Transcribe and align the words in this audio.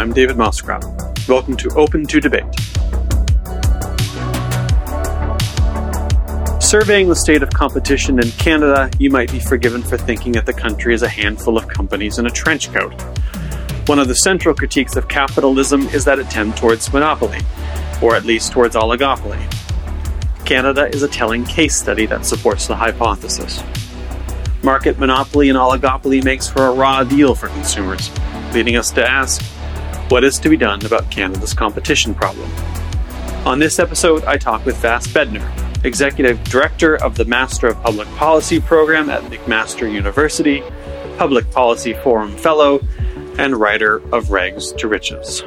I'm 0.00 0.14
David 0.14 0.38
Moscrop. 0.38 0.82
Welcome 1.28 1.58
to 1.58 1.68
Open 1.74 2.06
to 2.06 2.20
Debate. 2.22 2.42
Surveying 6.58 7.10
the 7.10 7.14
state 7.14 7.42
of 7.42 7.50
competition 7.50 8.18
in 8.18 8.30
Canada, 8.30 8.90
you 8.98 9.10
might 9.10 9.30
be 9.30 9.38
forgiven 9.38 9.82
for 9.82 9.98
thinking 9.98 10.32
that 10.32 10.46
the 10.46 10.54
country 10.54 10.94
is 10.94 11.02
a 11.02 11.08
handful 11.08 11.58
of 11.58 11.68
companies 11.68 12.18
in 12.18 12.24
a 12.24 12.30
trench 12.30 12.72
coat. 12.72 12.94
One 13.88 13.98
of 13.98 14.08
the 14.08 14.14
central 14.14 14.54
critiques 14.54 14.96
of 14.96 15.06
capitalism 15.06 15.82
is 15.88 16.06
that 16.06 16.18
it 16.18 16.30
tends 16.30 16.58
towards 16.58 16.90
monopoly, 16.94 17.40
or 18.00 18.16
at 18.16 18.24
least 18.24 18.52
towards 18.52 18.76
oligopoly. 18.76 19.38
Canada 20.46 20.88
is 20.88 21.02
a 21.02 21.08
telling 21.08 21.44
case 21.44 21.76
study 21.76 22.06
that 22.06 22.24
supports 22.24 22.66
the 22.66 22.74
hypothesis. 22.74 23.62
Market 24.62 24.98
monopoly 24.98 25.50
and 25.50 25.58
oligopoly 25.58 26.24
makes 26.24 26.48
for 26.48 26.68
a 26.68 26.72
raw 26.72 27.04
deal 27.04 27.34
for 27.34 27.48
consumers, 27.48 28.10
leading 28.54 28.76
us 28.76 28.90
to 28.92 29.06
ask 29.06 29.44
what 30.10 30.24
is 30.24 30.40
to 30.40 30.48
be 30.48 30.56
done 30.56 30.84
about 30.84 31.08
Canada's 31.08 31.54
competition 31.54 32.14
problem? 32.14 32.50
On 33.46 33.60
this 33.60 33.78
episode, 33.78 34.24
I 34.24 34.36
talk 34.36 34.66
with 34.66 34.76
Vass 34.78 35.06
Bednar, 35.06 35.84
Executive 35.84 36.42
Director 36.44 36.96
of 36.96 37.14
the 37.14 37.24
Master 37.24 37.68
of 37.68 37.80
Public 37.80 38.08
Policy 38.16 38.60
program 38.60 39.08
at 39.08 39.22
McMaster 39.30 39.90
University, 39.90 40.64
Public 41.16 41.48
Policy 41.52 41.94
Forum 41.94 42.36
Fellow, 42.36 42.80
and 43.38 43.56
writer 43.56 43.98
of 44.12 44.26
Regs 44.26 44.76
to 44.78 44.88
Riches. 44.88 45.44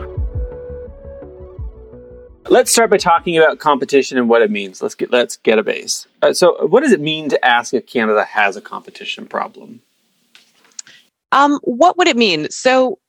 Let's 2.48 2.72
start 2.72 2.90
by 2.90 2.98
talking 2.98 3.38
about 3.38 3.60
competition 3.60 4.18
and 4.18 4.30
what 4.30 4.42
it 4.42 4.50
means. 4.50 4.82
Let's 4.82 4.96
get 4.96 5.12
let's 5.12 5.36
get 5.38 5.60
a 5.60 5.64
base. 5.64 6.08
Uh, 6.22 6.34
so, 6.34 6.68
what 6.68 6.84
does 6.84 6.92
it 6.94 7.02
mean 7.02 7.30
to 7.30 7.46
ask 7.46 7.74
if 7.74 7.86
Canada 7.86 8.24
has 8.24 8.56
a 8.56 8.62
competition 8.62 9.28
problem? 9.28 9.82
Um, 11.34 11.60
what 11.64 11.98
would 11.98 12.08
it 12.08 12.16
mean? 12.16 12.50
So, 12.50 13.00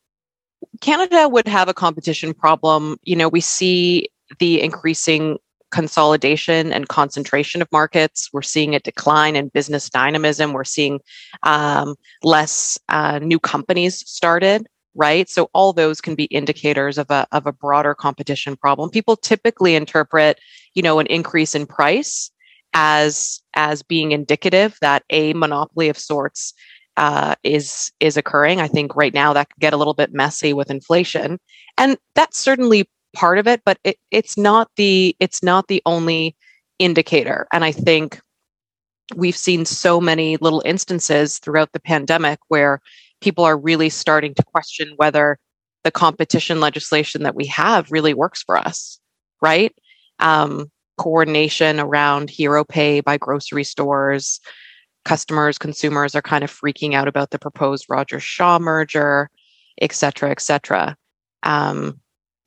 Canada 0.84 1.30
would 1.30 1.48
have 1.48 1.70
a 1.70 1.72
competition 1.72 2.34
problem. 2.34 2.98
You 3.04 3.16
know, 3.16 3.30
we 3.30 3.40
see 3.40 4.10
the 4.38 4.60
increasing 4.60 5.38
consolidation 5.70 6.74
and 6.74 6.88
concentration 6.88 7.62
of 7.62 7.72
markets. 7.72 8.28
We're 8.34 8.42
seeing 8.42 8.74
a 8.74 8.80
decline 8.80 9.34
in 9.34 9.48
business 9.48 9.88
dynamism. 9.88 10.52
We're 10.52 10.64
seeing 10.64 11.00
um, 11.42 11.94
less 12.22 12.78
uh, 12.90 13.18
new 13.18 13.40
companies 13.40 14.06
started, 14.06 14.66
right? 14.94 15.26
So 15.26 15.48
all 15.54 15.72
those 15.72 16.02
can 16.02 16.14
be 16.16 16.24
indicators 16.24 16.98
of 16.98 17.10
a 17.10 17.26
of 17.32 17.46
a 17.46 17.52
broader 17.52 17.94
competition 17.94 18.54
problem. 18.54 18.90
People 18.90 19.16
typically 19.16 19.76
interpret, 19.76 20.38
you 20.74 20.82
know, 20.82 20.98
an 20.98 21.06
increase 21.06 21.54
in 21.54 21.64
price 21.64 22.30
as 22.74 23.40
as 23.54 23.82
being 23.82 24.12
indicative 24.12 24.76
that 24.82 25.02
a 25.08 25.32
monopoly 25.32 25.88
of 25.88 25.96
sorts 25.98 26.52
uh, 26.96 27.34
is 27.42 27.92
is 28.00 28.16
occurring. 28.16 28.60
I 28.60 28.68
think 28.68 28.94
right 28.94 29.14
now 29.14 29.32
that 29.32 29.50
could 29.50 29.60
get 29.60 29.72
a 29.72 29.76
little 29.76 29.94
bit 29.94 30.12
messy 30.12 30.52
with 30.52 30.70
inflation, 30.70 31.38
and 31.78 31.96
that's 32.14 32.38
certainly 32.38 32.88
part 33.14 33.38
of 33.38 33.46
it, 33.46 33.62
but 33.64 33.78
it, 33.84 33.96
it's 34.10 34.36
not 34.36 34.70
the 34.76 35.16
it's 35.20 35.42
not 35.42 35.68
the 35.68 35.82
only 35.86 36.36
indicator. 36.78 37.46
And 37.52 37.64
I 37.64 37.72
think 37.72 38.20
we've 39.14 39.36
seen 39.36 39.64
so 39.64 40.00
many 40.00 40.36
little 40.38 40.62
instances 40.64 41.38
throughout 41.38 41.72
the 41.72 41.80
pandemic 41.80 42.38
where 42.48 42.80
people 43.20 43.44
are 43.44 43.56
really 43.56 43.88
starting 43.88 44.34
to 44.34 44.42
question 44.42 44.92
whether 44.96 45.38
the 45.82 45.90
competition 45.90 46.60
legislation 46.60 47.22
that 47.22 47.34
we 47.34 47.46
have 47.46 47.90
really 47.90 48.14
works 48.14 48.42
for 48.42 48.56
us, 48.56 48.98
right? 49.40 49.74
Um, 50.18 50.70
coordination 50.96 51.80
around 51.80 52.30
hero 52.30 52.64
pay 52.64 53.00
by 53.00 53.18
grocery 53.18 53.64
stores. 53.64 54.40
Customers, 55.04 55.58
consumers 55.58 56.14
are 56.14 56.22
kind 56.22 56.44
of 56.44 56.50
freaking 56.50 56.94
out 56.94 57.08
about 57.08 57.30
the 57.30 57.38
proposed 57.38 57.86
Rogers 57.88 58.22
Shaw 58.22 58.58
merger, 58.58 59.30
et 59.80 59.92
cetera, 59.92 60.30
et 60.30 60.40
cetera. 60.40 60.96
Um, 61.42 62.00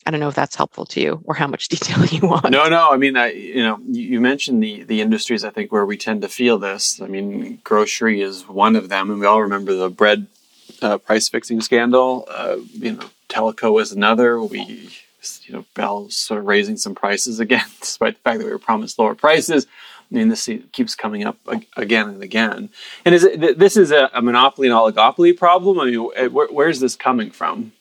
I 0.08 0.12
don't 0.12 0.22
know 0.22 0.30
if 0.30 0.36
that's 0.36 0.56
helpful 0.56 0.86
to 0.86 1.02
you 1.02 1.22
or 1.26 1.36
how 1.36 1.48
much 1.48 1.68
detail 1.70 2.06
you 2.06 2.28
want. 2.28 2.50
No, 2.50 2.70
no. 2.70 2.90
I 2.92 2.98
mean, 2.98 3.18
I, 3.18 3.34
you 3.34 3.62
know, 3.62 3.78
you 3.88 4.22
mentioned 4.22 4.64
the 4.64 4.84
the 4.84 5.02
industries. 5.02 5.44
I 5.44 5.50
think 5.50 5.72
where 5.72 5.86
we 5.86 5.98
tend 5.98 6.22
to 6.22 6.30
feel 6.30 6.58
this. 6.58 7.02
I 7.02 7.08
mean, 7.08 7.60
grocery 7.64 8.22
is 8.22 8.48
one 8.48 8.76
of 8.76 8.88
them, 8.90 9.12
and 9.12 9.20
we 9.20 9.26
all 9.26 9.42
remember 9.42 9.76
the 9.76 9.90
bread 9.90 10.28
uh, 10.82 10.98
price 10.98 11.28
fixing 11.28 11.60
scandal. 11.60 12.26
Uh, 12.30 12.58
you 12.72 12.94
know, 12.94 13.10
Telco 13.28 13.82
is 13.82 13.92
another. 13.92 14.42
We, 14.42 14.90
you 15.44 15.54
know, 15.54 15.66
Bell's 15.74 16.16
sort 16.16 16.40
of 16.40 16.46
raising 16.46 16.78
some 16.78 16.96
prices 16.96 17.42
again, 17.42 17.66
despite 17.82 18.16
the 18.16 18.22
fact 18.22 18.40
that 18.40 18.46
we 18.46 18.52
were 18.52 18.60
promised 18.60 18.98
lower 18.98 19.16
prices. 19.16 19.68
I 20.10 20.16
mean, 20.16 20.30
this 20.30 20.50
keeps 20.72 20.96
coming 20.96 21.26
up 21.26 21.38
again 21.76 22.10
and 22.10 22.24
again. 22.24 22.70
And 23.04 23.14
is 23.14 23.24
it, 23.26 23.60
this 23.60 23.76
is 23.76 23.92
a, 23.92 24.10
a 24.14 24.22
monopoly 24.22 24.70
and 24.70 24.76
oligopoly 24.76 25.36
problem? 25.36 25.80
I 25.80 25.86
mean, 25.86 26.32
where, 26.32 26.48
where's 26.48 26.80
this 26.80 26.96
coming 26.96 27.32
from? 27.32 27.74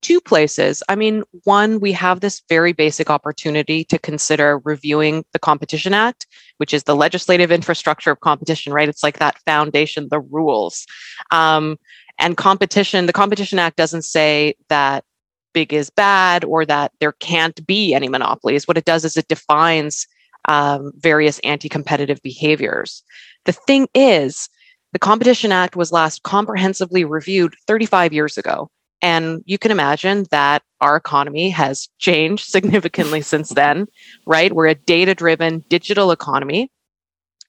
two 0.00 0.20
places. 0.20 0.82
I 0.88 0.94
mean, 0.94 1.24
one, 1.44 1.80
we 1.80 1.92
have 1.92 2.20
this 2.20 2.42
very 2.48 2.72
basic 2.72 3.10
opportunity 3.10 3.84
to 3.84 3.98
consider 3.98 4.58
reviewing 4.58 5.24
the 5.32 5.38
Competition 5.38 5.94
Act, 5.94 6.26
which 6.58 6.72
is 6.72 6.84
the 6.84 6.96
legislative 6.96 7.50
infrastructure 7.50 8.10
of 8.10 8.20
competition, 8.20 8.72
right? 8.72 8.88
It's 8.88 9.02
like 9.02 9.18
that 9.18 9.38
foundation, 9.40 10.08
the 10.10 10.20
rules. 10.20 10.86
Um, 11.30 11.78
and 12.18 12.36
competition, 12.36 13.06
the 13.06 13.12
Competition 13.12 13.58
Act 13.58 13.76
doesn't 13.76 14.02
say 14.02 14.54
that 14.68 15.04
big 15.52 15.72
is 15.72 15.90
bad 15.90 16.44
or 16.44 16.64
that 16.66 16.92
there 17.00 17.12
can't 17.12 17.66
be 17.66 17.94
any 17.94 18.08
monopolies. 18.08 18.68
What 18.68 18.78
it 18.78 18.84
does 18.84 19.04
is 19.04 19.16
it 19.16 19.28
defines 19.28 20.06
um, 20.46 20.92
various 20.96 21.38
anti 21.40 21.68
competitive 21.68 22.20
behaviors. 22.22 23.02
The 23.44 23.52
thing 23.52 23.88
is, 23.94 24.48
the 24.92 24.98
Competition 24.98 25.52
Act 25.52 25.76
was 25.76 25.92
last 25.92 26.22
comprehensively 26.22 27.04
reviewed 27.04 27.54
35 27.66 28.12
years 28.12 28.38
ago. 28.38 28.70
And 29.00 29.42
you 29.46 29.58
can 29.58 29.70
imagine 29.70 30.26
that 30.30 30.62
our 30.80 30.96
economy 30.96 31.50
has 31.50 31.88
changed 31.98 32.44
significantly 32.50 33.20
since 33.20 33.50
then, 33.50 33.86
right? 34.26 34.52
We're 34.52 34.66
a 34.66 34.74
data 34.74 35.14
driven 35.14 35.64
digital 35.68 36.10
economy. 36.10 36.70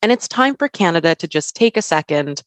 And 0.02 0.12
it's 0.12 0.28
time 0.28 0.56
for 0.56 0.70
Canada 0.70 1.16
to 1.16 1.28
just 1.28 1.56
take 1.56 1.76
a 1.76 1.82
second 1.82 2.44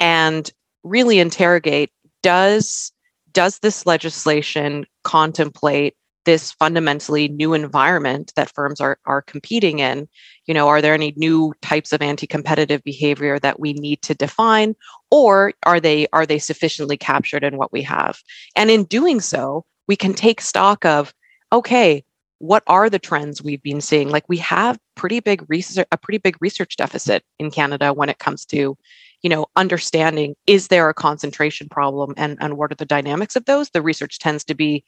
and 0.00 0.50
really 0.82 1.18
interrogate 1.18 1.90
does, 2.22 2.92
does 3.32 3.58
this 3.58 3.84
legislation 3.86 4.86
contemplate 5.02 5.94
this 6.24 6.52
fundamentally 6.52 7.28
new 7.28 7.54
environment 7.54 8.32
that 8.36 8.52
firms 8.52 8.80
are, 8.80 8.98
are 9.06 9.22
competing 9.22 9.78
in? 9.78 10.08
You 10.46 10.54
know 10.54 10.68
are 10.68 10.82
there 10.82 10.94
any 10.94 11.14
new 11.16 11.54
types 11.62 11.92
of 11.92 12.02
anti-competitive 12.02 12.82
behavior 12.84 13.38
that 13.38 13.60
we 13.60 13.72
need 13.72 14.02
to 14.02 14.14
define 14.14 14.74
or 15.10 15.52
are 15.64 15.80
they 15.80 16.06
are 16.12 16.26
they 16.26 16.38
sufficiently 16.38 16.96
captured 16.96 17.44
in 17.44 17.56
what 17.56 17.72
we 17.72 17.82
have? 17.82 18.20
And 18.56 18.70
in 18.70 18.84
doing 18.84 19.20
so 19.20 19.64
we 19.86 19.96
can 19.96 20.14
take 20.14 20.40
stock 20.40 20.84
of 20.84 21.14
okay 21.52 22.04
what 22.38 22.62
are 22.66 22.90
the 22.90 22.98
trends 22.98 23.42
we've 23.42 23.62
been 23.62 23.80
seeing? 23.80 24.10
Like 24.10 24.28
we 24.28 24.36
have 24.38 24.78
pretty 24.96 25.20
big 25.20 25.44
research 25.48 25.86
a 25.90 25.96
pretty 25.96 26.18
big 26.18 26.36
research 26.40 26.76
deficit 26.76 27.24
in 27.38 27.50
canada 27.50 27.92
when 27.92 28.08
it 28.08 28.18
comes 28.18 28.44
to 28.46 28.76
you 29.22 29.30
know 29.30 29.46
understanding 29.56 30.34
is 30.46 30.68
there 30.68 30.88
a 30.88 30.94
concentration 30.94 31.68
problem 31.68 32.12
and 32.16 32.36
and 32.40 32.58
what 32.58 32.70
are 32.70 32.76
the 32.76 32.84
dynamics 32.84 33.36
of 33.36 33.46
those? 33.46 33.70
The 33.70 33.82
research 33.82 34.18
tends 34.18 34.44
to 34.44 34.54
be 34.54 34.84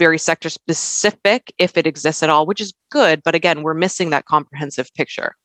very 0.00 0.18
sector 0.18 0.48
specific 0.48 1.52
if 1.58 1.76
it 1.76 1.86
exists 1.86 2.22
at 2.22 2.30
all, 2.30 2.46
which 2.46 2.60
is 2.60 2.72
good. 2.90 3.22
But 3.22 3.34
again, 3.34 3.62
we're 3.62 3.74
missing 3.74 4.08
that 4.10 4.24
comprehensive 4.24 4.88
picture. 4.94 5.36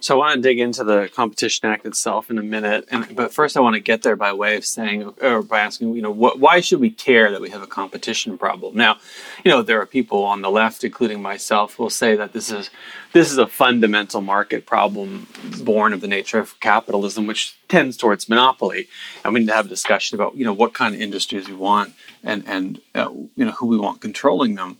So 0.00 0.14
I 0.14 0.18
want 0.18 0.36
to 0.36 0.40
dig 0.40 0.58
into 0.60 0.84
the 0.84 1.10
Competition 1.12 1.68
Act 1.68 1.84
itself 1.84 2.30
in 2.30 2.38
a 2.38 2.42
minute, 2.42 2.86
and 2.90 3.16
but 3.16 3.32
first 3.32 3.56
I 3.56 3.60
want 3.60 3.74
to 3.74 3.80
get 3.80 4.02
there 4.02 4.16
by 4.16 4.32
way 4.32 4.56
of 4.56 4.64
saying, 4.64 5.12
or 5.20 5.42
by 5.42 5.60
asking, 5.60 5.94
you 5.94 6.02
know, 6.02 6.10
what, 6.10 6.38
why 6.38 6.60
should 6.60 6.80
we 6.80 6.90
care 6.90 7.30
that 7.30 7.40
we 7.40 7.50
have 7.50 7.62
a 7.62 7.66
competition 7.66 8.38
problem? 8.38 8.76
Now, 8.76 8.98
you 9.44 9.50
know, 9.50 9.62
there 9.62 9.80
are 9.80 9.86
people 9.86 10.24
on 10.24 10.42
the 10.42 10.50
left, 10.50 10.84
including 10.84 11.20
myself, 11.20 11.78
will 11.78 11.90
say 11.90 12.14
that 12.16 12.32
this 12.32 12.50
is 12.50 12.70
this 13.12 13.32
is 13.32 13.38
a 13.38 13.46
fundamental 13.46 14.20
market 14.20 14.66
problem 14.66 15.26
born 15.62 15.92
of 15.92 16.00
the 16.00 16.08
nature 16.08 16.38
of 16.38 16.58
capitalism, 16.60 17.26
which 17.26 17.56
tends 17.68 17.96
towards 17.96 18.28
monopoly, 18.28 18.88
and 19.24 19.34
we 19.34 19.40
need 19.40 19.48
to 19.48 19.54
have 19.54 19.66
a 19.66 19.68
discussion 19.68 20.14
about, 20.14 20.36
you 20.36 20.44
know, 20.44 20.52
what 20.52 20.74
kind 20.74 20.94
of 20.94 21.00
industries 21.00 21.48
we 21.48 21.54
want 21.54 21.94
and 22.22 22.44
and 22.46 22.80
uh, 22.94 23.10
you 23.36 23.44
know 23.44 23.52
who 23.52 23.66
we 23.66 23.78
want 23.78 24.00
controlling 24.00 24.54
them. 24.54 24.78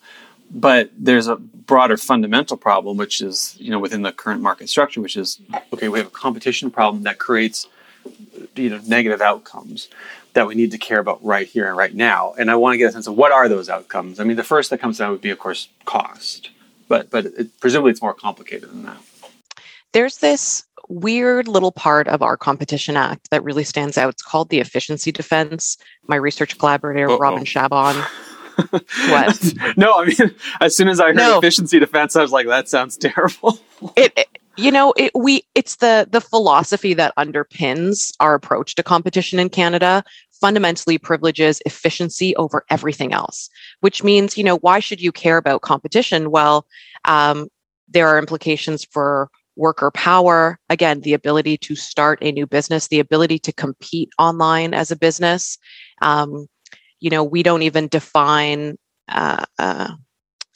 But 0.51 0.91
there's 0.97 1.27
a 1.29 1.37
broader 1.37 1.97
fundamental 1.97 2.57
problem, 2.57 2.97
which 2.97 3.21
is 3.21 3.57
you 3.59 3.71
know 3.71 3.79
within 3.79 4.03
the 4.03 4.13
current 4.13 4.41
market 4.41 4.69
structure, 4.69 5.01
which 5.01 5.17
is 5.17 5.41
okay. 5.73 5.89
We 5.89 5.99
have 5.99 6.09
a 6.09 6.11
competition 6.11 6.71
problem 6.71 7.03
that 7.05 7.19
creates 7.19 7.69
you 8.55 8.71
know 8.71 8.81
negative 8.87 9.21
outcomes 9.21 9.89
that 10.35 10.47
we 10.47 10.55
need 10.55 10.71
to 10.71 10.79
care 10.79 10.99
about 11.01 11.25
right 11.25 11.47
here 11.47 11.69
and 11.69 11.77
right 11.77 11.95
now. 11.95 12.35
And 12.39 12.51
I 12.51 12.57
want 12.57 12.75
to 12.75 12.79
get 12.79 12.91
a 12.91 12.93
sense 12.93 13.07
of 13.07 13.17
what 13.17 13.33
are 13.33 13.49
those 13.49 13.69
outcomes. 13.69 14.21
I 14.21 14.25
mean, 14.25 14.37
the 14.37 14.45
first 14.45 14.71
that 14.71 14.79
comes 14.79 15.01
out 15.01 15.11
would 15.11 15.21
be, 15.21 15.31
of 15.31 15.39
course, 15.39 15.69
cost, 15.85 16.51
but 16.89 17.11
but 17.11 17.27
it, 17.27 17.61
presumably 17.61 17.91
it's 17.91 18.03
more 18.03 18.15
complicated 18.15 18.71
than 18.71 18.85
that. 18.85 18.99
There's 19.93 20.19
this 20.19 20.65
weird 20.89 21.49
little 21.49 21.73
part 21.73 22.09
of 22.09 22.23
our 22.23 22.37
Competition 22.37 22.97
Act 22.97 23.31
that 23.31 23.45
really 23.45 23.65
stands 23.65 23.99
out. 23.99 24.11
It's 24.11 24.23
called 24.23 24.49
the 24.49 24.61
efficiency 24.61 25.13
defense. 25.13 25.77
My 26.07 26.17
research 26.17 26.59
collaborator, 26.59 27.11
Uh-oh. 27.11 27.19
Robin 27.19 27.45
Shaban, 27.45 28.03
what? 28.71 29.55
no, 29.77 29.95
I 29.95 30.07
mean, 30.07 30.35
as 30.61 30.77
soon 30.77 30.89
as 30.89 31.01
I 31.01 31.09
heard 31.09 31.17
no. 31.17 31.39
efficiency 31.39 31.79
defense, 31.79 32.17
I 32.17 32.23
was 32.23 32.33
like, 32.33 32.47
that 32.47 32.69
sounds 32.69 32.97
terrible. 32.97 33.59
it, 33.97 34.13
it, 34.17 34.29
you 34.57 34.71
know, 34.71 34.93
it, 34.97 35.13
we 35.15 35.45
it's 35.55 35.77
the 35.77 36.09
the 36.11 36.21
philosophy 36.21 36.95
that 36.95 37.15
underpins 37.17 38.13
our 38.21 38.35
approach 38.35 38.75
to 38.75 38.83
competition 38.83 39.39
in 39.39 39.49
Canada 39.49 40.03
fundamentally 40.41 40.99
privileges 40.99 41.61
efficiency 41.67 42.35
over 42.37 42.65
everything 42.71 43.13
else, 43.13 43.51
which 43.81 44.05
means, 44.05 44.39
you 44.39 44.45
know, 44.45 44.59
why 44.59 44.79
should 44.79 45.01
you 45.01 45.13
care 45.13 45.37
about 45.37 45.63
competition? 45.63 46.31
Well, 46.31 46.67
um, 47.05 47.49
there 47.89 48.09
are 48.09 48.19
implications 48.19 48.85
for 48.85 49.31
worker 49.57 49.91
power. 49.91 50.59
Again, 50.71 51.01
the 51.01 51.15
ability 51.15 51.59
to 51.59 51.75
start 51.75 52.19
a 52.23 52.33
new 52.33 52.47
business, 52.47 52.89
the 52.89 53.01
ability 53.01 53.39
to 53.41 53.53
compete 53.53 54.11
online 54.19 54.73
as 54.73 54.91
a 54.91 54.97
business. 54.97 55.59
Um, 56.01 56.47
you 57.01 57.11
know, 57.11 57.25
we 57.25 57.43
don't 57.43 57.63
even 57.63 57.89
define 57.89 58.77
uh, 59.09 59.45
uh, 59.59 59.93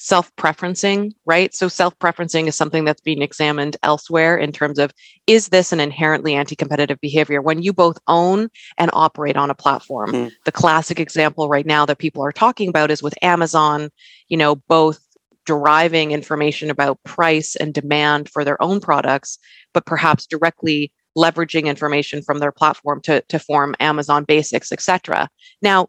self 0.03 0.35
preferencing, 0.37 1.13
right? 1.25 1.55
So, 1.55 1.69
self 1.69 1.97
preferencing 1.99 2.49
is 2.49 2.57
something 2.57 2.85
that's 2.85 3.01
being 3.01 3.23
examined 3.23 3.77
elsewhere 3.83 4.37
in 4.37 4.53
terms 4.53 4.79
of 4.79 4.93
is 5.27 5.49
this 5.49 5.73
an 5.73 5.81
inherently 5.81 6.35
anti 6.35 6.57
competitive 6.57 7.01
behavior 7.01 7.41
when 7.41 7.63
you 7.63 7.73
both 7.73 7.99
own 8.09 8.49
and 8.79 8.91
operate 8.93 9.37
on 9.37 9.51
a 9.51 9.55
platform? 9.55 10.13
Mm. 10.13 10.33
The 10.45 10.53
classic 10.53 10.99
example 10.99 11.49
right 11.49 11.67
now 11.67 11.87
that 11.87 11.99
people 11.99 12.25
are 12.25 12.33
talking 12.33 12.69
about 12.69 12.91
is 12.91 13.03
with 13.03 13.15
Amazon, 13.23 13.91
you 14.29 14.37
know, 14.37 14.57
both 14.57 15.01
deriving 15.47 16.13
information 16.13 16.71
about 16.71 17.03
price 17.05 17.57
and 17.57 17.75
demand 17.75 18.29
for 18.29 18.45
their 18.45 18.61
own 18.63 18.81
products, 18.81 19.39
but 19.73 19.87
perhaps 19.87 20.27
directly 20.27 20.93
leveraging 21.17 21.67
information 21.67 22.23
from 22.23 22.39
their 22.39 22.53
platform 22.53 23.01
to, 23.03 23.21
to 23.29 23.39
form 23.39 23.75
Amazon 23.81 24.25
basics, 24.25 24.73
etc. 24.73 25.29
Now, 25.61 25.89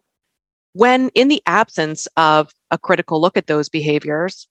when 0.74 1.08
in 1.10 1.28
the 1.28 1.42
absence 1.46 2.06
of 2.16 2.52
a 2.70 2.78
critical 2.78 3.20
look 3.20 3.36
at 3.36 3.46
those 3.46 3.68
behaviors, 3.68 4.46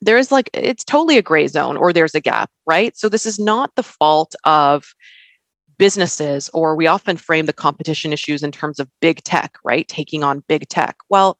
there's 0.00 0.30
like, 0.30 0.48
it's 0.54 0.84
totally 0.84 1.18
a 1.18 1.22
gray 1.22 1.48
zone 1.48 1.76
or 1.76 1.92
there's 1.92 2.14
a 2.14 2.20
gap, 2.20 2.50
right? 2.66 2.96
So 2.96 3.08
this 3.08 3.26
is 3.26 3.38
not 3.38 3.74
the 3.74 3.82
fault 3.82 4.34
of 4.44 4.84
businesses, 5.78 6.50
or 6.52 6.76
we 6.76 6.86
often 6.86 7.16
frame 7.16 7.46
the 7.46 7.52
competition 7.52 8.12
issues 8.12 8.42
in 8.42 8.52
terms 8.52 8.78
of 8.78 8.88
big 9.00 9.22
tech, 9.24 9.58
right? 9.64 9.88
Taking 9.88 10.22
on 10.22 10.44
big 10.48 10.68
tech. 10.68 10.96
Well, 11.08 11.38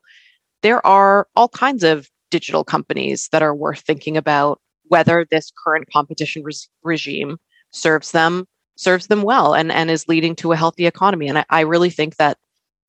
there 0.63 0.85
are 0.87 1.29
all 1.37 1.49
kinds 1.49 1.85
of 1.85 2.09
digital 2.31 2.65
companies 2.65 3.29
that 3.33 3.43
are 3.43 3.55
worth 3.55 3.81
thinking 3.81 4.17
about 4.17 4.61
whether 4.85 5.27
this 5.31 5.53
current 5.65 5.89
competition 5.93 6.43
re- 6.43 6.53
regime 6.83 7.39
serves 7.71 8.13
them 8.13 8.47
serves 8.77 9.09
them 9.09 9.23
well 9.23 9.55
and, 9.55 9.73
and 9.73 9.91
is 9.91 10.07
leading 10.07 10.37
to 10.37 10.53
a 10.53 10.57
healthy 10.57 10.87
economy. 10.87 11.27
And 11.29 11.39
I, 11.39 11.45
I 11.51 11.61
really 11.63 11.91
think 11.91 12.17
that 12.17 12.39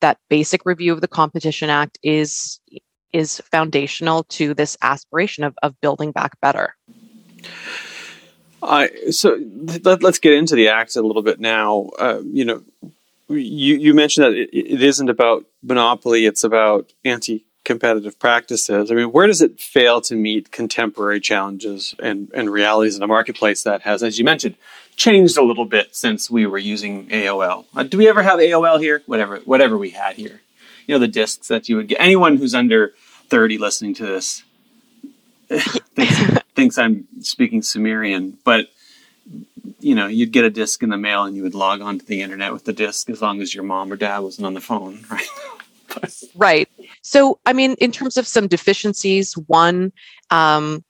that 0.02 0.18
basic 0.30 0.66
review 0.66 0.94
of 0.94 1.02
the 1.02 1.08
Competition 1.08 1.70
Act 1.70 1.98
is 2.04 2.60
is 3.12 3.42
foundational 3.52 4.24
to 4.26 4.54
this 4.54 4.78
aspiration 4.82 5.44
of, 5.44 5.58
of 5.64 5.80
building 5.82 6.12
back 6.12 6.40
better. 6.42 6.76
Uh, 8.62 8.88
so 9.10 9.40
let, 9.86 10.04
us 10.04 10.20
get 10.20 10.34
into 10.34 10.56
the 10.56 10.68
act 10.68 10.96
a 10.96 11.02
little 11.02 11.24
bit 11.24 11.40
now. 11.40 11.90
Uh, 11.98 12.22
you 12.24 12.46
know, 12.46 12.62
you, 13.30 13.76
you 13.78 13.94
mentioned 13.94 14.26
that 14.26 14.34
it, 14.34 14.50
it 14.54 14.84
isn't 14.84 15.10
about 15.10 15.46
monopoly; 15.64 16.26
it's 16.26 16.44
about 16.44 16.92
anti 17.06 17.46
competitive 17.70 18.18
practices. 18.18 18.90
I 18.90 18.96
mean, 18.96 19.12
where 19.12 19.28
does 19.28 19.44
it 19.44 19.62
fail 19.62 20.02
to 20.02 20.16
meet 20.16 20.52
contemporary 20.52 21.20
challenges 21.20 21.94
and, 22.00 22.32
and 22.34 22.50
realities 22.50 22.96
in 22.96 23.04
a 23.04 23.08
marketplace 23.08 23.62
that 23.62 23.84
has, 23.84 24.02
as 24.02 24.18
you 24.18 24.26
mentioned, 24.26 24.56
changed 24.96 25.38
a 25.38 25.44
little 25.44 25.66
bit 25.66 25.96
since 25.96 26.32
we 26.32 26.48
were 26.48 26.58
using 26.58 27.08
AOL? 27.10 27.66
Uh, 27.76 27.84
do 27.84 28.00
we 28.00 28.10
ever 28.10 28.24
have 28.24 28.40
AOL 28.40 28.80
here? 28.80 29.04
Whatever, 29.06 29.38
whatever 29.42 29.78
we 29.78 29.92
had 29.92 30.16
here. 30.16 30.42
You 30.88 30.96
know, 30.96 31.00
the 31.00 31.08
discs 31.08 31.48
that 31.50 31.70
you 31.70 31.76
would 31.76 31.88
get. 31.88 32.02
Anyone 32.02 32.38
who's 32.38 32.56
under 32.56 32.96
30 33.28 33.60
listening 33.60 33.94
to 33.94 34.06
this 34.08 34.42
thinks, 35.50 36.44
thinks 36.56 36.78
I'm 36.80 37.08
speaking 37.22 37.62
Sumerian, 37.62 38.40
but 38.44 38.70
you 39.80 39.94
know, 39.94 40.08
you'd 40.08 40.32
get 40.32 40.44
a 40.44 40.50
disc 40.50 40.82
in 40.82 40.90
the 40.90 40.98
mail 40.98 41.24
and 41.26 41.36
you 41.36 41.44
would 41.44 41.54
log 41.54 41.82
onto 41.82 42.04
the 42.04 42.24
internet 42.24 42.52
with 42.52 42.66
the 42.66 42.74
disc 42.74 43.12
as 43.12 43.22
long 43.22 43.44
as 43.44 43.54
your 43.54 43.64
mom 43.64 43.92
or 43.92 43.96
dad 43.96 44.18
wasn't 44.20 44.48
on 44.48 44.56
the 44.56 44.60
phone, 44.60 45.06
right? 45.12 45.28
right. 46.36 46.69
So, 47.02 47.40
I 47.46 47.54
mean, 47.54 47.76
in 47.80 47.92
terms 47.92 48.18
of 48.18 48.28
some 48.28 48.48
deficiencies, 48.48 49.34
one, 49.34 49.92
um, 50.30 50.84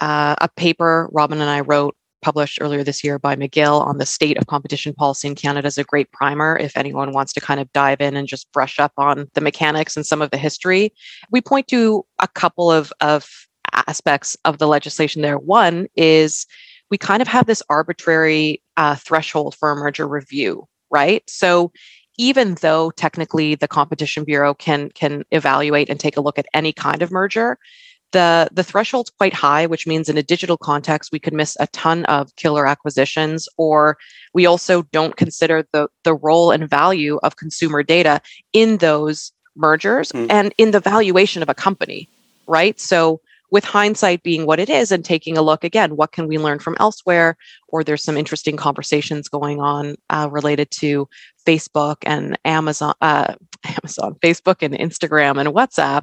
uh, 0.00 0.36
a 0.40 0.48
paper 0.48 1.08
Robin 1.12 1.40
and 1.40 1.50
I 1.50 1.60
wrote 1.60 1.96
published 2.22 2.58
earlier 2.60 2.82
this 2.82 3.04
year 3.04 3.18
by 3.18 3.36
McGill 3.36 3.84
on 3.84 3.98
the 3.98 4.06
state 4.06 4.38
of 4.38 4.46
competition 4.46 4.94
policy 4.94 5.28
in 5.28 5.34
Canada 5.34 5.66
is 5.66 5.76
a 5.76 5.84
great 5.84 6.10
primer 6.12 6.56
if 6.56 6.76
anyone 6.76 7.12
wants 7.12 7.32
to 7.34 7.40
kind 7.40 7.60
of 7.60 7.70
dive 7.72 8.00
in 8.00 8.16
and 8.16 8.28
just 8.28 8.50
brush 8.52 8.78
up 8.78 8.92
on 8.96 9.28
the 9.34 9.40
mechanics 9.40 9.96
and 9.96 10.06
some 10.06 10.22
of 10.22 10.30
the 10.30 10.38
history. 10.38 10.94
We 11.30 11.40
point 11.40 11.68
to 11.68 12.06
a 12.20 12.28
couple 12.28 12.70
of, 12.70 12.92
of 13.00 13.28
aspects 13.88 14.36
of 14.44 14.58
the 14.58 14.68
legislation 14.68 15.20
there. 15.20 15.38
One 15.38 15.88
is 15.96 16.46
we 16.90 16.98
kind 16.98 17.20
of 17.20 17.28
have 17.28 17.46
this 17.46 17.62
arbitrary 17.68 18.62
uh, 18.76 18.94
threshold 18.96 19.56
for 19.56 19.72
a 19.72 19.76
merger 19.76 20.06
review, 20.06 20.68
right? 20.90 21.22
So 21.28 21.72
even 22.22 22.54
though 22.60 22.92
technically 22.92 23.56
the 23.56 23.66
competition 23.66 24.22
bureau 24.22 24.54
can 24.54 24.90
can 24.90 25.24
evaluate 25.32 25.90
and 25.90 25.98
take 25.98 26.16
a 26.16 26.20
look 26.20 26.38
at 26.38 26.46
any 26.54 26.72
kind 26.72 27.02
of 27.02 27.10
merger 27.10 27.58
the 28.12 28.48
the 28.52 28.62
threshold's 28.62 29.10
quite 29.10 29.34
high 29.34 29.66
which 29.66 29.88
means 29.88 30.08
in 30.08 30.16
a 30.16 30.22
digital 30.22 30.56
context 30.56 31.10
we 31.10 31.18
could 31.18 31.32
miss 31.32 31.56
a 31.58 31.66
ton 31.68 32.04
of 32.04 32.34
killer 32.36 32.64
acquisitions 32.64 33.48
or 33.56 33.96
we 34.34 34.46
also 34.46 34.82
don't 34.92 35.16
consider 35.16 35.66
the 35.72 35.88
the 36.04 36.14
role 36.14 36.52
and 36.52 36.70
value 36.70 37.18
of 37.24 37.34
consumer 37.36 37.82
data 37.82 38.20
in 38.52 38.76
those 38.76 39.32
mergers 39.56 40.12
mm. 40.12 40.26
and 40.30 40.54
in 40.58 40.70
the 40.70 40.80
valuation 40.80 41.42
of 41.42 41.48
a 41.48 41.54
company 41.54 42.08
right 42.46 42.78
so 42.78 43.20
with 43.52 43.64
hindsight 43.64 44.22
being 44.22 44.46
what 44.46 44.58
it 44.58 44.70
is 44.70 44.90
and 44.90 45.04
taking 45.04 45.36
a 45.36 45.42
look 45.42 45.62
again 45.62 45.94
what 45.94 46.10
can 46.10 46.26
we 46.26 46.38
learn 46.38 46.58
from 46.58 46.74
elsewhere? 46.80 47.36
Or 47.68 47.84
there's 47.84 48.02
some 48.02 48.16
interesting 48.16 48.56
conversations 48.56 49.28
going 49.28 49.60
on 49.60 49.94
uh, 50.10 50.28
related 50.32 50.70
to 50.82 51.08
facebook 51.46 51.96
and 52.04 52.38
amazon 52.44 52.94
uh, 53.00 53.34
amazon 53.64 54.14
facebook 54.24 54.62
and 54.62 54.74
instagram 54.74 55.38
and 55.38 55.50
whatsapp. 55.50 56.02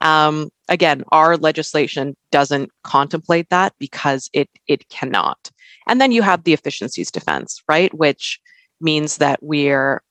Um, 0.00 0.50
again 0.68 1.04
our 1.12 1.36
legislation 1.36 2.16
doesn't 2.32 2.70
contemplate 2.82 3.50
that 3.50 3.74
because 3.78 4.30
it 4.32 4.48
it 4.66 4.88
cannot. 4.88 5.50
And 5.86 6.00
then 6.00 6.10
you 6.10 6.22
have 6.22 6.44
the 6.44 6.54
efficiencies 6.54 7.10
defense 7.10 7.62
right? 7.68 7.92
Which 7.92 8.40
means 8.80 9.18
that 9.18 9.40
we're 9.42 10.02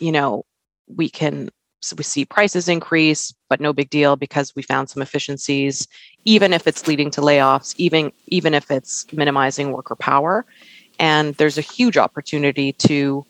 you 0.00 0.12
know 0.12 0.44
we 0.88 1.10
can 1.10 1.50
so 1.82 1.96
we 1.96 2.04
see 2.04 2.24
prices 2.24 2.68
increase, 2.68 3.34
but 3.50 3.60
no 3.60 3.72
big 3.72 3.90
deal 3.90 4.14
because 4.14 4.54
we 4.54 4.62
found 4.62 4.88
some 4.88 5.02
efficiencies, 5.02 5.88
even 6.24 6.52
if 6.52 6.66
it's 6.68 6.86
leading 6.86 7.10
to 7.10 7.20
layoffs, 7.20 7.74
even 7.76 8.12
even 8.28 8.54
if 8.54 8.70
it's 8.70 9.04
minimizing 9.12 9.72
worker 9.72 9.96
power. 9.96 10.46
And 11.00 11.34
there's 11.34 11.58
a 11.58 11.62
huge 11.62 11.96
opportunity 11.96 12.72
to 12.74 13.26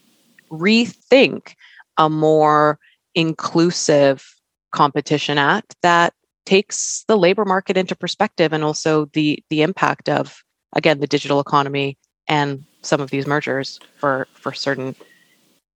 rethink 0.50 1.55
a 1.97 2.11
more 2.11 2.79
inclusive 3.15 4.23
competition 4.71 5.38
act 5.38 5.75
that 5.83 6.12
takes 6.45 7.05
the 7.09 7.17
labor 7.17 7.47
market 7.47 7.79
into 7.79 7.97
perspective 7.97 8.53
and 8.53 8.62
also 8.62 9.07
the 9.15 9.43
the 9.49 9.62
impact 9.62 10.11
of 10.11 10.43
again 10.75 11.00
the 11.00 11.07
digital 11.07 11.41
economy 11.41 11.97
and 12.29 12.65
some 12.83 13.00
of 13.00 13.11
these 13.11 13.27
mergers 13.27 13.81
for 13.99 14.27
for 14.35 14.53
certain 14.53 14.95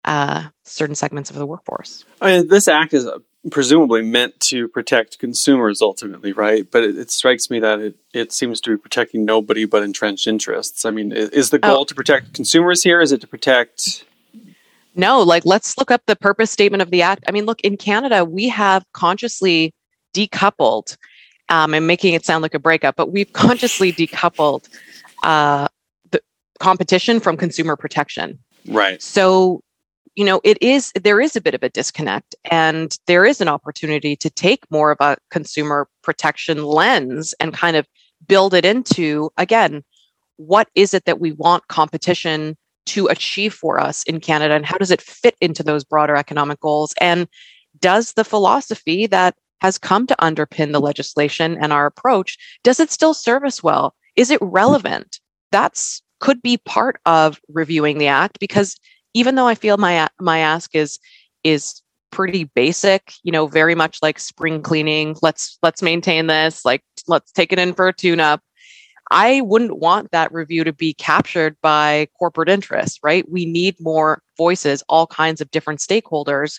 uh, 0.05 0.49
certain 0.65 0.95
segments 0.95 1.31
of 1.31 1.37
the 1.37 1.47
workforce. 1.47 2.05
I 2.21 2.39
mean, 2.39 2.49
this 2.49 2.69
act 2.69 2.95
is 2.95 3.09
presumably 3.51 4.03
meant 4.03 4.39
to 4.41 4.69
protect 4.69 5.19
consumers 5.19 5.83
ultimately, 5.83 6.33
right? 6.33 6.71
But 6.71 6.85
it, 6.85 6.99
it, 6.99 7.11
strikes 7.11 7.51
me 7.51 7.61
that 7.61 7.79
it, 7.79 7.97
it 8.13 8.33
seems 8.33 8.61
to 8.63 8.71
be 8.71 8.77
protecting 8.77 9.25
nobody 9.25 9.65
but 9.65 9.83
entrenched 9.83 10.27
interests. 10.27 10.85
I 10.85 10.91
mean, 10.91 11.13
is 11.13 11.51
the 11.51 11.59
goal 11.59 11.81
oh. 11.81 11.85
to 11.85 11.95
protect 11.95 12.33
consumers 12.35 12.83
here? 12.83 13.01
Is 13.01 13.13
it 13.13 13.21
to 13.21 13.27
protect? 13.27 14.05
No, 14.95 15.21
like 15.23 15.45
let's 15.45 15.77
look 15.77 15.91
up 15.91 16.03
the 16.07 16.17
purpose 16.17 16.51
statement 16.51 16.83
of 16.83 16.91
the 16.91 17.03
act. 17.03 17.25
I 17.29 17.33
mean, 17.33 17.47
look, 17.47 17.61
in 17.61 17.77
Canada, 17.77 18.25
we 18.25 18.49
have 18.49 18.85
consciously 18.93 19.75
decoupled, 20.15 20.97
um, 21.49 21.75
and 21.75 21.87
making 21.87 22.15
it 22.15 22.25
sound 22.25 22.43
like 22.43 22.55
a 22.55 22.59
breakup, 22.59 22.97
but 22.97 23.13
we've 23.13 23.33
consciously 23.33 23.93
decoupled 23.93 24.69
uh, 25.23 25.69
the 26.13 26.21
competition 26.61 27.21
from 27.21 27.37
consumer 27.37 27.77
protection. 27.77 28.39
Right. 28.67 29.03
So 29.03 29.63
you 30.15 30.25
know 30.25 30.41
it 30.45 30.61
is 30.63 30.93
there 31.03 31.21
is 31.21 31.37
a 31.37 31.41
bit 31.41 31.55
of 31.55 31.63
a 31.63 31.69
disconnect 31.69 32.35
and 32.51 32.99
there 33.07 33.25
is 33.25 33.41
an 33.41 33.49
opportunity 33.49 34.17
to 34.17 34.31
take 34.31 34.71
more 34.71 34.91
of 34.91 34.99
a 35.01 35.17
consumer 35.31 35.89
protection 36.03 36.65
lens 36.65 37.35
and 37.41 37.53
kind 37.53 37.77
of 37.77 37.87
build 38.27 38.55
it 38.55 38.65
into 38.65 39.31
again 39.37 39.83
what 40.37 40.69
is 40.75 40.95
it 40.95 41.05
that 41.05 41.21
we 41.21 41.33
want 41.33 41.69
competition 41.69 42.57
to 42.87 43.07
achieve 43.07 43.55
for 43.55 43.79
us 43.81 44.03
in 44.05 44.21
Canada 44.21 44.55
and 44.55 44.67
how 44.67 44.77
does 44.77 44.91
it 44.91 45.01
fit 45.01 45.37
into 45.41 45.63
those 45.63 45.85
broader 45.85 46.17
economic 46.17 46.61
goals? 46.61 46.95
And 47.01 47.29
does 47.81 48.13
the 48.13 48.25
philosophy 48.25 49.07
that 49.07 49.35
has 49.61 49.79
come 49.79 50.07
to 50.07 50.17
underpin 50.21 50.73
the 50.73 50.81
legislation 50.81 51.57
and 51.61 51.73
our 51.73 51.87
approach 51.87 52.37
does 52.63 52.81
it 52.81 52.91
still 52.91 53.15
serve 53.15 53.45
us 53.45 53.63
well? 53.63 53.95
Is 54.17 54.31
it 54.31 54.41
hmm. 54.41 54.49
relevant? 54.49 55.21
That's 55.51 56.03
could 56.21 56.41
be 56.41 56.57
part 56.59 57.01
of 57.07 57.41
reviewing 57.49 57.99
the 57.99 58.07
act 58.07 58.39
because 58.39 58.77
even 59.15 59.37
though 59.37 59.49
I 59.49 59.55
feel 59.55 59.77
my 59.77 60.09
my 60.21 60.39
ask 60.39 60.75
is 60.75 60.99
is 61.43 61.81
pretty 62.11 62.45
basic, 62.45 63.13
you 63.23 63.33
know, 63.33 63.47
very 63.47 63.75
much 63.75 63.99
like 64.03 64.19
spring 64.21 64.63
cleaning. 64.63 65.17
Let's 65.23 65.59
let's 65.63 65.83
maintain 65.83 66.27
this. 66.27 66.65
Like 66.65 66.83
let's 67.09 67.33
take 67.33 67.53
it 67.53 67.59
in 67.59 67.75
for 67.75 67.89
a 67.89 67.93
tune 67.93 68.21
up. 68.21 68.41
I 69.11 69.43
wouldn't 69.43 69.79
want 69.79 70.11
that 70.13 70.33
review 70.33 70.65
to 70.65 70.73
be 70.73 70.95
captured 70.95 71.57
by 71.61 72.09
corporate 72.19 72.49
interests, 72.49 72.99
right? 73.03 73.31
We 73.31 73.45
need 73.45 73.77
more 73.79 74.23
voices, 74.37 74.83
all 74.89 75.07
kinds 75.07 75.41
of 75.41 75.51
different 75.51 75.81
stakeholders 75.81 76.59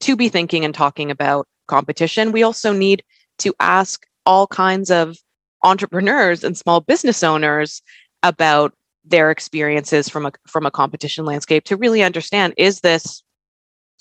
to 0.00 0.16
be 0.16 0.28
thinking 0.28 0.64
and 0.64 0.74
talking 0.74 1.10
about 1.10 1.46
competition. 1.68 2.32
We 2.32 2.42
also 2.42 2.72
need 2.72 3.04
to 3.38 3.54
ask 3.60 4.06
all 4.24 4.46
kinds 4.46 4.90
of 4.90 5.16
entrepreneurs 5.62 6.42
and 6.42 6.56
small 6.56 6.80
business 6.80 7.22
owners 7.22 7.82
about 8.22 8.72
their 9.04 9.30
experiences 9.30 10.08
from 10.08 10.26
a 10.26 10.32
from 10.46 10.66
a 10.66 10.70
competition 10.70 11.24
landscape 11.24 11.64
to 11.64 11.76
really 11.76 12.02
understand 12.02 12.54
is 12.56 12.80
this 12.80 13.22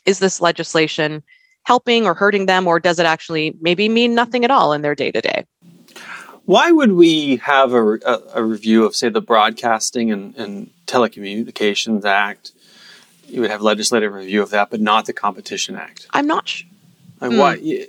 is 0.05 0.19
this 0.19 0.41
legislation 0.41 1.23
helping 1.63 2.05
or 2.05 2.13
hurting 2.13 2.45
them 2.45 2.67
or 2.67 2.79
does 2.79 2.99
it 2.99 3.05
actually 3.05 3.55
maybe 3.61 3.89
mean 3.89 4.15
nothing 4.15 4.43
at 4.43 4.51
all 4.51 4.73
in 4.73 4.81
their 4.81 4.95
day 4.95 5.11
to 5.11 5.21
day 5.21 5.45
why 6.45 6.71
would 6.71 6.93
we 6.93 7.37
have 7.37 7.73
a, 7.73 7.93
a, 7.93 8.21
a, 8.35 8.43
review 8.43 8.83
of 8.83 8.95
say 8.95 9.09
the 9.09 9.21
broadcasting 9.21 10.11
and, 10.11 10.35
and 10.35 10.71
telecommunications 10.87 12.03
act? 12.03 12.51
You 13.27 13.41
would 13.41 13.51
have 13.51 13.61
legislative 13.61 14.11
review 14.11 14.41
of 14.41 14.49
that 14.49 14.71
but 14.71 14.81
not 14.81 15.05
the 15.05 15.13
competition 15.13 15.75
act. 15.75 16.07
I'm 16.11 16.27
not 16.27 16.49
sure 16.49 16.67
like 17.21 17.31
mm. 17.31 17.37
why 17.37 17.87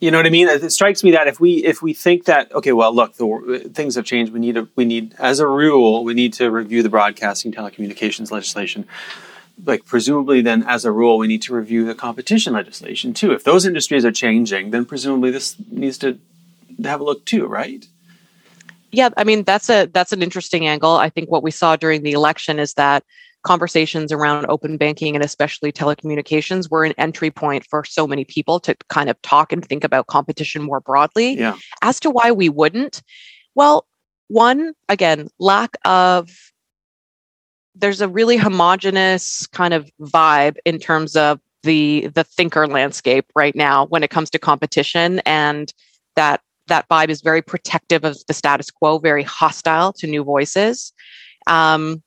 you 0.00 0.10
know 0.10 0.18
what 0.18 0.26
I 0.26 0.30
mean? 0.30 0.48
It 0.48 0.72
strikes 0.72 1.04
me 1.04 1.10
that 1.10 1.28
if 1.28 1.40
we 1.40 1.64
if 1.64 1.82
we 1.82 1.92
think 1.92 2.24
that 2.24 2.52
okay, 2.54 2.72
well, 2.72 2.94
look, 2.94 3.14
the, 3.16 3.70
things 3.72 3.96
have 3.96 4.06
changed. 4.06 4.32
We 4.32 4.40
need 4.40 4.58
we 4.74 4.86
need 4.86 5.14
as 5.18 5.40
a 5.40 5.46
rule 5.46 6.04
we 6.04 6.14
need 6.14 6.32
to 6.34 6.50
review 6.50 6.82
the 6.82 6.88
broadcasting 6.88 7.52
telecommunications 7.52 8.30
legislation. 8.30 8.86
Like 9.64 9.84
presumably, 9.84 10.40
then 10.40 10.62
as 10.62 10.86
a 10.86 10.92
rule, 10.92 11.18
we 11.18 11.26
need 11.26 11.42
to 11.42 11.54
review 11.54 11.84
the 11.84 11.94
competition 11.94 12.54
legislation 12.54 13.12
too. 13.12 13.32
If 13.32 13.44
those 13.44 13.66
industries 13.66 14.06
are 14.06 14.12
changing, 14.12 14.70
then 14.70 14.86
presumably 14.86 15.30
this 15.30 15.56
needs 15.70 15.98
to 15.98 16.18
have 16.82 17.02
a 17.02 17.04
look 17.04 17.26
too, 17.26 17.46
right? 17.46 17.86
Yeah, 18.92 19.10
I 19.18 19.24
mean 19.24 19.44
that's 19.44 19.68
a 19.68 19.84
that's 19.86 20.12
an 20.12 20.22
interesting 20.22 20.66
angle. 20.66 20.96
I 20.96 21.10
think 21.10 21.30
what 21.30 21.42
we 21.42 21.50
saw 21.50 21.76
during 21.76 22.02
the 22.02 22.12
election 22.12 22.58
is 22.58 22.72
that 22.74 23.04
conversations 23.42 24.12
around 24.12 24.46
open 24.48 24.76
banking 24.76 25.14
and 25.14 25.24
especially 25.24 25.72
telecommunications 25.72 26.70
were 26.70 26.84
an 26.84 26.94
entry 26.98 27.30
point 27.30 27.64
for 27.68 27.84
so 27.84 28.06
many 28.06 28.24
people 28.24 28.60
to 28.60 28.74
kind 28.88 29.08
of 29.08 29.20
talk 29.22 29.52
and 29.52 29.64
think 29.64 29.84
about 29.84 30.06
competition 30.06 30.62
more 30.62 30.80
broadly. 30.80 31.38
Yeah. 31.38 31.56
As 31.82 31.98
to 32.00 32.10
why 32.10 32.32
we 32.32 32.48
wouldn't, 32.48 33.02
well, 33.54 33.86
one, 34.28 34.74
again, 34.88 35.28
lack 35.38 35.76
of 35.84 36.30
there's 37.74 38.00
a 38.00 38.08
really 38.08 38.36
homogenous 38.36 39.46
kind 39.48 39.72
of 39.72 39.90
vibe 40.00 40.56
in 40.64 40.78
terms 40.78 41.16
of 41.16 41.40
the 41.62 42.08
the 42.14 42.24
thinker 42.24 42.66
landscape 42.66 43.26
right 43.34 43.54
now 43.54 43.86
when 43.86 44.02
it 44.02 44.10
comes 44.10 44.30
to 44.30 44.38
competition 44.38 45.20
and 45.20 45.72
that 46.16 46.40
that 46.68 46.88
vibe 46.88 47.08
is 47.08 47.20
very 47.20 47.42
protective 47.42 48.04
of 48.04 48.16
the 48.28 48.34
status 48.34 48.70
quo 48.70 48.98
very 48.98 49.22
hostile 49.22 49.92
to 49.92 50.06
new 50.06 50.24
voices 50.24 50.92
um, 51.46 52.02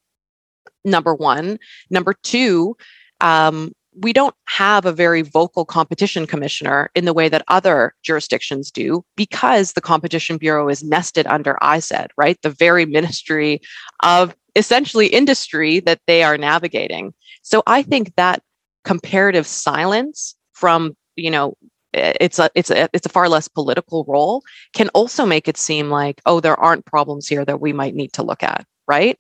number 0.83 1.13
one. 1.13 1.59
Number 1.89 2.13
two, 2.13 2.75
um, 3.21 3.71
we 3.95 4.13
don't 4.13 4.35
have 4.45 4.85
a 4.85 4.91
very 4.91 5.21
vocal 5.21 5.65
competition 5.65 6.25
commissioner 6.25 6.89
in 6.95 7.05
the 7.05 7.13
way 7.13 7.29
that 7.29 7.43
other 7.47 7.93
jurisdictions 8.03 8.71
do 8.71 9.03
because 9.15 9.73
the 9.73 9.81
competition 9.81 10.37
bureau 10.37 10.67
is 10.67 10.83
nested 10.83 11.27
under 11.27 11.57
ISED, 11.61 12.07
right? 12.17 12.41
The 12.41 12.49
very 12.49 12.85
ministry 12.85 13.61
of 14.01 14.35
essentially 14.55 15.07
industry 15.07 15.79
that 15.81 16.01
they 16.07 16.23
are 16.23 16.37
navigating. 16.37 17.13
So 17.41 17.63
I 17.67 17.83
think 17.83 18.15
that 18.15 18.41
comparative 18.83 19.47
silence 19.47 20.35
from, 20.53 20.95
you 21.15 21.29
know, 21.29 21.55
it's 21.93 22.39
a 22.39 22.49
it's 22.55 22.71
a 22.71 22.89
it's 22.91 23.05
a 23.05 23.09
far 23.09 23.29
less 23.29 23.47
political 23.47 24.03
role 24.07 24.41
can 24.73 24.89
also 24.89 25.27
make 25.27 25.47
it 25.47 25.57
seem 25.57 25.91
like 25.91 26.21
oh 26.25 26.39
there 26.39 26.59
aren't 26.59 26.87
problems 26.87 27.27
here 27.27 27.45
that 27.45 27.61
we 27.61 27.71
might 27.71 27.93
need 27.93 28.11
to 28.13 28.23
look 28.23 28.41
at 28.41 28.65
right 28.87 29.19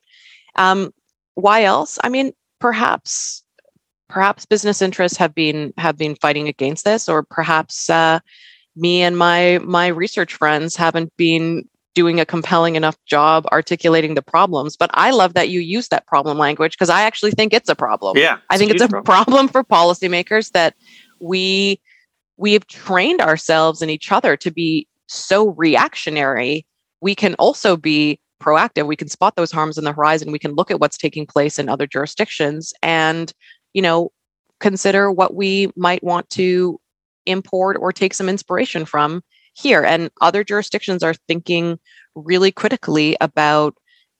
um, 0.55 0.91
why 1.35 1.63
else? 1.63 1.99
I 2.03 2.09
mean, 2.09 2.33
perhaps 2.59 3.43
perhaps 4.09 4.45
business 4.45 4.81
interests 4.81 5.17
have 5.17 5.33
been 5.33 5.73
have 5.77 5.97
been 5.97 6.15
fighting 6.15 6.47
against 6.47 6.85
this, 6.85 7.09
or 7.09 7.23
perhaps 7.23 7.89
uh, 7.89 8.19
me 8.75 9.01
and 9.01 9.17
my 9.17 9.59
my 9.63 9.87
research 9.87 10.35
friends 10.35 10.75
haven't 10.75 11.15
been 11.17 11.67
doing 11.95 12.19
a 12.19 12.25
compelling 12.25 12.75
enough 12.75 12.97
job 13.05 13.45
articulating 13.51 14.15
the 14.15 14.21
problems. 14.21 14.75
But 14.75 14.89
I 14.93 15.11
love 15.11 15.35
that 15.35 15.49
you 15.49 15.59
use 15.59 15.89
that 15.89 16.07
problem 16.07 16.37
language 16.37 16.73
because 16.73 16.89
I 16.89 17.03
actually 17.03 17.31
think 17.31 17.53
it's 17.53 17.69
a 17.69 17.75
problem. 17.75 18.17
Yeah, 18.17 18.39
I 18.49 18.57
think 18.57 18.71
it's 18.71 18.81
a 18.81 18.87
problem. 18.87 19.03
problem 19.03 19.47
for 19.47 19.63
policymakers 19.63 20.51
that 20.51 20.75
we 21.19 21.79
we 22.37 22.53
have 22.53 22.67
trained 22.67 23.21
ourselves 23.21 23.81
and 23.81 23.91
each 23.91 24.11
other 24.11 24.35
to 24.37 24.51
be 24.51 24.87
so 25.07 25.49
reactionary. 25.49 26.65
We 27.01 27.15
can 27.15 27.35
also 27.35 27.77
be 27.77 28.19
proactive 28.43 28.87
we 28.87 28.95
can 28.95 29.07
spot 29.07 29.35
those 29.35 29.51
harms 29.51 29.77
in 29.77 29.83
the 29.83 29.93
horizon 29.93 30.31
we 30.31 30.39
can 30.39 30.53
look 30.53 30.69
at 30.69 30.79
what's 30.79 30.97
taking 30.97 31.25
place 31.25 31.57
in 31.57 31.69
other 31.69 31.87
jurisdictions 31.87 32.73
and 32.81 33.33
you 33.73 33.81
know 33.81 34.11
consider 34.59 35.11
what 35.11 35.35
we 35.35 35.69
might 35.75 36.03
want 36.03 36.29
to 36.29 36.79
import 37.25 37.77
or 37.79 37.91
take 37.91 38.13
some 38.13 38.29
inspiration 38.29 38.85
from 38.85 39.21
here. 39.55 39.83
And 39.83 40.09
other 40.21 40.43
jurisdictions 40.43 41.03
are 41.03 41.13
thinking 41.27 41.77
really 42.15 42.51
critically 42.51 43.17
about 43.21 43.75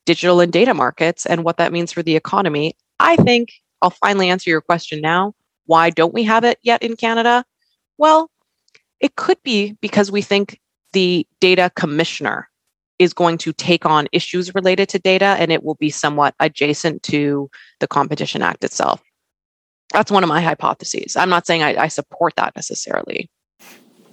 digital 0.05 0.41
and 0.41 0.51
data 0.51 0.73
markets 0.73 1.25
and 1.25 1.43
what 1.43 1.57
that 1.57 1.71
means 1.71 1.91
for 1.91 2.03
the 2.03 2.15
economy. 2.15 2.75
I 2.99 3.15
think 3.17 3.53
i'll 3.81 3.89
finally 3.89 4.29
answer 4.29 4.49
your 4.49 4.61
question 4.61 5.01
now 5.01 5.33
why 5.65 5.89
don't 5.89 6.13
we 6.13 6.23
have 6.23 6.43
it 6.43 6.57
yet 6.61 6.81
in 6.83 6.95
canada? 6.95 7.43
Well 7.97 8.29
it 8.99 9.15
could 9.15 9.41
be 9.43 9.73
because 9.81 10.11
we 10.11 10.21
think 10.21 10.59
the 10.93 11.27
data 11.41 11.71
commissioner 11.75 12.49
is 12.99 13.13
going 13.13 13.37
to 13.39 13.53
take 13.53 13.85
on 13.85 14.07
issues 14.11 14.53
related 14.53 14.89
to 14.89 14.99
data 14.99 15.35
and 15.39 15.51
it 15.51 15.63
will 15.63 15.75
be 15.75 15.89
somewhat 15.89 16.35
adjacent 16.39 17.03
to 17.03 17.49
the 17.79 17.87
Competition 17.87 18.41
Act 18.41 18.63
itself. 18.63 19.01
That's 19.91 20.11
one 20.11 20.23
of 20.23 20.29
my 20.29 20.41
hypotheses. 20.41 21.15
I'm 21.15 21.29
not 21.29 21.45
saying 21.45 21.63
I, 21.63 21.83
I 21.83 21.87
support 21.87 22.35
that 22.35 22.55
necessarily. 22.55 23.29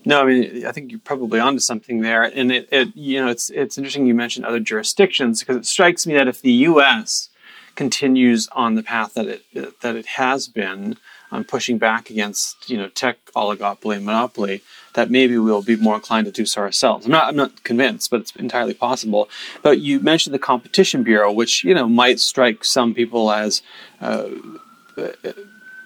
No, 0.04 0.22
I 0.22 0.24
mean 0.24 0.66
I 0.66 0.72
think 0.72 0.90
you're 0.90 1.00
probably 1.00 1.40
onto 1.40 1.60
something 1.60 2.00
there, 2.00 2.22
and 2.22 2.50
it, 2.50 2.68
it 2.72 2.96
you 2.96 3.20
know 3.20 3.28
it's 3.28 3.50
it's 3.50 3.76
interesting 3.76 4.06
you 4.06 4.14
mentioned 4.14 4.46
other 4.46 4.60
jurisdictions 4.60 5.40
because 5.40 5.56
it 5.56 5.66
strikes 5.66 6.06
me 6.06 6.14
that 6.14 6.28
if 6.28 6.40
the 6.40 6.52
U.S. 6.52 7.28
continues 7.74 8.48
on 8.52 8.74
the 8.74 8.82
path 8.82 9.14
that 9.14 9.26
it 9.26 9.80
that 9.80 9.96
it 9.96 10.06
has 10.06 10.48
been, 10.48 10.96
on 11.32 11.44
pushing 11.44 11.78
back 11.78 12.10
against 12.10 12.68
you 12.68 12.76
know 12.76 12.88
tech 12.88 13.18
oligopoly 13.36 13.96
and 13.96 14.06
monopoly, 14.06 14.62
that 14.94 15.10
maybe 15.10 15.38
we'll 15.38 15.62
be 15.62 15.76
more 15.76 15.94
inclined 15.96 16.26
to 16.26 16.32
do 16.32 16.46
so 16.46 16.60
ourselves. 16.60 17.06
I'm 17.06 17.12
not 17.12 17.28
I'm 17.28 17.36
not 17.36 17.64
convinced, 17.64 18.10
but 18.10 18.20
it's 18.20 18.34
entirely 18.36 18.74
possible. 18.74 19.28
But 19.62 19.80
you 19.80 20.00
mentioned 20.00 20.34
the 20.34 20.38
Competition 20.38 21.02
Bureau, 21.02 21.32
which 21.32 21.64
you 21.64 21.74
know 21.74 21.88
might 21.88 22.20
strike 22.20 22.64
some 22.64 22.94
people 22.94 23.30
as. 23.30 23.62
Uh, 24.00 24.28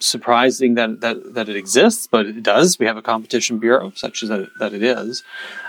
surprising 0.00 0.74
that, 0.74 1.00
that 1.00 1.34
that 1.34 1.48
it 1.48 1.56
exists, 1.56 2.06
but 2.06 2.26
it 2.26 2.42
does. 2.42 2.78
We 2.78 2.86
have 2.86 2.96
a 2.96 3.02
competition 3.02 3.58
bureau, 3.58 3.92
such 3.94 4.22
as 4.22 4.28
that, 4.28 4.50
that 4.58 4.74
it 4.74 4.82
is. 4.82 5.22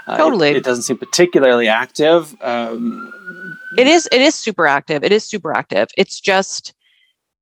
Uh, 0.07 0.17
totally, 0.17 0.49
it, 0.49 0.57
it, 0.57 0.63
doesn't 0.63 0.83
seem 0.83 0.97
particularly 0.97 1.67
active. 1.67 2.35
Um, 2.41 3.13
it 3.77 3.87
is. 3.87 4.07
It 4.11 4.21
is 4.21 4.35
super 4.35 4.67
active. 4.67 5.03
It 5.03 5.11
is 5.11 5.23
super 5.23 5.55
active. 5.55 5.87
It's 5.97 6.19
just 6.19 6.73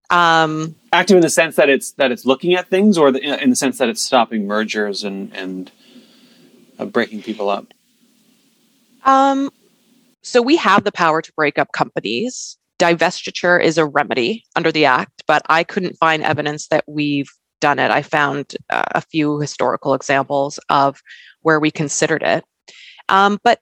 um, 0.10 0.76
active 0.92 1.16
in 1.18 1.22
the 1.22 1.30
sense 1.30 1.56
that 1.56 1.70
it's 1.70 1.92
that 1.94 2.12
it's 2.12 2.26
looking 2.26 2.54
at 2.56 2.70
things, 2.70 2.98
or 2.98 3.12
the, 3.12 3.42
in 3.42 3.50
the 3.50 3.56
sense 3.56 3.78
that 3.78 3.90
it's 3.90 4.02
stopping 4.02 4.48
mergers 4.48 5.04
and 5.04 5.36
and 5.36 5.72
uh, 6.80 6.86
breaking 6.86 7.22
people 7.22 7.50
up. 7.50 7.74
Um, 9.06 9.50
so 10.22 10.42
we 10.42 10.56
have 10.58 10.84
the 10.84 10.92
power 10.92 11.22
to 11.22 11.34
break 11.34 11.60
up 11.60 11.72
companies. 11.74 12.58
Divestiture 12.80 13.62
is 13.62 13.78
a 13.78 13.86
remedy 13.86 14.44
under 14.56 14.72
the 14.72 14.86
act, 14.86 15.24
but 15.28 15.42
I 15.50 15.64
couldn't 15.64 15.98
find 15.98 16.24
evidence 16.24 16.68
that 16.68 16.84
we've 16.88 17.30
done 17.60 17.80
it. 17.80 17.92
I 17.92 18.02
found 18.02 18.56
uh, 18.70 18.84
a 18.92 19.02
few 19.02 19.40
historical 19.40 19.94
examples 19.94 20.60
of 20.70 21.02
where 21.42 21.60
we 21.60 21.72
considered 21.72 22.24
it. 22.24 22.44
Um, 23.10 23.40
but 23.44 23.60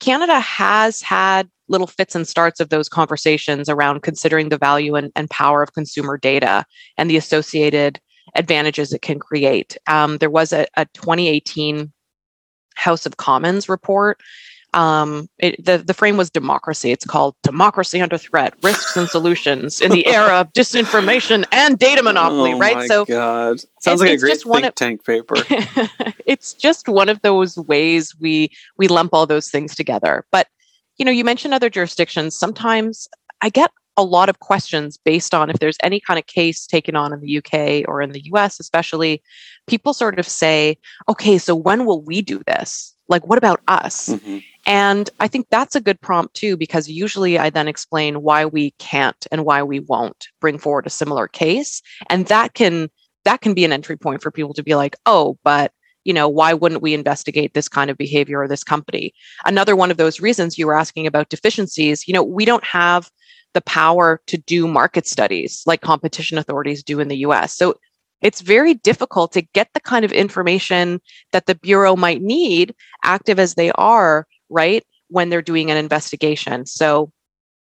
Canada 0.00 0.38
has 0.40 1.02
had 1.02 1.48
little 1.72 1.88
fits 1.88 2.14
and 2.14 2.28
starts 2.28 2.60
of 2.60 2.68
those 2.68 2.88
conversations 2.88 3.68
around 3.68 4.02
considering 4.02 4.48
the 4.50 4.58
value 4.58 4.94
and, 4.94 5.10
and 5.16 5.28
power 5.30 5.62
of 5.62 5.72
consumer 5.72 6.16
data 6.16 6.64
and 6.96 7.10
the 7.10 7.16
associated 7.16 8.00
advantages 8.36 8.92
it 8.92 9.02
can 9.02 9.18
create. 9.18 9.76
Um, 9.88 10.18
there 10.18 10.30
was 10.30 10.52
a, 10.52 10.66
a, 10.76 10.86
2018 10.94 11.92
House 12.74 13.04
of 13.06 13.16
Commons 13.16 13.68
report. 13.68 14.20
Um, 14.74 15.28
it, 15.38 15.62
the, 15.62 15.78
the 15.78 15.92
frame 15.92 16.16
was 16.16 16.30
democracy. 16.30 16.92
It's 16.92 17.04
called 17.04 17.34
Democracy 17.42 18.00
Under 18.00 18.16
Threat 18.16 18.54
Risks 18.62 18.96
and 18.96 19.06
Solutions 19.06 19.82
in 19.82 19.90
the 19.90 20.06
Era 20.14 20.40
of 20.40 20.52
Disinformation 20.54 21.44
and 21.52 21.78
Data 21.78 22.02
Monopoly, 22.02 22.54
oh 22.54 22.58
right? 22.58 22.76
My 22.76 22.86
so, 22.86 23.04
God. 23.04 23.60
Sounds 23.80 24.00
like 24.00 24.12
a 24.12 24.16
great 24.16 24.40
think 24.40 24.64
of, 24.64 24.74
tank 24.74 25.04
paper. 25.04 25.34
it's 26.24 26.54
just 26.54 26.88
one 26.88 27.10
of 27.10 27.20
those 27.20 27.58
ways 27.58 28.14
we 28.18 28.50
we 28.78 28.88
lump 28.88 29.12
all 29.12 29.26
those 29.26 29.50
things 29.50 29.74
together. 29.74 30.24
But 30.32 30.48
you 30.96 31.04
know, 31.04 31.10
you 31.10 31.24
mentioned 31.24 31.54
other 31.54 31.70
jurisdictions. 31.70 32.36
Sometimes 32.36 33.08
I 33.40 33.48
get 33.48 33.70
a 33.96 34.04
lot 34.04 34.28
of 34.28 34.38
questions 34.38 34.96
based 34.96 35.34
on 35.34 35.50
if 35.50 35.58
there's 35.58 35.76
any 35.82 36.00
kind 36.00 36.18
of 36.18 36.26
case 36.26 36.66
taken 36.66 36.96
on 36.96 37.12
in 37.12 37.20
the 37.20 37.38
UK 37.38 37.86
or 37.88 38.00
in 38.00 38.12
the 38.12 38.24
US, 38.32 38.58
especially. 38.58 39.22
People 39.66 39.92
sort 39.92 40.18
of 40.18 40.26
say, 40.26 40.78
okay, 41.08 41.38
so 41.38 41.54
when 41.54 41.84
will 41.84 42.02
we 42.02 42.22
do 42.22 42.42
this? 42.46 42.94
Like, 43.08 43.26
what 43.26 43.38
about 43.38 43.60
us? 43.68 44.08
Mm-hmm. 44.08 44.38
And 44.66 45.10
I 45.20 45.28
think 45.28 45.48
that's 45.50 45.76
a 45.76 45.80
good 45.80 46.00
prompt 46.00 46.34
too, 46.34 46.56
because 46.56 46.88
usually 46.88 47.38
I 47.38 47.50
then 47.50 47.68
explain 47.68 48.22
why 48.22 48.46
we 48.46 48.70
can't 48.78 49.26
and 49.30 49.44
why 49.44 49.62
we 49.62 49.80
won't 49.80 50.28
bring 50.40 50.56
forward 50.56 50.86
a 50.86 50.90
similar 50.90 51.28
case. 51.28 51.82
And 52.08 52.26
that 52.26 52.54
can 52.54 52.88
that 53.24 53.40
can 53.40 53.54
be 53.54 53.64
an 53.64 53.72
entry 53.72 53.96
point 53.96 54.22
for 54.22 54.30
people 54.30 54.54
to 54.54 54.62
be 54.62 54.74
like, 54.74 54.96
oh, 55.06 55.38
but 55.44 55.72
you 56.04 56.12
know, 56.12 56.28
why 56.28 56.52
wouldn't 56.52 56.82
we 56.82 56.94
investigate 56.94 57.54
this 57.54 57.68
kind 57.68 57.90
of 57.90 57.98
behavior 57.98 58.40
or 58.40 58.48
this 58.48 58.64
company? 58.64 59.12
Another 59.44 59.76
one 59.76 59.90
of 59.90 59.96
those 59.96 60.20
reasons 60.20 60.58
you 60.58 60.66
were 60.66 60.74
asking 60.74 61.06
about 61.06 61.28
deficiencies, 61.28 62.06
you 62.06 62.14
know, 62.14 62.22
we 62.22 62.44
don't 62.44 62.64
have 62.64 63.10
the 63.54 63.60
power 63.62 64.20
to 64.26 64.38
do 64.38 64.66
market 64.66 65.06
studies 65.06 65.62
like 65.66 65.80
competition 65.80 66.38
authorities 66.38 66.82
do 66.82 67.00
in 67.00 67.08
the 67.08 67.18
US. 67.18 67.54
So 67.54 67.74
it's 68.22 68.40
very 68.40 68.74
difficult 68.74 69.32
to 69.32 69.42
get 69.42 69.68
the 69.74 69.80
kind 69.80 70.04
of 70.04 70.12
information 70.12 71.00
that 71.32 71.46
the 71.46 71.56
Bureau 71.56 71.96
might 71.96 72.22
need, 72.22 72.74
active 73.02 73.38
as 73.38 73.54
they 73.54 73.72
are, 73.72 74.26
right, 74.48 74.84
when 75.08 75.28
they're 75.28 75.42
doing 75.42 75.70
an 75.70 75.76
investigation. 75.76 76.64
So 76.64 77.12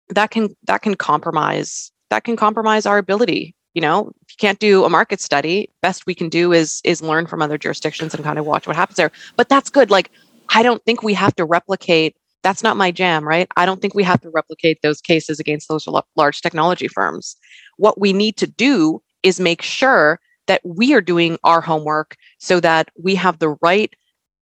that 0.08 0.30
can 0.30 0.54
that 0.64 0.82
can 0.82 0.94
compromise 0.94 1.90
that 2.10 2.24
can 2.24 2.36
compromise 2.36 2.84
our 2.84 2.98
ability 2.98 3.54
you 3.74 3.80
know 3.80 4.12
if 4.22 4.30
you 4.30 4.36
can't 4.38 4.58
do 4.58 4.84
a 4.84 4.90
market 4.90 5.20
study 5.20 5.68
best 5.80 6.06
we 6.06 6.14
can 6.14 6.28
do 6.28 6.52
is 6.52 6.80
is 6.84 7.02
learn 7.02 7.26
from 7.26 7.42
other 7.42 7.58
jurisdictions 7.58 8.14
and 8.14 8.24
kind 8.24 8.38
of 8.38 8.46
watch 8.46 8.66
what 8.66 8.76
happens 8.76 8.96
there. 8.96 9.12
But 9.36 9.48
that's 9.48 9.70
good. 9.70 9.90
Like 9.90 10.10
i 10.54 10.62
don't 10.62 10.84
think 10.84 11.02
we 11.02 11.14
have 11.14 11.34
to 11.36 11.44
replicate 11.44 12.16
that's 12.42 12.62
not 12.62 12.76
my 12.76 12.90
jam 12.90 13.26
right? 13.26 13.48
I 13.56 13.66
don't 13.66 13.80
think 13.80 13.94
we 13.94 14.02
have 14.02 14.20
to 14.22 14.30
replicate 14.30 14.82
those 14.82 15.00
cases 15.00 15.38
against 15.38 15.68
those 15.68 15.86
large 16.16 16.40
technology 16.40 16.88
firms. 16.88 17.36
What 17.76 18.00
we 18.00 18.12
need 18.12 18.36
to 18.38 18.46
do 18.46 19.00
is 19.22 19.38
make 19.38 19.62
sure 19.62 20.20
that 20.48 20.60
we 20.64 20.92
are 20.92 21.00
doing 21.00 21.38
our 21.44 21.60
homework 21.60 22.16
so 22.38 22.58
that 22.60 22.88
we 23.00 23.14
have 23.14 23.38
the 23.38 23.50
right 23.62 23.94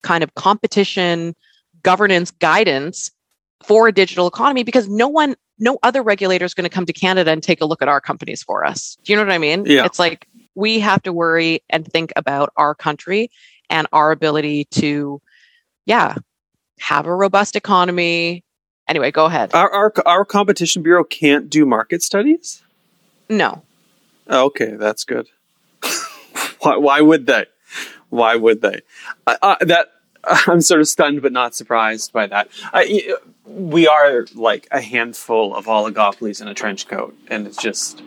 kind 0.03 0.23
of 0.23 0.35
competition 0.35 1.35
governance 1.83 2.31
guidance 2.31 3.11
for 3.63 3.87
a 3.87 3.91
digital 3.91 4.27
economy 4.27 4.63
because 4.63 4.87
no 4.87 5.07
one 5.07 5.35
no 5.59 5.77
other 5.83 6.03
regulator 6.03 6.45
is 6.45 6.53
going 6.53 6.63
to 6.63 6.69
come 6.69 6.85
to 6.85 6.93
Canada 6.93 7.31
and 7.31 7.41
take 7.41 7.61
a 7.61 7.65
look 7.65 7.81
at 7.81 7.87
our 7.87 8.01
companies 8.01 8.43
for 8.43 8.65
us. 8.65 8.97
Do 9.03 9.11
you 9.11 9.17
know 9.17 9.25
what 9.25 9.33
I 9.33 9.37
mean? 9.37 9.65
Yeah. 9.65 9.85
It's 9.85 9.99
like 9.99 10.27
we 10.55 10.79
have 10.79 11.01
to 11.03 11.13
worry 11.13 11.63
and 11.69 11.85
think 11.85 12.13
about 12.15 12.51
our 12.57 12.75
country 12.75 13.31
and 13.69 13.87
our 13.91 14.11
ability 14.11 14.65
to, 14.65 15.21
yeah, 15.85 16.15
have 16.79 17.05
a 17.05 17.13
robust 17.13 17.55
economy. 17.55 18.43
Anyway, 18.87 19.11
go 19.11 19.25
ahead. 19.25 19.53
Our, 19.53 19.69
our, 19.71 19.93
our 20.05 20.25
competition 20.25 20.83
bureau 20.83 21.03
can't 21.03 21.49
do 21.49 21.65
market 21.65 22.01
studies? 22.01 22.61
No. 23.29 23.63
okay, 24.29 24.75
that's 24.75 25.03
good. 25.03 25.27
why, 26.59 26.77
why 26.77 27.01
would 27.01 27.25
they? 27.25 27.45
Why 28.09 28.35
would 28.35 28.61
they? 28.61 28.81
Uh, 29.25 29.35
uh, 29.41 29.55
that 29.61 29.89
I'm 30.47 30.61
sort 30.61 30.81
of 30.81 30.87
stunned 30.87 31.21
but 31.21 31.31
not 31.31 31.55
surprised 31.55 32.13
by 32.13 32.27
that. 32.27 32.49
we 33.45 33.87
are 33.87 34.25
like 34.35 34.67
a 34.71 34.81
handful 34.81 35.55
of 35.55 35.65
oligopolies 35.65 36.41
in 36.41 36.47
a 36.47 36.53
trench 36.53 36.87
coat, 36.87 37.17
and 37.27 37.47
it's 37.47 37.57
just. 37.57 38.01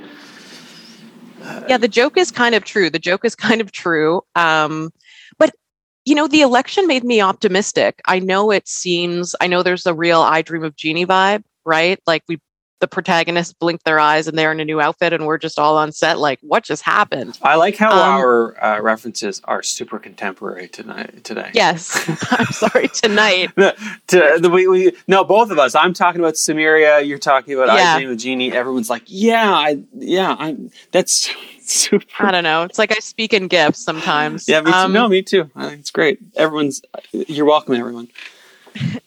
Uh, 1.43 1.63
yeah, 1.69 1.79
the 1.79 1.89
joke 1.89 2.17
is 2.17 2.31
kind 2.31 2.55
of 2.55 2.65
true. 2.65 2.91
The 2.91 2.99
joke 2.99 3.25
is 3.25 3.35
kind 3.35 3.61
of 3.61 3.73
true. 3.73 4.23
Um, 4.35 4.93
but 5.39 5.55
you 6.05 6.15
know, 6.15 6.29
the 6.29 6.43
election 6.43 6.87
made 6.87 7.05
me 7.05 7.21
optimistic. 7.21 8.01
I 8.07 8.19
know 8.19 8.51
it 8.51 8.69
seems. 8.69 9.35
I 9.41 9.47
know 9.47 9.63
there's 9.63 9.87
a 9.87 9.95
real 9.95 10.21
"I 10.21 10.43
Dream 10.43 10.65
of 10.65 10.77
Jeannie" 10.77 11.07
vibe, 11.07 11.45
right? 11.65 11.99
Like 12.07 12.23
we 12.29 12.41
the 12.81 12.89
protagonists 12.89 13.53
blink 13.53 13.83
their 13.85 14.01
eyes 14.01 14.27
and 14.27 14.37
they're 14.37 14.53
in 14.53 14.59
a 14.59 14.65
new 14.65 14.81
outfit 14.81 15.13
and 15.13 15.27
we're 15.27 15.39
just 15.39 15.59
all 15.59 15.77
on 15.77 15.93
set 15.93 16.19
like 16.19 16.39
what 16.43 16.65
just 16.65 16.83
happened? 16.83 17.39
I 17.43 17.57
like 17.57 17.77
how 17.77 17.93
um, 17.93 17.99
our 17.99 18.65
uh, 18.65 18.81
references 18.81 19.41
are 19.45 19.63
super 19.63 19.99
contemporary 19.99 20.69
tonight 20.69 21.23
today. 21.23 21.51
Yes. 21.55 22.09
I'm 22.31 22.47
sorry 22.47 22.89
tonight. 22.89 23.51
To, 24.09 24.39
the, 24.41 24.51
we, 24.51 24.67
we, 24.67 24.93
no 25.07 25.23
both 25.25 25.51
of 25.51 25.59
us. 25.59 25.75
I'm 25.75 25.93
talking 25.93 26.21
about 26.21 26.35
Samiria 26.35 27.07
you're 27.07 27.19
talking 27.19 27.55
about 27.55 27.69
yeah. 27.77 27.97
i 27.97 28.01
of 28.01 28.19
jeannie 28.19 28.53
everyone's 28.53 28.91
like 28.91 29.03
yeah 29.07 29.53
i 29.53 29.81
yeah 29.95 30.35
i'm 30.39 30.71
that's 30.91 31.31
super 31.61 32.05
i 32.19 32.31
don't 32.31 32.43
know. 32.43 32.65
It's 32.65 32.79
like 32.79 32.91
i 32.91 32.99
speak 32.99 33.33
in 33.33 33.47
gifs 33.47 33.79
sometimes. 33.79 34.49
Yeah 34.49 34.63
me 34.63 34.71
too. 34.71 34.77
Um, 34.77 34.93
no 34.93 35.09
me 35.09 35.23
too. 35.23 35.51
It's 35.57 35.91
great. 35.91 36.19
Everyone's 36.35 36.83
you're 37.13 37.45
welcome 37.45 37.75
everyone. 37.75 38.09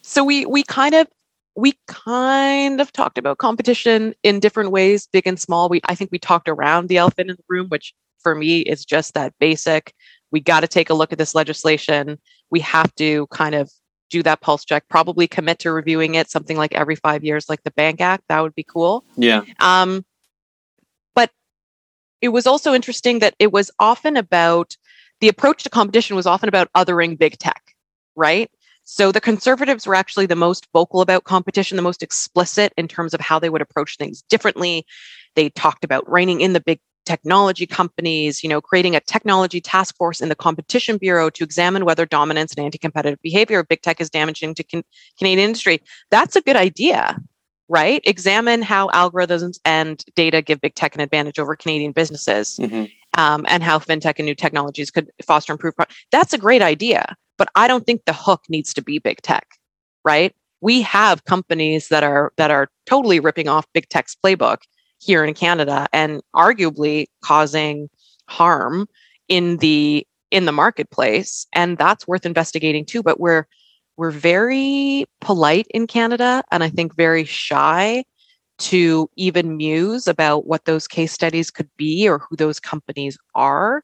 So 0.02 0.24
we 0.24 0.46
we 0.46 0.62
kind 0.62 0.94
of 0.94 1.08
we 1.56 1.74
kind 1.86 2.80
of 2.80 2.92
talked 2.92 3.18
about 3.18 3.38
competition 3.38 4.14
in 4.22 4.40
different 4.40 4.70
ways, 4.70 5.08
big 5.12 5.26
and 5.26 5.38
small. 5.38 5.68
We 5.68 5.80
I 5.84 5.94
think 5.94 6.10
we 6.10 6.18
talked 6.18 6.48
around 6.48 6.88
the 6.88 6.96
elephant 6.96 7.30
in 7.30 7.36
the 7.36 7.44
room, 7.48 7.68
which 7.68 7.94
for 8.22 8.34
me 8.34 8.60
is 8.60 8.84
just 8.84 9.14
that 9.14 9.34
basic. 9.38 9.94
We 10.30 10.40
got 10.40 10.60
to 10.60 10.68
take 10.68 10.90
a 10.90 10.94
look 10.94 11.12
at 11.12 11.18
this 11.18 11.34
legislation. 11.34 12.18
We 12.50 12.60
have 12.60 12.94
to 12.96 13.26
kind 13.28 13.54
of 13.54 13.70
do 14.10 14.22
that 14.22 14.40
pulse 14.40 14.64
check, 14.64 14.88
probably 14.88 15.26
commit 15.26 15.58
to 15.60 15.72
reviewing 15.72 16.14
it 16.14 16.30
something 16.30 16.56
like 16.56 16.74
every 16.74 16.96
five 16.96 17.24
years, 17.24 17.48
like 17.48 17.62
the 17.62 17.70
Bank 17.72 18.00
Act. 18.00 18.24
That 18.28 18.40
would 18.40 18.54
be 18.54 18.64
cool. 18.64 19.04
Yeah. 19.16 19.42
Um, 19.60 20.04
but 21.14 21.30
it 22.20 22.28
was 22.28 22.46
also 22.46 22.74
interesting 22.74 23.20
that 23.20 23.34
it 23.38 23.52
was 23.52 23.70
often 23.78 24.16
about 24.16 24.76
the 25.20 25.28
approach 25.28 25.62
to 25.62 25.70
competition 25.70 26.16
was 26.16 26.26
often 26.26 26.48
about 26.48 26.68
othering 26.76 27.16
big 27.16 27.38
tech, 27.38 27.74
right? 28.16 28.50
So 28.84 29.10
the 29.10 29.20
conservatives 29.20 29.86
were 29.86 29.94
actually 29.94 30.26
the 30.26 30.36
most 30.36 30.68
vocal 30.72 31.00
about 31.00 31.24
competition, 31.24 31.76
the 31.76 31.82
most 31.82 32.02
explicit 32.02 32.72
in 32.76 32.86
terms 32.86 33.14
of 33.14 33.20
how 33.20 33.38
they 33.38 33.50
would 33.50 33.62
approach 33.62 33.96
things 33.96 34.22
differently. 34.22 34.86
They 35.34 35.48
talked 35.50 35.84
about 35.84 36.08
reining 36.10 36.40
in 36.40 36.52
the 36.52 36.60
big 36.60 36.80
technology 37.04 37.66
companies, 37.66 38.42
you 38.42 38.48
know, 38.48 38.60
creating 38.60 38.96
a 38.96 39.00
technology 39.00 39.60
task 39.60 39.96
force 39.96 40.20
in 40.20 40.28
the 40.28 40.34
competition 40.34 40.96
bureau 40.96 41.30
to 41.30 41.44
examine 41.44 41.84
whether 41.84 42.06
dominance 42.06 42.54
and 42.54 42.64
anti-competitive 42.64 43.20
behavior 43.22 43.60
of 43.60 43.68
big 43.68 43.82
tech 43.82 44.00
is 44.00 44.10
damaging 44.10 44.54
to 44.54 44.62
can- 44.62 44.84
Canadian 45.18 45.48
industry. 45.48 45.82
That's 46.10 46.36
a 46.36 46.40
good 46.40 46.56
idea, 46.56 47.18
right? 47.68 48.00
Examine 48.04 48.62
how 48.62 48.88
algorithms 48.88 49.58
and 49.64 50.02
data 50.16 50.40
give 50.40 50.60
big 50.60 50.74
tech 50.74 50.94
an 50.94 51.00
advantage 51.00 51.38
over 51.38 51.54
Canadian 51.56 51.92
businesses, 51.92 52.58
mm-hmm. 52.58 52.84
um, 53.20 53.44
and 53.48 53.62
how 53.62 53.78
fintech 53.78 54.14
and 54.18 54.26
new 54.26 54.34
technologies 54.34 54.90
could 54.90 55.10
foster 55.24 55.52
improved. 55.52 55.76
Pro- 55.76 55.86
That's 56.10 56.32
a 56.32 56.38
great 56.38 56.62
idea. 56.62 57.16
But 57.36 57.48
I 57.54 57.66
don't 57.68 57.84
think 57.84 58.04
the 58.04 58.12
hook 58.12 58.42
needs 58.48 58.72
to 58.74 58.82
be 58.82 58.98
big 58.98 59.20
tech, 59.22 59.46
right? 60.04 60.34
We 60.60 60.82
have 60.82 61.24
companies 61.24 61.88
that 61.88 62.02
are 62.02 62.32
that 62.36 62.50
are 62.50 62.68
totally 62.86 63.20
ripping 63.20 63.48
off 63.48 63.66
big 63.74 63.88
tech's 63.88 64.16
playbook 64.16 64.58
here 64.98 65.24
in 65.24 65.34
Canada 65.34 65.86
and 65.92 66.22
arguably 66.34 67.06
causing 67.22 67.88
harm 68.28 68.86
in 69.28 69.58
the 69.58 70.06
in 70.30 70.46
the 70.46 70.52
marketplace 70.52 71.46
and 71.52 71.78
that's 71.78 72.08
worth 72.08 72.26
investigating 72.26 72.84
too 72.84 73.02
but 73.02 73.20
we're 73.20 73.46
we're 73.96 74.10
very 74.10 75.04
polite 75.20 75.66
in 75.70 75.86
Canada 75.86 76.42
and 76.50 76.64
I 76.64 76.70
think 76.70 76.96
very 76.96 77.24
shy 77.24 78.04
to 78.58 79.08
even 79.16 79.56
muse 79.56 80.06
about 80.06 80.46
what 80.46 80.64
those 80.64 80.88
case 80.88 81.12
studies 81.12 81.50
could 81.50 81.68
be 81.76 82.08
or 82.08 82.18
who 82.18 82.36
those 82.36 82.60
companies 82.60 83.18
are 83.34 83.82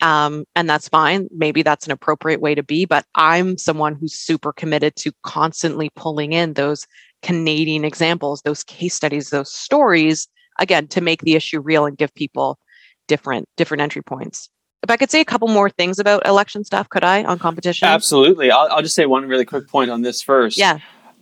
um, 0.00 0.44
and 0.54 0.68
that's 0.68 0.88
fine. 0.88 1.28
Maybe 1.30 1.62
that's 1.62 1.86
an 1.86 1.92
appropriate 1.92 2.40
way 2.40 2.54
to 2.54 2.62
be, 2.62 2.84
but 2.84 3.04
I'm 3.14 3.58
someone 3.58 3.94
who's 3.94 4.14
super 4.14 4.52
committed 4.52 4.96
to 4.96 5.12
constantly 5.22 5.90
pulling 5.96 6.32
in 6.32 6.54
those 6.54 6.86
Canadian 7.22 7.84
examples, 7.84 8.42
those 8.42 8.62
case 8.64 8.94
studies, 8.94 9.30
those 9.30 9.52
stories, 9.52 10.28
again, 10.58 10.86
to 10.88 11.00
make 11.00 11.22
the 11.22 11.34
issue 11.34 11.60
real 11.60 11.86
and 11.86 11.96
give 11.96 12.14
people 12.14 12.58
different 13.08 13.48
different 13.56 13.80
entry 13.80 14.02
points. 14.02 14.48
If 14.82 14.90
I 14.90 14.96
could 14.96 15.10
say 15.10 15.20
a 15.20 15.24
couple 15.24 15.48
more 15.48 15.70
things 15.70 15.98
about 15.98 16.24
election 16.24 16.62
stuff, 16.62 16.88
could 16.88 17.02
I 17.02 17.24
on 17.24 17.40
competition? 17.40 17.88
Absolutely. 17.88 18.52
I'll, 18.52 18.68
I'll 18.70 18.82
just 18.82 18.94
say 18.94 19.06
one 19.06 19.26
really 19.26 19.44
quick 19.44 19.66
point 19.66 19.90
on 19.90 20.02
this 20.02 20.22
first. 20.22 20.56
Yeah 20.56 20.78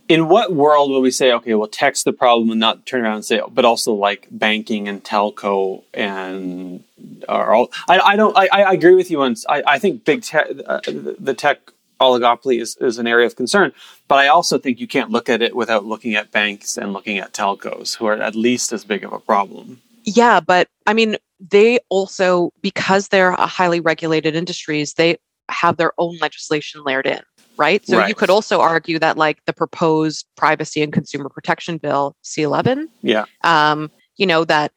in 0.09 0.27
what 0.27 0.53
world 0.53 0.89
will 0.89 1.01
we 1.01 1.11
say, 1.11 1.33
okay, 1.33 1.53
well, 1.53 1.67
text 1.67 2.05
the 2.05 2.13
problem 2.13 2.49
and 2.49 2.59
not 2.59 2.85
turn 2.85 3.01
around 3.01 3.15
and 3.15 3.25
say, 3.25 3.41
but 3.49 3.65
also 3.65 3.93
like 3.93 4.27
banking 4.31 4.87
and 4.87 5.03
telco 5.03 5.83
and 5.93 6.83
are 7.27 7.53
all? 7.53 7.71
I, 7.87 7.99
I 7.99 8.15
don't. 8.15 8.35
I, 8.37 8.47
I 8.47 8.73
agree 8.73 8.95
with 8.95 9.11
you 9.11 9.21
on. 9.21 9.35
I, 9.49 9.63
I 9.67 9.79
think 9.79 10.05
big 10.05 10.23
tech, 10.23 10.47
uh, 10.65 10.79
the 10.85 11.33
tech 11.33 11.59
oligopoly 11.99 12.61
is, 12.61 12.77
is 12.79 12.99
an 12.99 13.07
area 13.07 13.25
of 13.25 13.35
concern, 13.35 13.73
but 14.07 14.19
I 14.19 14.27
also 14.27 14.57
think 14.57 14.79
you 14.79 14.87
can't 14.87 15.09
look 15.09 15.29
at 15.29 15.41
it 15.41 15.55
without 15.55 15.85
looking 15.85 16.15
at 16.15 16.31
banks 16.31 16.77
and 16.77 16.93
looking 16.93 17.17
at 17.17 17.33
telcos, 17.33 17.97
who 17.97 18.05
are 18.05 18.13
at 18.13 18.35
least 18.35 18.71
as 18.71 18.85
big 18.85 19.03
of 19.03 19.11
a 19.13 19.19
problem. 19.19 19.81
Yeah, 20.03 20.39
but 20.39 20.67
I 20.85 20.93
mean, 20.93 21.17
they 21.39 21.79
also 21.89 22.51
because 22.61 23.09
they're 23.09 23.31
highly 23.33 23.79
regulated 23.79 24.35
industries, 24.35 24.93
they 24.93 25.17
have 25.49 25.77
their 25.77 25.91
own 25.97 26.17
legislation 26.19 26.83
layered 26.83 27.07
in 27.07 27.21
right? 27.57 27.85
So 27.85 27.97
right. 27.97 28.09
you 28.09 28.15
could 28.15 28.29
also 28.29 28.61
argue 28.61 28.99
that 28.99 29.17
like 29.17 29.43
the 29.45 29.53
proposed 29.53 30.25
privacy 30.35 30.81
and 30.81 30.91
consumer 30.91 31.29
protection 31.29 31.77
bill 31.77 32.15
C11, 32.23 32.87
yeah, 33.01 33.25
um, 33.43 33.91
you 34.17 34.25
know 34.25 34.43
that 34.45 34.71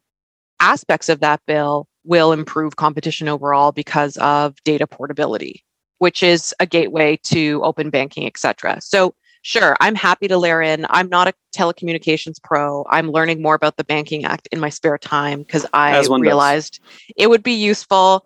aspects 0.61 1.09
of 1.09 1.21
that 1.21 1.41
bill 1.47 1.87
will 2.05 2.33
improve 2.33 2.77
competition 2.77 3.29
overall 3.29 3.73
because 3.73 4.17
of 4.19 4.57
data 4.65 4.87
portability, 4.87 5.65
which 5.99 6.23
is 6.23 6.55
a 6.61 6.67
gateway 6.67 7.19
to 7.25 7.61
open 7.63 7.91
banking, 7.91 8.27
etc. 8.27 8.79
So 8.81 9.15
sure, 9.43 9.77
I'm 9.81 9.95
happy 9.95 10.29
to 10.29 10.39
layer 10.39 10.63
in. 10.63 10.87
I'm 10.91 11.09
not 11.09 11.29
a 11.29 11.35
telecommunications 11.57 12.43
pro. 12.43 12.85
I'm 12.91 13.11
learning 13.11 13.43
more 13.43 13.55
about 13.55 13.77
the 13.77 13.85
Banking 13.85 14.25
Act 14.25 14.49
in 14.53 14.61
my 14.61 14.69
spare 14.69 14.99
time 14.99 15.43
because 15.43 15.67
I 15.73 16.01
realized 16.07 16.81
does. 16.81 17.15
it 17.17 17.31
would 17.31 17.43
be 17.43 17.53
useful. 17.53 18.25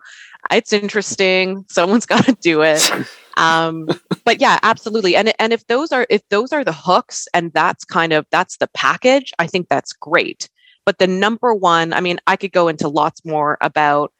It's 0.51 0.73
interesting. 0.73 1.65
Someone's 1.69 2.07
got 2.15 2.25
to 2.27 2.37
do 2.41 2.63
it. 2.63 2.89
um, 3.37 3.89
but 4.25 4.41
yeah, 4.41 4.59
absolutely. 4.63 5.17
And 5.17 5.33
and 5.39 5.53
if 5.53 5.67
those 5.67 5.93
are 5.93 6.07
if 6.11 6.23
those 6.31 6.53
are 6.53 6.65
the 6.65 6.73
hooks 6.73 7.27
and 7.35 7.53
that's 7.53 7.85
kind 7.85 8.13
of 8.13 8.27
that's 8.31 8.59
the 8.59 8.69
package, 8.75 9.33
I 9.39 9.47
think 9.47 9.69
that's 9.69 9.93
great. 9.93 10.49
But 10.87 10.99
the 10.99 11.07
number 11.07 11.55
one, 11.55 11.93
I 11.93 12.01
mean, 12.01 12.19
I 12.27 12.37
could 12.37 12.53
go 12.53 12.69
into 12.69 12.89
lots 12.89 13.25
more 13.25 13.57
about 13.61 14.13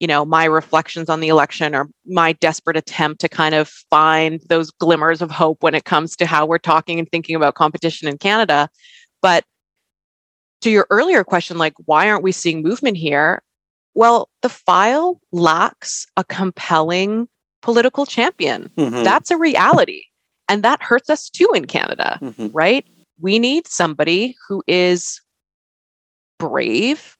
you 0.00 0.06
know 0.06 0.24
my 0.24 0.44
reflections 0.44 1.08
on 1.08 1.20
the 1.20 1.28
election 1.28 1.74
or 1.74 1.88
my 2.06 2.32
desperate 2.34 2.76
attempt 2.76 3.20
to 3.20 3.28
kind 3.28 3.54
of 3.54 3.68
find 3.68 4.40
those 4.48 4.70
glimmers 4.70 5.22
of 5.22 5.30
hope 5.30 5.62
when 5.62 5.74
it 5.74 5.84
comes 5.84 6.16
to 6.16 6.26
how 6.26 6.46
we're 6.46 6.58
talking 6.58 6.98
and 6.98 7.08
thinking 7.10 7.36
about 7.36 7.54
competition 7.54 8.08
in 8.08 8.18
Canada. 8.18 8.68
But 9.20 9.44
to 10.62 10.70
your 10.70 10.86
earlier 10.90 11.24
question, 11.24 11.58
like 11.58 11.74
why 11.86 12.08
aren't 12.08 12.22
we 12.22 12.32
seeing 12.32 12.62
movement 12.62 12.96
here? 12.96 13.42
Well, 13.94 14.28
the 14.40 14.48
file 14.48 15.20
lacks 15.32 16.06
a 16.16 16.24
compelling 16.24 17.28
political 17.62 18.04
champion. 18.04 18.70
Mm-hmm. 18.76 19.04
That's 19.04 19.30
a 19.30 19.36
reality. 19.36 20.02
And 20.48 20.62
that 20.62 20.82
hurts 20.82 21.08
us 21.08 21.30
too 21.30 21.50
in 21.54 21.64
Canada, 21.66 22.18
mm-hmm. 22.20 22.48
right? 22.52 22.86
We 23.20 23.38
need 23.38 23.66
somebody 23.66 24.36
who 24.46 24.62
is 24.66 25.20
brave, 26.38 27.16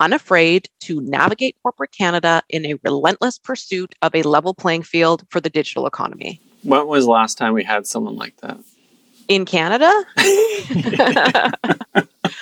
unafraid 0.00 0.68
to 0.80 1.00
navigate 1.00 1.56
corporate 1.62 1.92
Canada 1.92 2.42
in 2.48 2.66
a 2.66 2.74
relentless 2.84 3.38
pursuit 3.38 3.94
of 4.02 4.14
a 4.14 4.22
level 4.22 4.52
playing 4.52 4.82
field 4.82 5.24
for 5.30 5.40
the 5.40 5.48
digital 5.48 5.86
economy. 5.86 6.40
When 6.62 6.86
was 6.86 7.04
the 7.04 7.10
last 7.10 7.38
time 7.38 7.54
we 7.54 7.64
had 7.64 7.86
someone 7.86 8.16
like 8.16 8.36
that? 8.38 8.58
In 9.28 9.44
Canada? 9.44 9.92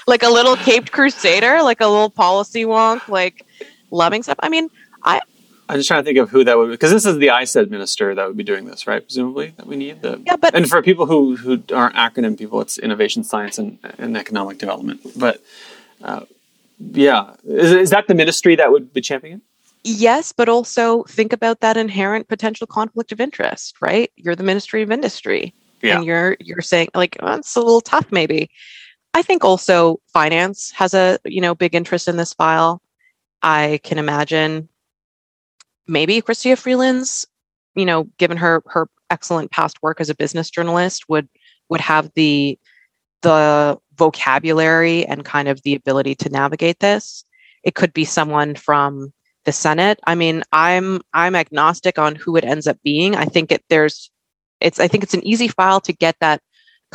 like 0.07 0.23
a 0.23 0.31
little 0.31 0.57
caped 0.57 0.93
crusader, 0.93 1.63
like 1.63 1.81
a 1.81 1.87
little 1.87 2.11
policy 2.11 2.65
wonk, 2.65 3.07
like 3.09 3.45
loving 3.91 4.23
stuff. 4.23 4.39
I 4.41 4.49
mean, 4.49 4.71
I 5.05 5.21
I'm 5.69 5.77
just 5.79 5.89
trying 5.89 6.01
to 6.01 6.05
think 6.05 6.19
of 6.19 6.31
who 6.31 6.45
that 6.45 6.57
would 6.57 6.67
be 6.67 6.73
because 6.73 6.93
this 6.93 7.07
is 7.07 7.19
the 7.19 7.29
ISED 7.29 7.71
minister 7.71 8.15
that 8.15 8.27
would 8.27 8.37
be 8.37 8.45
doing 8.45 8.67
this, 8.67 8.87
right? 8.87 9.03
Presumably 9.03 9.53
that 9.57 9.67
we 9.67 9.77
need 9.77 10.03
the 10.03 10.21
yeah, 10.25 10.37
but 10.37 10.55
and 10.55 10.69
for 10.69 10.83
people 10.83 11.07
who 11.07 11.37
who 11.37 11.63
aren't 11.75 11.97
acronym 11.97 12.39
people, 12.39 12.61
it's 12.61 12.79
innovation, 12.79 13.25
science, 13.25 13.59
and, 13.59 13.79
and 13.99 14.17
economic 14.17 14.59
development. 14.59 15.01
But 15.17 15.43
uh, 16.03 16.25
yeah, 16.79 17.35
is, 17.45 17.73
is 17.73 17.91
that 17.91 18.07
the 18.07 18.15
ministry 18.15 18.55
that 18.57 18.71
would 18.71 18.93
be 18.93 19.01
championing? 19.01 19.43
Yes, 19.83 20.33
but 20.33 20.49
also 20.49 21.05
think 21.05 21.33
about 21.33 21.61
that 21.61 21.77
inherent 21.77 22.29
potential 22.29 22.67
conflict 22.67 23.13
of 23.13 23.21
interest, 23.21 23.77
right? 23.81 24.11
You're 24.17 24.35
the 24.35 24.43
Ministry 24.43 24.83
of 24.83 24.91
Industry, 24.91 25.55
yeah. 25.83 25.97
and 25.97 26.05
you're 26.05 26.37
you're 26.41 26.61
saying 26.61 26.89
like 26.95 27.17
oh, 27.21 27.35
it's 27.35 27.57
a 27.57 27.61
little 27.61 27.81
tough, 27.81 28.11
maybe. 28.13 28.51
I 29.15 29.23
think 29.23 29.45
also 29.45 30.01
finance 30.13 30.71
has 30.73 30.95
a 30.95 31.19
you 31.25 31.41
know 31.41 31.55
big 31.55 31.75
interest 31.75 32.07
in 32.07 32.17
this 32.17 32.35
file. 32.35 32.83
I 33.43 33.81
can 33.83 33.99
imagine 33.99 34.69
maybe 35.89 36.21
Chrystia 36.21 36.59
Freeland's, 36.59 37.27
you 37.75 37.85
know, 37.85 38.05
given 38.19 38.37
her 38.37 38.63
her 38.67 38.89
excellent 39.11 39.51
past 39.51 39.83
work 39.83 40.01
as 40.01 40.11
a 40.11 40.15
business 40.15 40.51
journalist, 40.51 41.09
would 41.09 41.29
would 41.69 41.81
have 41.81 42.11
the 42.15 42.59
the 43.23 43.79
vocabulary 43.97 45.07
and 45.07 45.25
kind 45.25 45.49
of 45.49 45.63
the 45.63 45.75
ability 45.75 46.15
to 46.15 46.29
navigate 46.29 46.81
this. 46.81 47.25
It 47.63 47.75
could 47.75 47.93
be 47.93 48.05
someone 48.05 48.55
from 48.55 49.13
the 49.45 49.53
Senate. 49.53 49.99
I 50.07 50.15
mean, 50.15 50.43
I'm 50.53 51.01
I'm 51.13 51.35
agnostic 51.35 51.99
on 51.99 52.15
who 52.15 52.37
it 52.37 52.45
ends 52.45 52.67
up 52.67 52.79
being. 52.83 53.15
I 53.15 53.25
think 53.25 53.53
it 53.53 53.65
there's 53.71 54.11
it's 54.61 54.81
I 54.81 54.89
think 54.89 55.05
it's 55.05 55.15
an 55.15 55.27
easy 55.27 55.49
file 55.49 55.81
to 55.81 55.93
get 55.93 56.17
that 56.21 56.43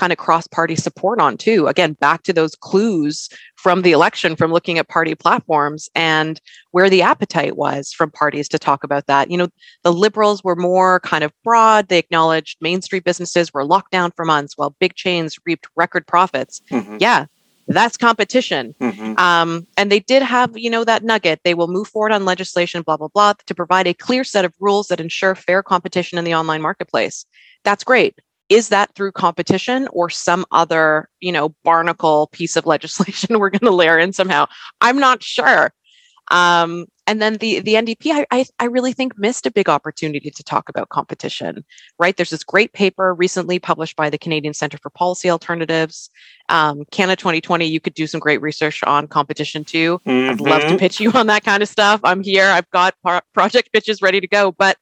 kind 0.02 0.12
of 0.12 0.18
cross 0.18 0.48
party 0.48 0.76
support 0.76 1.20
on 1.20 1.38
too. 1.38 1.68
Again, 1.68 1.94
back 1.94 2.24
to 2.24 2.34
those 2.34 2.56
clues 2.56 3.30
from 3.56 3.84
the 3.84 3.92
election 3.92 4.36
from 4.36 4.52
looking 4.52 4.80
at 4.80 4.88
party 4.88 5.14
platforms 5.14 5.90
and 5.94 6.42
where 6.72 6.90
the 6.90 7.04
appetite 7.04 7.56
was 7.56 7.94
from 7.94 8.10
parties 8.10 8.50
to 8.50 8.58
talk 8.58 8.84
about 8.84 9.06
that. 9.06 9.30
You 9.30 9.38
know, 9.38 9.50
the 9.84 9.94
liberals 9.94 10.44
were 10.44 10.56
more 10.56 11.02
kind 11.02 11.24
of 11.24 11.32
broad. 11.44 11.88
They 11.88 12.00
acknowledged 12.00 12.58
Main 12.62 12.82
Street 12.82 13.04
businesses 13.04 13.54
were 13.54 13.64
locked 13.64 13.92
down 13.92 14.10
for 14.16 14.26
months 14.26 14.58
while 14.58 14.76
big 14.80 14.96
chains 14.96 15.38
reaped 15.46 15.68
record 15.76 16.08
profits. 16.08 16.64
Mm-hmm. 16.72 16.98
Yeah. 17.00 17.28
That's 17.68 17.96
competition. 17.96 18.74
Mm-hmm. 18.82 19.20
Um, 19.20 19.68
and 19.78 19.92
they 19.92 20.00
did 20.00 20.24
have, 20.24 20.58
you 20.58 20.72
know, 20.72 20.84
that 20.84 21.04
nugget. 21.04 21.42
They 21.44 21.54
will 21.54 21.68
move 21.68 21.90
forward 21.90 22.12
on 22.12 22.26
legislation, 22.26 22.82
blah, 22.82 22.98
blah, 22.98 23.10
blah, 23.10 23.34
to 23.46 23.54
provide 23.54 23.86
a 23.86 23.94
clear 23.94 24.24
set 24.24 24.46
of 24.46 24.54
rules 24.60 24.88
that 24.88 25.00
ensure 25.00 25.36
fair 25.36 25.62
competition 25.62 26.18
in 26.18 26.26
the 26.26 26.34
online 26.34 26.64
marketplace. 26.64 27.24
That's 27.64 27.84
great 27.84 28.16
is 28.52 28.68
that 28.68 28.94
through 28.96 29.14
competition 29.14 29.88
or 29.94 30.10
some 30.10 30.46
other 30.52 31.10
you 31.22 31.32
know 31.32 31.56
barnacle 31.64 32.28
piece 32.34 32.56
of 32.58 32.66
legislation 32.76 33.40
we're 33.40 33.50
going 33.50 33.62
to 33.62 33.72
layer 33.72 33.98
in 33.98 34.14
somehow? 34.14 34.46
I'm 34.82 35.00
not 35.00 35.24
sure. 35.24 35.74
Um, 36.30 36.86
and 37.08 37.22
then 37.22 37.38
the 37.38 37.60
the 37.60 37.74
ndp 37.74 38.06
I, 38.06 38.26
I, 38.32 38.46
I 38.60 38.66
really 38.66 38.94
think 38.94 39.18
missed 39.18 39.46
a 39.46 39.52
big 39.52 39.68
opportunity 39.68 40.30
to 40.30 40.44
talk 40.44 40.70
about 40.70 40.90
competition 40.90 41.66
right? 42.00 42.16
There's 42.16 42.30
this 42.30 42.44
great 42.44 42.74
paper 42.74 43.14
recently 43.14 43.58
published 43.58 43.96
by 43.96 44.10
the 44.10 44.18
canadian 44.18 44.54
center 44.54 44.78
for 44.78 44.90
policy 44.92 45.30
alternatives. 45.30 46.10
Um, 46.50 46.84
canada 46.92 47.16
2020 47.16 47.66
you 47.66 47.80
could 47.80 47.96
do 47.96 48.06
some 48.06 48.20
great 48.20 48.42
research 48.42 48.84
on 48.84 49.08
competition 49.08 49.64
too. 49.66 50.00
Mm-hmm. 50.06 50.32
i'd 50.32 50.42
love 50.42 50.62
to 50.62 50.68
mm-hmm. 50.68 50.78
pitch 50.78 51.00
you 51.00 51.12
on 51.14 51.28
that 51.28 51.44
kind 51.44 51.64
of 51.64 51.70
stuff. 51.70 52.02
I'm 52.04 52.22
here. 52.22 52.46
I've 52.46 52.70
got 52.70 52.96
par- 53.04 53.24
project 53.34 53.74
pitches 53.74 54.02
ready 54.02 54.22
to 54.22 54.28
go. 54.28 54.52
But 54.52 54.78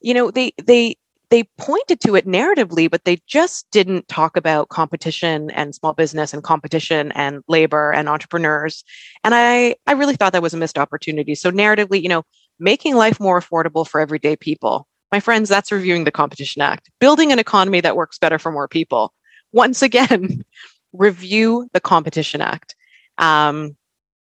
you 0.00 0.14
know 0.14 0.30
they 0.30 0.52
they 0.62 0.96
they 1.30 1.44
pointed 1.58 2.00
to 2.00 2.14
it 2.14 2.26
narratively, 2.26 2.90
but 2.90 3.04
they 3.04 3.18
just 3.26 3.66
didn't 3.70 4.08
talk 4.08 4.36
about 4.36 4.70
competition 4.70 5.50
and 5.50 5.74
small 5.74 5.92
business 5.92 6.32
and 6.32 6.42
competition 6.42 7.12
and 7.12 7.42
labor 7.48 7.92
and 7.92 8.08
entrepreneurs. 8.08 8.82
And 9.24 9.34
I, 9.34 9.76
I 9.86 9.92
really 9.92 10.16
thought 10.16 10.32
that 10.32 10.42
was 10.42 10.54
a 10.54 10.58
missed 10.58 10.78
opportunity. 10.78 11.34
So 11.34 11.50
narratively, 11.50 12.02
you 12.02 12.08
know, 12.08 12.24
making 12.58 12.96
life 12.96 13.20
more 13.20 13.40
affordable 13.40 13.86
for 13.86 14.00
everyday 14.00 14.36
people. 14.36 14.88
My 15.12 15.20
friends, 15.20 15.48
that's 15.48 15.72
reviewing 15.72 16.04
the 16.04 16.10
Competition 16.10 16.62
Act, 16.62 16.90
building 16.98 17.32
an 17.32 17.38
economy 17.38 17.80
that 17.80 17.96
works 17.96 18.18
better 18.18 18.38
for 18.38 18.52
more 18.52 18.68
people. 18.68 19.12
Once 19.52 19.82
again, 19.82 20.44
review 20.92 21.68
the 21.72 21.80
Competition 21.80 22.40
Act. 22.40 22.74
Um, 23.18 23.76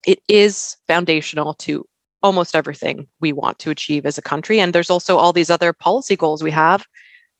it 0.06 0.20
is 0.28 0.76
foundational 0.86 1.54
to 1.54 1.86
almost 2.24 2.56
everything 2.56 3.06
we 3.20 3.32
want 3.32 3.58
to 3.60 3.70
achieve 3.70 4.06
as 4.06 4.16
a 4.16 4.22
country. 4.22 4.58
And 4.58 4.72
there's 4.72 4.90
also 4.90 5.18
all 5.18 5.32
these 5.32 5.50
other 5.50 5.74
policy 5.74 6.16
goals 6.16 6.42
we 6.42 6.50
have 6.50 6.86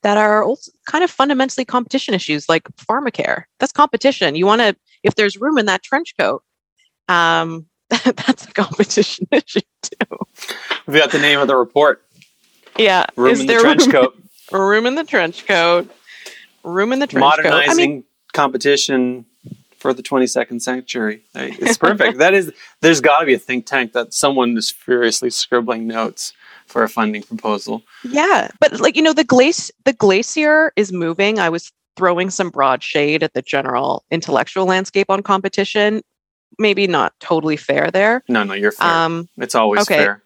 that 0.03 0.19
are 0.19 0.45
also 0.45 0.71
kind 0.87 1.03
of 1.03 1.11
fundamentally 1.11 1.65
competition 1.65 2.13
issues 2.13 2.51
like 2.51 2.65
pharmacare. 2.77 3.45
That's 3.59 3.73
competition. 3.73 4.35
You 4.35 4.45
want 4.45 4.61
to, 4.61 4.77
if 5.03 5.15
there's 5.15 5.39
room 5.39 5.57
in 5.57 5.65
that 5.67 5.83
trench 5.83 6.15
coat, 6.19 6.43
um, 7.09 7.67
that's 7.89 8.45
a 8.45 8.53
competition 8.53 9.27
issue 9.33 9.61
too. 9.81 10.19
We 10.87 10.99
got 10.99 11.11
the 11.11 11.19
name 11.19 11.41
of 11.41 11.49
the 11.49 11.57
report. 11.57 12.05
Yeah. 12.79 13.07
Room 13.17 13.33
Is 13.33 13.41
in 13.41 13.47
the 13.47 13.55
trench 13.55 13.83
room, 13.85 13.93
coat. 13.93 14.19
Room 14.53 14.85
in 14.85 14.95
the 14.97 15.05
trench 15.05 15.47
coat. 15.47 15.91
Room 16.63 16.93
in 16.93 16.99
the 16.99 17.07
trench 17.07 17.23
Modernizing 17.23 17.67
coat. 17.67 17.73
I 17.73 17.75
mean, 17.75 18.05
competition 18.35 19.25
for 19.85 19.93
the 19.93 20.03
22nd 20.03 20.63
century. 20.63 21.25
It's 21.35 21.77
perfect. 21.77 22.17
that 22.17 22.33
is, 22.33 22.51
there's 22.81 23.03
got 23.03 23.21
to 23.21 23.27
be 23.27 23.35
a 23.35 23.39
think 23.39 23.67
tank 23.67 23.93
that 23.93 24.15
someone 24.15 24.57
is 24.57 24.71
furiously 24.71 25.29
scribbling 25.29 25.87
notes 25.87 26.33
for 26.67 26.83
a 26.83 26.89
funding 26.89 27.23
proposal. 27.23 27.83
Yeah, 28.03 28.49
but 28.61 28.81
like 28.81 28.97
you 28.97 29.03
know, 29.03 29.13
the 29.13 29.25
glace, 29.25 29.71
the 29.85 29.93
glacier 29.93 30.73
is 30.75 30.91
moving. 30.91 31.39
I 31.39 31.51
was 31.51 31.71
throwing 31.99 32.31
some 32.31 32.49
broad 32.49 32.83
shade 32.83 33.23
at 33.23 33.35
the 33.35 33.43
general 33.43 34.07
intellectual 34.11 34.65
landscape 34.65 35.11
on 35.11 35.23
competition. 35.23 36.01
Maybe 36.59 36.87
not 36.87 37.13
totally 37.21 37.59
fair 37.59 37.91
there. 37.91 38.25
No, 38.27 38.43
no, 38.43 38.55
you're 38.55 38.73
fair. 38.73 38.89
Um, 38.89 39.29
it's 39.37 39.55
always 39.55 39.83
okay. 39.83 39.99
fair. 39.99 40.23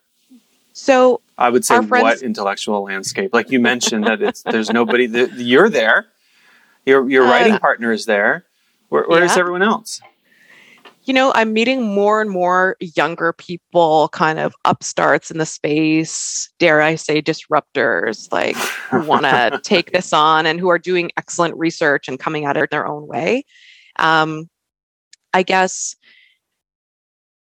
So 0.73 1.21
I 1.37 1.51
would 1.51 1.64
say 1.64 1.83
friends- 1.83 2.05
what 2.05 2.23
intellectual 2.23 2.85
landscape? 2.85 3.35
Like 3.35 3.51
you 3.51 3.59
mentioned 3.59 4.07
that 4.07 4.23
it's 4.23 4.44
there's 4.44 4.71
nobody 4.71 5.07
that 5.07 5.33
you're 5.33 5.68
there. 5.68 6.07
Your 6.87 7.11
your 7.11 7.25
uh, 7.25 7.31
writing 7.31 7.59
partner 7.59 7.90
is 7.90 8.07
there. 8.07 8.44
Where, 8.88 9.05
where 9.05 9.20
yeah. 9.20 9.27
is 9.27 9.37
everyone 9.37 9.62
else? 9.62 10.01
You 11.05 11.14
know, 11.14 11.33
I'm 11.35 11.55
meeting 11.55 11.83
more 11.83 12.20
and 12.20 12.31
more 12.31 12.77
younger 12.81 13.33
people, 13.33 14.11
kind 14.12 14.38
of 14.38 14.55
upstarts 14.66 15.31
in 15.31 15.38
the 15.38 15.46
space, 15.46 16.51
dare 16.59 16.83
I 16.83 16.96
say, 16.96 17.22
disruptors, 17.22 18.31
like 18.31 18.57
who 18.57 19.01
want 19.03 19.22
to 19.22 19.59
take 19.64 19.92
this 19.92 20.12
on 20.12 20.44
and 20.44 20.61
who 20.61 20.68
are 20.68 20.79
doing 20.79 21.11
excellent 21.16 21.57
research 21.57 22.09
and 22.09 22.18
coming 22.18 22.44
at 22.44 22.59
it 22.59 22.70
their 22.70 22.87
own 22.87 23.07
way. 23.07 23.44
Um, 23.98 24.51
I 25.33 25.42
guess 25.42 25.96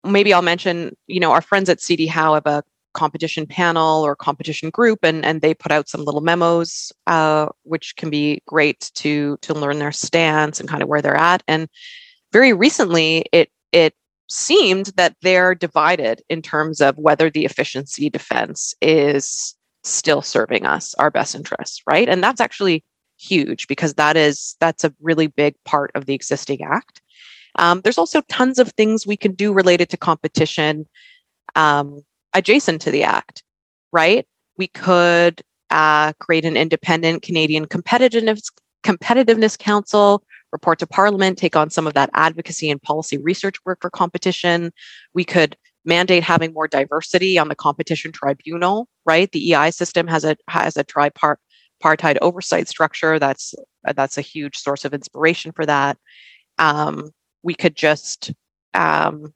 maybe 0.03 0.33
I'll 0.33 0.41
mention, 0.41 0.95
you 1.07 1.19
know, 1.19 1.31
our 1.31 1.41
friends 1.41 1.69
at 1.69 1.81
CD 1.81 2.05
Howe 2.05 2.35
have 2.35 2.45
a 2.45 2.63
competition 2.97 3.45
panel 3.45 4.03
or 4.03 4.15
competition 4.15 4.71
group 4.71 4.99
and, 5.03 5.23
and 5.23 5.41
they 5.41 5.53
put 5.53 5.71
out 5.71 5.87
some 5.87 6.03
little 6.03 6.21
memos 6.21 6.91
uh, 7.05 7.47
which 7.63 7.95
can 7.95 8.09
be 8.09 8.41
great 8.47 8.91
to 8.95 9.37
to 9.41 9.53
learn 9.53 9.77
their 9.79 9.91
stance 9.91 10.59
and 10.59 10.67
kind 10.67 10.81
of 10.81 10.89
where 10.89 11.01
they're 11.01 11.15
at. 11.15 11.43
And 11.47 11.69
very 12.33 12.53
recently 12.53 13.25
it 13.31 13.49
it 13.71 13.93
seemed 14.29 14.87
that 14.97 15.15
they're 15.21 15.55
divided 15.55 16.21
in 16.27 16.41
terms 16.41 16.81
of 16.81 16.97
whether 16.97 17.29
the 17.29 17.45
efficiency 17.45 18.09
defense 18.09 18.73
is 18.81 19.55
still 19.83 20.21
serving 20.21 20.65
us 20.65 20.95
our 20.95 21.11
best 21.11 21.35
interests 21.35 21.81
right? 21.87 22.09
And 22.09 22.23
that's 22.23 22.41
actually 22.41 22.83
huge 23.19 23.67
because 23.67 23.93
that 23.93 24.17
is 24.17 24.55
that's 24.59 24.83
a 24.83 24.93
really 24.99 25.27
big 25.27 25.53
part 25.65 25.91
of 25.93 26.07
the 26.07 26.15
existing 26.15 26.63
act. 26.63 27.01
Um, 27.59 27.81
there's 27.81 27.97
also 27.97 28.21
tons 28.21 28.59
of 28.59 28.71
things 28.71 29.05
we 29.05 29.17
can 29.17 29.33
do 29.33 29.53
related 29.53 29.89
to 29.89 29.97
competition. 29.97 30.87
Um, 31.55 32.01
adjacent 32.33 32.81
to 32.81 32.91
the 32.91 33.03
act, 33.03 33.43
right? 33.91 34.27
We 34.57 34.67
could 34.67 35.41
uh, 35.69 36.13
create 36.13 36.45
an 36.45 36.57
independent 36.57 37.21
Canadian 37.21 37.65
competitiveness 37.65 38.49
competitiveness 38.83 39.57
council, 39.57 40.23
report 40.51 40.79
to 40.79 40.87
Parliament, 40.87 41.37
take 41.37 41.55
on 41.55 41.69
some 41.69 41.87
of 41.87 41.93
that 41.93 42.09
advocacy 42.13 42.69
and 42.69 42.81
policy 42.81 43.17
research 43.17 43.57
work 43.65 43.79
for 43.81 43.89
competition. 43.89 44.71
We 45.13 45.25
could 45.25 45.57
mandate 45.83 46.23
having 46.23 46.53
more 46.53 46.67
diversity 46.67 47.37
on 47.37 47.47
the 47.47 47.55
competition 47.55 48.11
tribunal, 48.11 48.87
right? 49.05 49.31
The 49.31 49.53
EI 49.53 49.71
system 49.71 50.07
has 50.07 50.23
a 50.23 50.37
has 50.47 50.77
a 50.77 50.83
tripartite 50.83 52.17
oversight 52.21 52.67
structure. 52.67 53.19
That's 53.19 53.55
that's 53.95 54.17
a 54.17 54.21
huge 54.21 54.57
source 54.57 54.85
of 54.85 54.93
inspiration 54.93 55.51
for 55.51 55.65
that. 55.65 55.97
Um, 56.57 57.11
we 57.43 57.53
could 57.55 57.75
just 57.75 58.31
um, 58.73 59.33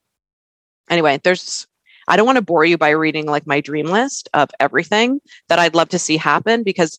anyway. 0.88 1.20
There's 1.22 1.66
I 2.08 2.16
don't 2.16 2.26
want 2.26 2.36
to 2.36 2.42
bore 2.42 2.64
you 2.64 2.78
by 2.78 2.90
reading 2.90 3.26
like 3.26 3.46
my 3.46 3.60
dream 3.60 3.86
list 3.86 4.28
of 4.34 4.50
everything 4.60 5.20
that 5.48 5.58
I'd 5.58 5.74
love 5.74 5.88
to 5.90 5.98
see 5.98 6.16
happen 6.16 6.62
because 6.62 6.98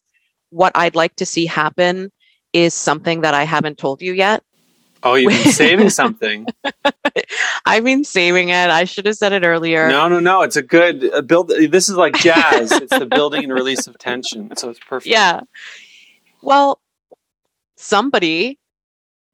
what 0.50 0.72
I'd 0.76 0.96
like 0.96 1.16
to 1.18 1.26
see 1.26 1.46
happen 1.46 2.12
is 2.54 2.74
something 2.74 3.22
that 3.22 3.34
I 3.34 3.44
haven't 3.44 3.78
told 3.78 4.02
you 4.02 4.14
yet. 4.14 4.44
Oh, 5.06 5.16
you've 5.16 5.32
been 5.32 5.52
saving 5.52 5.90
something. 5.90 6.48
I've 7.66 7.84
been 7.84 8.06
saving 8.06 8.50
it. 8.50 8.70
I 8.70 8.86
should 8.86 9.06
have 9.06 9.16
said 9.16 9.34
it 9.34 9.44
earlier. 9.44 9.90
No, 9.90 10.08
no, 10.08 10.20
no. 10.20 10.44
It's 10.44 10.56
a 10.56 10.62
good 10.62 11.14
uh, 11.14 11.22
build. 11.22 11.50
This 11.50 11.90
is 11.90 11.98
like 11.98 12.16
jazz. 12.16 12.72
it's 12.72 12.98
the 12.98 13.06
building 13.06 13.44
and 13.44 13.54
release 13.54 13.86
of 13.86 13.98
tension. 13.98 14.56
So 14.56 14.70
it's 14.70 14.80
perfect. 14.80 15.12
Yeah. 15.12 15.42
Well, 16.42 16.80
somebody 17.76 18.60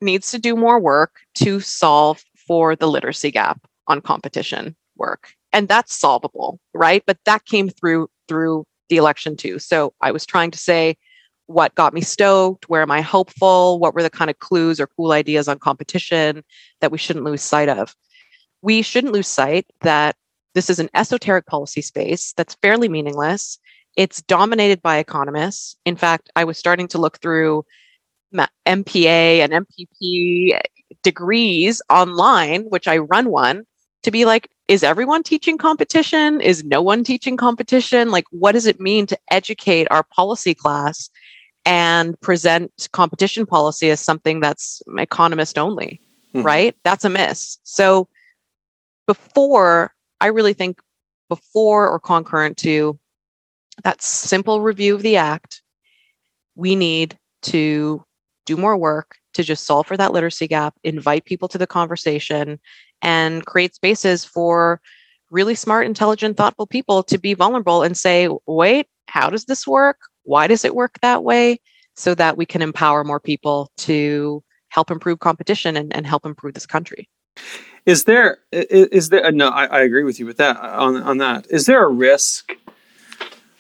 needs 0.02 0.32
to 0.32 0.40
do 0.40 0.56
more 0.56 0.80
work 0.80 1.20
to 1.36 1.60
solve 1.60 2.24
for 2.36 2.76
the 2.76 2.88
literacy 2.88 3.30
gap 3.30 3.62
on 3.88 4.02
competition 4.02 4.76
work. 4.96 5.34
And 5.52 5.68
that's 5.68 5.96
solvable, 5.96 6.60
right? 6.74 7.04
But 7.06 7.18
that 7.26 7.46
came 7.46 7.70
through 7.70 8.10
through 8.28 8.66
the 8.90 8.98
election 8.98 9.36
too. 9.36 9.60
So 9.60 9.94
I 10.02 10.12
was 10.12 10.26
trying 10.26 10.52
to 10.52 10.58
say 10.58 10.98
what 11.48 11.74
got 11.74 11.96
me 11.96 12.02
stoked? 12.02 12.70
Where 12.70 12.84
am 12.84 12.92
i 12.92 13.02
hopeful? 13.02 13.80
What 13.80 13.96
were 13.96 14.04
the 14.04 14.10
kind 14.12 14.30
of 14.30 14.38
clues 14.38 14.80
or 14.80 14.86
cool 14.86 15.12
ideas 15.12 15.48
on 15.48 15.58
competition 15.58 16.44
that 16.80 16.92
we 16.92 17.00
shouldn't 17.00 17.26
lose 17.26 17.42
sight 17.42 17.70
of? 17.70 17.96
We 18.62 18.84
shouldn't 18.84 19.14
lose 19.14 19.28
sight 19.28 19.66
that 19.82 20.16
this 20.54 20.70
is 20.70 20.78
an 20.78 20.90
esoteric 20.94 21.48
policy 21.48 21.82
space 21.82 22.34
that's 22.38 22.56
fairly 22.62 22.88
meaningless. 22.88 23.58
It's 23.96 24.22
dominated 24.22 24.82
by 24.84 24.98
economists. 24.98 25.76
In 25.86 25.96
fact 25.96 26.30
i 26.36 26.44
was 26.44 26.58
starting 26.58 26.88
to 26.90 27.00
look 27.00 27.20
through 27.20 27.66
mpa 28.36 29.40
and 29.40 29.66
mpp 29.66 30.60
degrees 31.02 31.82
online 31.90 32.62
which 32.64 32.88
i 32.88 32.98
run 32.98 33.30
one 33.30 33.64
to 34.04 34.12
be 34.12 34.26
like 34.26 34.50
is 34.70 34.84
everyone 34.84 35.24
teaching 35.24 35.58
competition 35.58 36.40
is 36.40 36.64
no 36.64 36.80
one 36.80 37.04
teaching 37.04 37.36
competition 37.36 38.12
like 38.12 38.26
what 38.30 38.52
does 38.52 38.68
it 38.68 38.80
mean 38.80 39.08
to 39.08 39.18
educate 39.32 39.88
our 39.90 40.04
policy 40.04 40.54
class 40.54 41.10
and 41.66 42.20
present 42.22 42.88
competition 42.94 43.46
policy 43.46 43.90
as 43.90 44.00
something 44.00 44.40
that's 44.40 44.82
economist 44.98 45.58
only, 45.58 46.00
mm-hmm. 46.34 46.46
right? 46.46 46.76
That's 46.84 47.04
a 47.04 47.10
miss. 47.10 47.58
So 47.64 48.08
before, 49.08 49.94
I 50.22 50.28
really 50.28 50.54
think 50.54 50.80
before 51.30 51.90
or 51.90 52.00
concurrent 52.00 52.58
to 52.58 52.98
that 53.84 54.02
simple 54.02 54.62
review 54.62 54.96
of 54.96 55.02
the 55.02 55.18
act, 55.18 55.62
we 56.56 56.76
need 56.76 57.18
to 57.44 58.04
do 58.46 58.56
more 58.56 58.78
work 58.78 59.18
to 59.34 59.44
just 59.44 59.66
solve 59.66 59.88
for 59.88 59.98
that 59.98 60.12
literacy 60.12 60.48
gap, 60.48 60.76
invite 60.84 61.26
people 61.26 61.48
to 61.48 61.58
the 61.58 61.68
conversation, 61.68 62.60
and 63.02 63.46
create 63.46 63.76
spaces 63.76 64.26
for 64.26 64.82
really 65.32 65.56
smart, 65.56 65.86
intelligent, 65.86 66.38
thoughtful 66.38 66.68
people 66.68 67.04
to 67.04 67.18
be 67.18 67.34
vulnerable 67.34 67.84
and 67.84 67.98
say, 67.98 68.30
wait, 68.48 68.88
how 69.08 69.30
does 69.30 69.46
this 69.46 69.68
work? 69.68 69.98
Why 70.24 70.48
does 70.48 70.66
it 70.66 70.76
work 70.76 71.00
that 71.02 71.24
way? 71.24 71.60
So 71.96 72.16
that 72.16 72.38
we 72.38 72.46
can 72.46 72.62
empower 72.62 73.04
more 73.04 73.20
people 73.20 73.72
to 73.78 74.44
help 74.70 74.92
improve 74.92 75.20
competition 75.20 75.76
and, 75.76 75.94
and 75.96 76.06
help 76.06 76.26
improve 76.26 76.54
this 76.54 76.66
country. 76.66 77.10
Is 77.86 78.04
there 78.04 78.40
is 78.52 79.10
there 79.10 79.32
no 79.32 79.50
I, 79.50 79.66
I 79.66 79.82
agree 79.82 80.04
with 80.04 80.20
you 80.20 80.26
with 80.26 80.38
that 80.38 80.58
on 80.58 81.02
on 81.02 81.18
that. 81.20 81.48
Is 81.50 81.66
there 81.66 81.84
a 81.84 81.90
risk? 81.90 82.54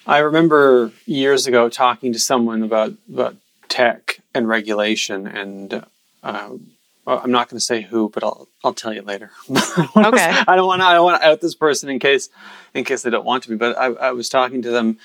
I 0.06 0.19
remember 0.19 0.91
years 1.06 1.47
ago 1.47 1.69
talking 1.69 2.13
to 2.13 2.19
someone 2.19 2.63
about 2.63 2.93
about 3.10 3.36
tech 3.69 4.21
and 4.34 4.47
regulation 4.47 5.28
and 5.28 5.86
uh, 6.23 6.49
I'm 7.17 7.32
not 7.32 7.50
going 7.50 7.58
to 7.58 7.63
say 7.63 7.82
who, 7.82 8.10
but 8.10 8.24
I'll 8.24 8.48
I'll 8.63 8.74
tell 8.74 8.93
you 8.93 9.02
later. 9.02 9.32
okay. 9.50 9.63
I 9.95 10.56
don't 10.56 10.67
want 10.67 10.82
to 10.82 10.86
I 10.88 10.93
don't 10.93 11.06
want 11.06 11.22
to 11.22 11.28
out 11.28 11.41
this 11.41 11.56
person 11.56 11.89
in 11.89 12.00
case 12.00 12.30
in 12.74 12.84
case 12.84 13.02
they 13.02 13.10
don't 13.10 13.26
want 13.26 13.43
to 13.43 13.50
be. 13.50 13.56
But 13.56 13.78
I, 13.78 13.86
I 13.86 14.12
was 14.12 14.30
talking 14.30 14.62
to 14.62 14.72
them 14.72 14.98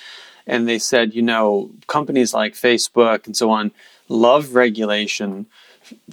and 0.47 0.69
they 0.69 0.79
said, 0.79 1.15
you 1.15 1.23
know, 1.23 1.71
companies 1.87 2.35
like 2.35 2.55
Facebook 2.55 3.27
and 3.27 3.37
so 3.37 3.51
on 3.51 3.73
love 4.09 4.55
regulation 4.55 5.47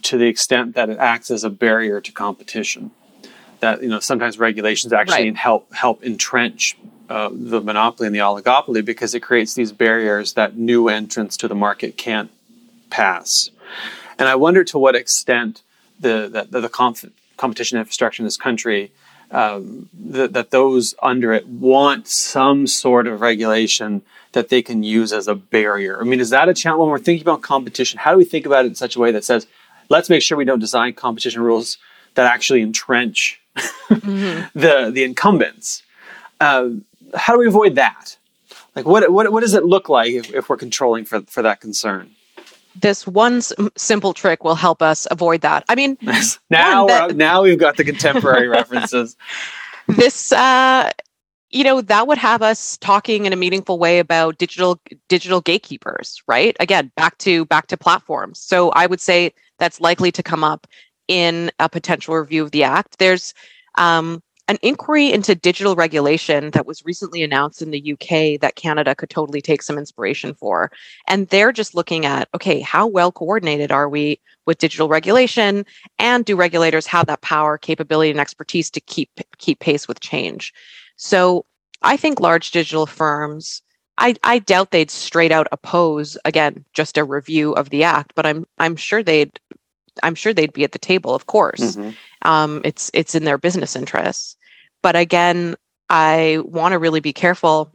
to 0.01 0.17
the 0.17 0.25
extent 0.25 0.75
that 0.75 0.89
it 0.89 0.97
acts 0.97 1.31
as 1.31 1.43
a 1.43 1.49
barrier 1.49 2.01
to 2.01 2.11
competition. 2.11 2.91
That 3.59 3.83
you 3.83 3.89
know 3.89 3.99
sometimes 3.99 4.39
regulations 4.39 4.91
actually 4.91 5.29
right. 5.29 5.37
help 5.37 5.71
help 5.73 6.03
entrench 6.03 6.77
uh, 7.09 7.29
the 7.31 7.61
monopoly 7.61 8.07
and 8.07 8.15
the 8.15 8.19
oligopoly 8.19 8.83
because 8.83 9.13
it 9.13 9.19
creates 9.19 9.53
these 9.53 9.71
barriers 9.71 10.33
that 10.33 10.57
new 10.57 10.87
entrants 10.87 11.37
to 11.37 11.47
the 11.47 11.55
market 11.55 11.95
can't 11.95 12.31
pass. 12.89 13.51
And 14.17 14.27
I 14.27 14.35
wonder 14.35 14.63
to 14.63 14.79
what 14.79 14.95
extent 14.95 15.61
the 16.01 16.47
the, 16.49 16.61
the 16.61 16.69
comp- 16.69 17.13
competition 17.37 17.77
infrastructure 17.77 18.21
in 18.21 18.25
this 18.25 18.37
country 18.37 18.91
um, 19.31 19.89
that, 19.93 20.33
that 20.33 20.51
those 20.51 20.93
under 21.01 21.31
it 21.33 21.47
want 21.47 22.07
some 22.07 22.67
sort 22.67 23.07
of 23.07 23.21
regulation 23.21 24.01
that 24.33 24.49
they 24.49 24.61
can 24.61 24.83
use 24.83 25.11
as 25.13 25.27
a 25.27 25.35
barrier. 25.35 25.99
I 25.99 26.03
mean, 26.03 26.19
is 26.19 26.29
that 26.29 26.49
a 26.49 26.53
challenge 26.53 26.81
when 26.81 26.89
we're 26.89 26.99
thinking 26.99 27.23
about 27.23 27.41
competition? 27.41 27.99
How 27.99 28.11
do 28.11 28.17
we 28.17 28.25
think 28.25 28.45
about 28.45 28.65
it 28.65 28.69
in 28.69 28.75
such 28.75 28.95
a 28.95 28.99
way 28.99 29.11
that 29.11 29.23
says, 29.23 29.47
let's 29.89 30.09
make 30.09 30.21
sure 30.21 30.37
we 30.37 30.45
don't 30.45 30.59
design 30.59 30.93
competition 30.93 31.41
rules 31.41 31.77
that 32.15 32.25
actually 32.25 32.61
entrench 32.61 33.41
mm-hmm. 33.55 34.47
the 34.59 34.91
the 34.93 35.03
incumbents? 35.03 35.83
Uh, 36.39 36.69
how 37.15 37.33
do 37.33 37.39
we 37.39 37.47
avoid 37.47 37.75
that? 37.75 38.17
Like, 38.75 38.85
what 38.85 39.11
what 39.11 39.31
what 39.31 39.41
does 39.41 39.53
it 39.53 39.65
look 39.65 39.89
like 39.89 40.11
if, 40.11 40.33
if 40.33 40.49
we're 40.49 40.57
controlling 40.57 41.05
for 41.05 41.21
for 41.21 41.41
that 41.41 41.61
concern? 41.61 42.11
This 42.75 43.05
one 43.05 43.37
s- 43.37 43.53
simple 43.75 44.13
trick 44.13 44.43
will 44.43 44.55
help 44.55 44.81
us 44.81 45.07
avoid 45.11 45.41
that. 45.41 45.63
I 45.69 45.75
mean, 45.75 45.97
now 46.49 46.87
that, 46.87 47.15
now 47.15 47.43
we've 47.43 47.59
got 47.59 47.77
the 47.77 47.83
contemporary 47.83 48.47
references. 48.49 49.15
This, 49.87 50.31
uh, 50.31 50.91
you 51.49 51.63
know, 51.63 51.81
that 51.81 52.07
would 52.07 52.17
have 52.17 52.41
us 52.41 52.77
talking 52.77 53.25
in 53.25 53.33
a 53.33 53.35
meaningful 53.35 53.77
way 53.77 53.99
about 53.99 54.37
digital 54.37 54.79
digital 55.09 55.41
gatekeepers, 55.41 56.21
right? 56.27 56.55
Again, 56.59 56.91
back 56.95 57.17
to 57.19 57.45
back 57.45 57.67
to 57.67 57.77
platforms. 57.77 58.39
So 58.39 58.69
I 58.69 58.85
would 58.85 59.01
say 59.01 59.33
that's 59.59 59.81
likely 59.81 60.11
to 60.13 60.23
come 60.23 60.43
up 60.43 60.65
in 61.07 61.51
a 61.59 61.67
potential 61.67 62.15
review 62.15 62.43
of 62.43 62.51
the 62.51 62.63
act. 62.63 62.99
There's 62.99 63.33
um, 63.75 64.23
an 64.51 64.57
inquiry 64.61 65.09
into 65.09 65.33
digital 65.33 65.77
regulation 65.77 66.51
that 66.51 66.65
was 66.65 66.83
recently 66.83 67.23
announced 67.23 67.61
in 67.61 67.71
the 67.71 67.93
UK 67.93 68.37
that 68.41 68.57
Canada 68.57 68.93
could 68.93 69.09
totally 69.09 69.41
take 69.41 69.61
some 69.61 69.77
inspiration 69.77 70.33
for. 70.33 70.69
And 71.07 71.29
they're 71.29 71.53
just 71.53 71.73
looking 71.73 72.05
at 72.05 72.27
okay, 72.35 72.59
how 72.59 72.85
well 72.85 73.13
coordinated 73.13 73.71
are 73.71 73.87
we 73.87 74.19
with 74.45 74.57
digital 74.57 74.89
regulation? 74.89 75.65
And 75.99 76.25
do 76.25 76.35
regulators 76.35 76.85
have 76.87 77.05
that 77.05 77.21
power, 77.21 77.57
capability, 77.57 78.11
and 78.11 78.19
expertise 78.19 78.69
to 78.71 78.81
keep 78.81 79.09
keep 79.37 79.59
pace 79.59 79.87
with 79.87 80.01
change? 80.01 80.53
So 80.97 81.45
I 81.81 81.95
think 81.95 82.19
large 82.19 82.51
digital 82.51 82.85
firms. 82.85 83.61
I, 83.97 84.15
I 84.23 84.39
doubt 84.39 84.71
they'd 84.71 84.91
straight 84.91 85.31
out 85.31 85.47
oppose 85.53 86.17
again 86.25 86.65
just 86.73 86.97
a 86.97 87.05
review 87.05 87.53
of 87.53 87.69
the 87.69 87.85
act, 87.85 88.13
but 88.15 88.25
I'm 88.25 88.45
I'm 88.57 88.75
sure 88.75 89.01
they'd 89.01 89.31
I'm 90.03 90.15
sure 90.15 90.33
they'd 90.33 90.51
be 90.51 90.65
at 90.65 90.73
the 90.73 90.79
table, 90.79 91.15
of 91.15 91.27
course. 91.27 91.77
Mm-hmm. 91.77 92.27
Um, 92.27 92.61
it's 92.65 92.91
it's 92.93 93.15
in 93.15 93.23
their 93.23 93.37
business 93.37 93.77
interests. 93.77 94.35
But 94.81 94.95
again, 94.95 95.55
I 95.89 96.39
want 96.43 96.71
to 96.73 96.79
really 96.79 96.99
be 96.99 97.13
careful 97.13 97.71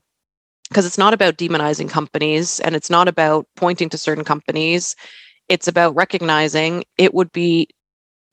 because 0.68 0.86
it's 0.86 0.98
not 0.98 1.14
about 1.14 1.36
demonizing 1.36 1.88
companies 1.88 2.60
and 2.60 2.74
it's 2.74 2.90
not 2.90 3.08
about 3.08 3.46
pointing 3.56 3.88
to 3.90 3.98
certain 3.98 4.24
companies. 4.24 4.96
It's 5.48 5.68
about 5.68 5.94
recognizing 5.94 6.84
it 6.98 7.14
would 7.14 7.30
be 7.32 7.68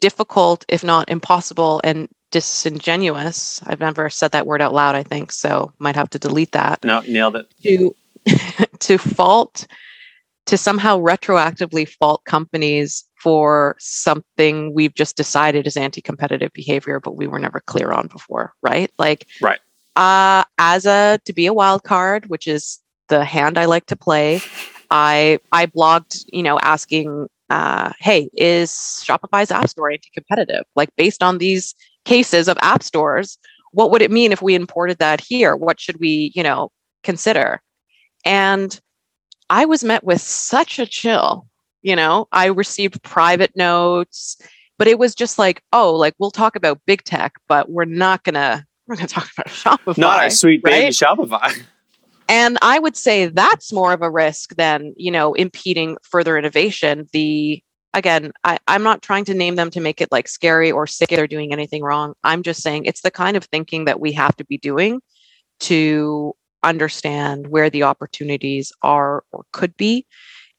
difficult, 0.01 0.65
if 0.67 0.83
not 0.83 1.09
impossible, 1.09 1.79
and 1.83 2.09
disingenuous. 2.31 3.61
I've 3.65 3.79
never 3.79 4.09
said 4.09 4.31
that 4.31 4.47
word 4.47 4.61
out 4.61 4.73
loud, 4.73 4.95
I 4.95 5.03
think, 5.03 5.31
so 5.31 5.71
might 5.79 5.95
have 5.95 6.09
to 6.11 6.19
delete 6.19 6.53
that. 6.53 6.83
No, 6.83 7.01
nailed 7.01 7.35
it. 7.35 7.53
To 7.63 7.95
to 8.79 8.97
fault 8.97 9.67
to 10.45 10.57
somehow 10.57 10.99
retroactively 10.99 11.87
fault 11.87 12.23
companies 12.25 13.05
for 13.23 13.75
something 13.79 14.73
we've 14.73 14.93
just 14.93 15.15
decided 15.15 15.65
is 15.65 15.77
anti-competitive 15.77 16.51
behavior 16.53 16.99
but 16.99 17.15
we 17.15 17.25
were 17.25 17.39
never 17.39 17.61
clear 17.61 17.91
on 17.91 18.07
before 18.07 18.53
right? 18.61 18.91
Like 18.97 19.27
right. 19.41 19.59
uh 19.95 20.43
as 20.57 20.85
a 20.85 21.19
to 21.25 21.33
be 21.33 21.45
a 21.45 21.53
wild 21.53 21.83
card 21.83 22.25
which 22.27 22.47
is 22.47 22.79
the 23.07 23.23
hand 23.23 23.57
i 23.57 23.65
like 23.65 23.85
to 23.85 23.95
play 23.95 24.41
i 24.89 25.39
i 25.51 25.65
blogged 25.65 26.25
you 26.31 26.43
know 26.43 26.57
asking 26.59 27.27
uh 27.49 27.91
hey 27.99 28.29
is 28.33 28.71
shopify's 29.05 29.51
app 29.51 29.69
store 29.69 29.91
anti-competitive? 29.91 30.63
Like 30.75 30.89
based 30.97 31.23
on 31.23 31.37
these 31.37 31.75
cases 32.05 32.47
of 32.47 32.57
app 32.61 32.83
stores 32.83 33.37
what 33.71 33.89
would 33.91 34.01
it 34.01 34.11
mean 34.11 34.31
if 34.31 34.41
we 34.41 34.53
imported 34.53 34.99
that 34.99 35.19
here? 35.19 35.55
What 35.55 35.79
should 35.79 35.99
we 35.99 36.31
you 36.35 36.43
know 36.43 36.71
consider? 37.03 37.61
And 38.25 38.79
I 39.49 39.65
was 39.65 39.83
met 39.83 40.03
with 40.03 40.21
such 40.21 40.79
a 40.79 40.85
chill. 40.85 41.47
You 41.83 41.95
know, 41.95 42.27
I 42.31 42.47
received 42.47 43.03
private 43.03 43.55
notes, 43.55 44.37
but 44.79 44.87
it 44.87 44.97
was 44.97 45.13
just 45.13 45.37
like, 45.37 45.61
oh, 45.71 45.93
like 45.93 46.15
we'll 46.17 46.31
talk 46.31 46.55
about 46.55 46.81
big 46.85 47.03
tech, 47.03 47.33
but 47.47 47.69
we're 47.69 47.85
not 47.85 48.23
gonna 48.23 48.65
we're 48.87 48.95
gonna 48.95 49.07
talk 49.07 49.29
about 49.37 49.53
Shopify. 49.53 49.97
Not 49.97 50.25
a 50.25 50.31
sweet 50.31 50.63
baby 50.63 50.85
right? 50.85 50.93
Shopify. 50.93 51.63
And 52.29 52.57
I 52.61 52.79
would 52.79 52.95
say 52.95 53.27
that's 53.27 53.73
more 53.73 53.93
of 53.93 54.01
a 54.01 54.09
risk 54.09 54.55
than, 54.55 54.93
you 54.97 55.11
know, 55.11 55.33
impeding 55.33 55.97
further 56.03 56.37
innovation. 56.37 57.07
The 57.11 57.61
again, 57.93 58.31
I, 58.43 58.57
I'm 58.67 58.83
not 58.83 59.01
trying 59.01 59.25
to 59.25 59.33
name 59.33 59.55
them 59.55 59.69
to 59.71 59.79
make 59.79 60.01
it 60.01 60.11
like 60.11 60.27
scary 60.27 60.71
or 60.71 60.87
sick 60.87 61.09
they're 61.09 61.27
doing 61.27 61.53
anything 61.53 61.83
wrong. 61.83 62.13
I'm 62.23 62.43
just 62.43 62.61
saying 62.61 62.85
it's 62.85 63.01
the 63.01 63.11
kind 63.11 63.37
of 63.37 63.45
thinking 63.45 63.85
that 63.85 63.99
we 63.99 64.13
have 64.13 64.35
to 64.37 64.45
be 64.45 64.57
doing 64.57 65.01
to 65.61 66.33
understand 66.63 67.47
where 67.47 67.69
the 67.69 67.83
opportunities 67.83 68.71
are 68.81 69.23
or 69.31 69.43
could 69.51 69.75
be. 69.77 70.07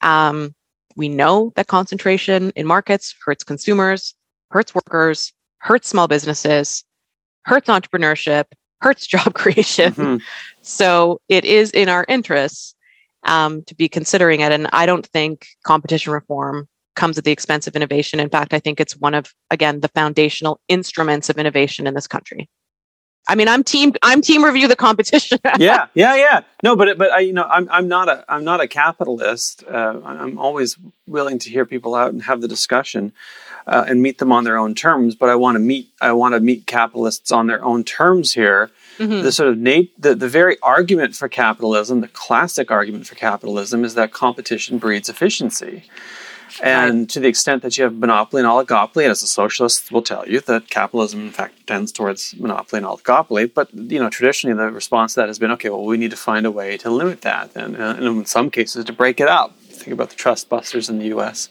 Um, 0.01 0.55
we 0.97 1.09
know 1.09 1.53
that 1.57 1.67
concentration 1.67 2.53
in 2.57 2.67
markets 2.67 3.15
hurts 3.25 3.45
consumers, 3.45 4.15
hurts 4.51 4.75
workers, 4.75 5.33
hurts 5.59 5.89
small 5.89 6.09
businesses, 6.09 6.85
hurts 7.45 7.69
entrepreneurship, 7.69 8.45
hurts 8.81 9.07
job 9.15 9.35
creation. 9.35 9.93
Mm-hmm. 9.93 10.17
So 10.63 11.21
it 11.29 11.45
is 11.45 11.71
in 11.71 11.89
our 11.89 12.05
interests 12.09 12.75
um, 13.25 13.63
to 13.65 13.75
be 13.75 13.89
considering 13.89 14.41
it. 14.41 14.53
And 14.53 14.69
I 14.73 14.87
don't 14.87 15.07
think 15.07 15.47
competition 15.65 16.13
reform 16.13 16.69
comes 16.95 17.19
at 17.19 17.25
the 17.25 17.33
expense 17.33 17.67
of 17.67 17.75
innovation. 17.75 18.21
In 18.21 18.29
fact, 18.29 18.55
I 18.55 18.61
think 18.61 18.81
it's 18.81 18.97
one 18.97 19.15
of, 19.15 19.33
again, 19.51 19.81
the 19.81 19.89
foundational 19.89 20.61
instruments 20.69 21.29
of 21.29 21.39
innovation 21.39 21.87
in 21.87 21.95
this 21.95 22.07
country. 22.07 22.49
I 23.27 23.35
mean, 23.37 23.49
I'm 23.49 23.65
team. 23.65 23.95
I'm 24.03 24.21
team 24.21 24.45
review 24.45 24.69
the 24.69 24.77
competition. 24.77 25.39
yeah, 25.59 25.87
yeah, 25.95 26.15
yeah. 26.15 26.41
No, 26.63 26.77
but 26.77 26.99
but 26.99 27.11
I, 27.11 27.21
you 27.21 27.33
know, 27.33 27.45
I'm 27.45 27.69
I'm 27.71 27.89
not 27.89 28.09
a 28.09 28.25
I'm 28.29 28.45
not 28.45 28.61
a 28.61 28.69
capitalist. 28.69 29.65
Uh, 29.65 30.01
I'm 30.05 30.39
always 30.39 30.77
willing 31.07 31.39
to 31.41 31.51
hear 31.51 31.65
people 31.65 31.95
out 31.95 32.13
and 32.13 32.23
have 32.23 32.41
the 32.41 32.49
discussion 32.49 33.13
uh, 33.67 33.85
and 33.89 34.03
meet 34.03 34.19
them 34.19 34.31
on 34.31 34.45
their 34.45 34.59
own 34.59 34.75
terms. 34.75 35.15
But 35.15 35.31
I 35.31 35.37
want 35.37 35.57
to 35.57 35.61
meet 35.61 35.89
I 36.01 36.13
want 36.13 36.35
to 36.35 36.41
meet 36.41 36.67
capitalists 36.67 37.33
on 37.33 37.47
their 37.47 37.65
own 37.65 37.83
terms 37.85 38.35
here. 38.35 38.71
Mm-hmm. 38.99 39.23
The 39.23 39.33
sort 39.33 39.49
of 39.49 39.59
Nate, 39.59 40.01
the 40.01 40.15
the 40.15 40.29
very 40.29 40.59
argument 40.63 41.17
for 41.17 41.29
capitalism, 41.29 42.03
the 42.03 42.09
classic 42.09 42.71
argument 42.71 43.07
for 43.07 43.15
capitalism, 43.15 43.85
is 43.85 43.95
that 43.95 44.13
competition 44.13 44.79
breeds 44.79 45.09
efficiency. 45.09 45.85
And 46.62 47.11
to 47.11 47.21
the 47.21 47.29
extent 47.29 47.62
that 47.62 47.77
you 47.77 47.85
have 47.85 47.95
monopoly 47.95 48.43
and 48.43 48.49
oligopoly, 48.49 49.03
and 49.03 49.11
as 49.11 49.23
a 49.23 49.27
socialist 49.27 49.90
will 49.90 50.03
tell 50.03 50.29
you 50.29 50.40
that 50.40 50.71
capitalism, 50.71 51.21
in 51.21 51.31
fact, 51.31 51.67
tends 51.67 51.90
towards 51.90 52.35
monopoly 52.37 52.79
and 52.79 52.87
oligopoly. 52.87 53.53
But 53.53 53.75
you 53.75 53.99
know, 53.99 54.09
traditionally, 54.09 54.57
the 54.57 54.71
response 54.71 55.14
to 55.14 55.21
that 55.21 55.29
has 55.29 55.38
been, 55.38 55.51
okay, 55.53 55.71
well, 55.71 55.85
we 55.85 55.97
need 55.97 56.11
to 56.11 56.17
find 56.17 56.47
a 56.47 56.51
way 56.51 56.77
to 56.79 56.90
limit 56.90 57.23
that, 57.23 57.55
and, 57.57 57.77
and 57.77 58.05
in 58.05 58.25
some 58.27 58.51
cases, 58.51 58.85
to 58.85 58.93
break 58.93 59.21
it 59.21 59.29
up. 59.29 59.57
Think 59.59 59.93
about 59.93 60.11
the 60.11 60.17
trust 60.17 60.49
busters 60.49 60.88
in 60.88 60.99
the 60.99 61.07
U.S. 61.07 61.49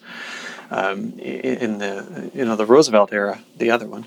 Um, 0.71 1.19
in 1.19 1.79
the 1.79 2.31
you 2.33 2.45
know 2.45 2.55
the 2.55 2.65
Roosevelt 2.65 3.11
era, 3.11 3.43
the 3.57 3.71
other 3.71 3.87
one, 3.87 4.05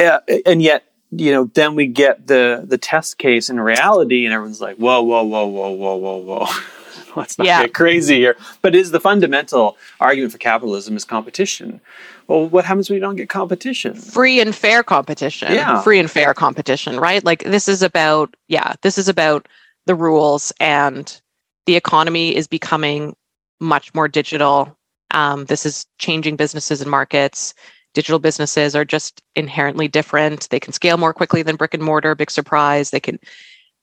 uh, 0.00 0.20
and 0.44 0.62
yet 0.62 0.84
you 1.10 1.32
know 1.32 1.44
then 1.52 1.74
we 1.74 1.86
get 1.86 2.26
the 2.26 2.64
the 2.66 2.78
test 2.78 3.18
case 3.18 3.50
in 3.50 3.60
reality, 3.60 4.24
and 4.24 4.32
everyone's 4.32 4.60
like, 4.60 4.76
whoa, 4.76 5.02
whoa, 5.02 5.22
whoa, 5.22 5.46
whoa, 5.46 5.70
whoa, 5.70 5.96
whoa, 5.96 6.16
whoa. 6.16 6.46
let's 7.20 7.38
not 7.38 7.46
yeah. 7.46 7.62
get 7.62 7.74
crazy 7.74 8.16
here. 8.16 8.36
But 8.62 8.74
is 8.74 8.90
the 8.90 9.00
fundamental 9.00 9.76
argument 10.00 10.32
for 10.32 10.38
capitalism 10.38 10.96
is 10.96 11.04
competition. 11.04 11.80
Well, 12.28 12.48
what 12.48 12.64
happens 12.64 12.88
when 12.88 12.96
you 12.96 13.00
don't 13.00 13.16
get 13.16 13.28
competition? 13.28 13.94
Free 13.94 14.40
and 14.40 14.54
fair 14.54 14.82
competition. 14.82 15.52
Yeah. 15.52 15.82
Free 15.82 15.98
and 15.98 16.10
fair 16.10 16.34
competition, 16.34 16.98
right? 16.98 17.24
Like 17.24 17.44
this 17.44 17.68
is 17.68 17.82
about, 17.82 18.34
yeah, 18.48 18.74
this 18.82 18.98
is 18.98 19.08
about 19.08 19.48
the 19.86 19.94
rules 19.94 20.52
and 20.60 21.20
the 21.66 21.76
economy 21.76 22.34
is 22.34 22.46
becoming 22.46 23.16
much 23.60 23.94
more 23.94 24.08
digital. 24.08 24.76
Um, 25.12 25.44
this 25.46 25.64
is 25.64 25.86
changing 25.98 26.36
businesses 26.36 26.80
and 26.80 26.90
markets. 26.90 27.54
Digital 27.94 28.18
businesses 28.18 28.76
are 28.76 28.84
just 28.84 29.22
inherently 29.36 29.88
different. 29.88 30.50
They 30.50 30.60
can 30.60 30.72
scale 30.72 30.98
more 30.98 31.14
quickly 31.14 31.42
than 31.42 31.56
brick 31.56 31.74
and 31.74 31.82
mortar. 31.82 32.14
Big 32.14 32.30
surprise. 32.30 32.90
They 32.90 33.00
can 33.00 33.18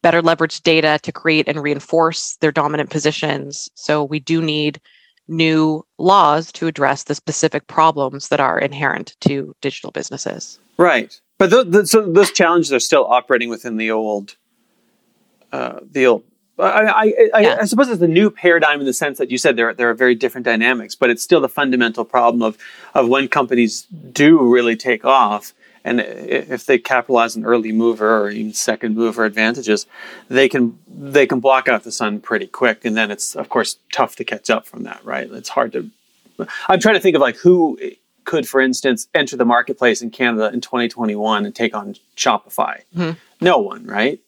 better 0.04 0.22
leverage 0.22 0.62
data 0.62 1.00
to 1.02 1.12
create 1.12 1.48
and 1.48 1.64
reinforce 1.64 2.38
their 2.42 2.52
dominant 2.52 2.92
positions. 2.92 3.70
So 3.74 4.04
we 4.04 4.20
do 4.20 4.42
need 4.42 4.80
new 5.28 5.84
laws 5.98 6.52
to 6.52 6.68
address 6.68 7.06
the 7.06 7.16
specific 7.16 7.66
problems 7.66 8.28
that 8.28 8.40
are 8.40 8.60
inherent 8.60 9.16
to 9.22 9.56
digital 9.62 9.90
businesses. 9.90 10.60
Right, 10.78 11.20
but 11.40 11.50
th- 11.50 11.72
th- 11.72 11.86
so 11.88 12.06
those 12.12 12.32
challenges 12.32 12.72
are 12.74 12.80
still 12.80 13.06
operating 13.06 13.50
within 13.50 13.78
the 13.78 13.90
old, 13.92 14.36
uh, 15.52 15.80
the 15.90 16.06
old. 16.06 16.24
I, 16.60 16.66
I, 16.66 17.14
I, 17.34 17.40
yeah. 17.42 17.58
I, 17.62 17.66
suppose 17.66 17.90
it's 17.90 18.02
a 18.02 18.08
new 18.08 18.30
paradigm 18.30 18.80
in 18.80 18.86
the 18.86 18.94
sense 18.94 19.18
that 19.18 19.32
you 19.32 19.40
said 19.40 19.56
there 19.56 19.74
there 19.74 19.90
are 19.90 19.96
very 19.96 20.14
different 20.14 20.46
dynamics, 20.46 20.94
but 20.94 21.10
it's 21.10 21.24
still 21.24 21.42
the 21.42 21.50
fundamental 21.50 22.06
problem 22.06 22.44
of 22.44 22.58
of 22.94 23.08
when 23.08 23.28
companies 23.28 23.88
do 24.12 24.40
really 24.40 24.76
take 24.76 25.04
off 25.04 25.54
and 25.84 26.00
if 26.00 26.66
they 26.66 26.78
capitalize 26.78 27.36
on 27.36 27.46
early 27.46 27.72
mover 27.72 28.22
or 28.22 28.30
even 28.30 28.54
second 28.54 28.96
mover 28.96 29.26
advantages, 29.26 29.86
they 30.30 30.48
can 30.48 30.80
they 30.88 31.28
can 31.28 31.40
block 31.40 31.68
out 31.68 31.84
the 31.84 31.92
sun 31.92 32.20
pretty 32.20 32.48
quick, 32.48 32.86
and 32.86 32.96
then 32.96 33.12
it's 33.12 33.36
of 33.36 33.50
course 33.50 33.78
tough 33.92 34.16
to 34.18 34.24
catch 34.24 34.50
up 34.50 34.66
from 34.66 34.84
that. 34.84 35.04
Right? 35.04 35.30
It's 35.32 35.50
hard 35.50 35.74
to. 35.74 35.90
I'm 36.68 36.80
trying 36.80 36.96
to 36.96 37.02
think 37.02 37.16
of 37.16 37.22
like 37.22 37.38
who 37.38 37.78
could, 38.24 38.48
for 38.48 38.62
instance, 38.62 39.08
enter 39.14 39.36
the 39.36 39.46
marketplace 39.46 40.02
in 40.02 40.10
Canada 40.10 40.50
in 40.54 40.62
2021 40.62 41.46
and 41.46 41.54
take 41.54 41.76
on 41.76 41.96
Shopify. 42.16 42.82
Mm-hmm. 42.96 43.12
No 43.42 43.60
one, 43.60 43.86
right? 43.86 44.20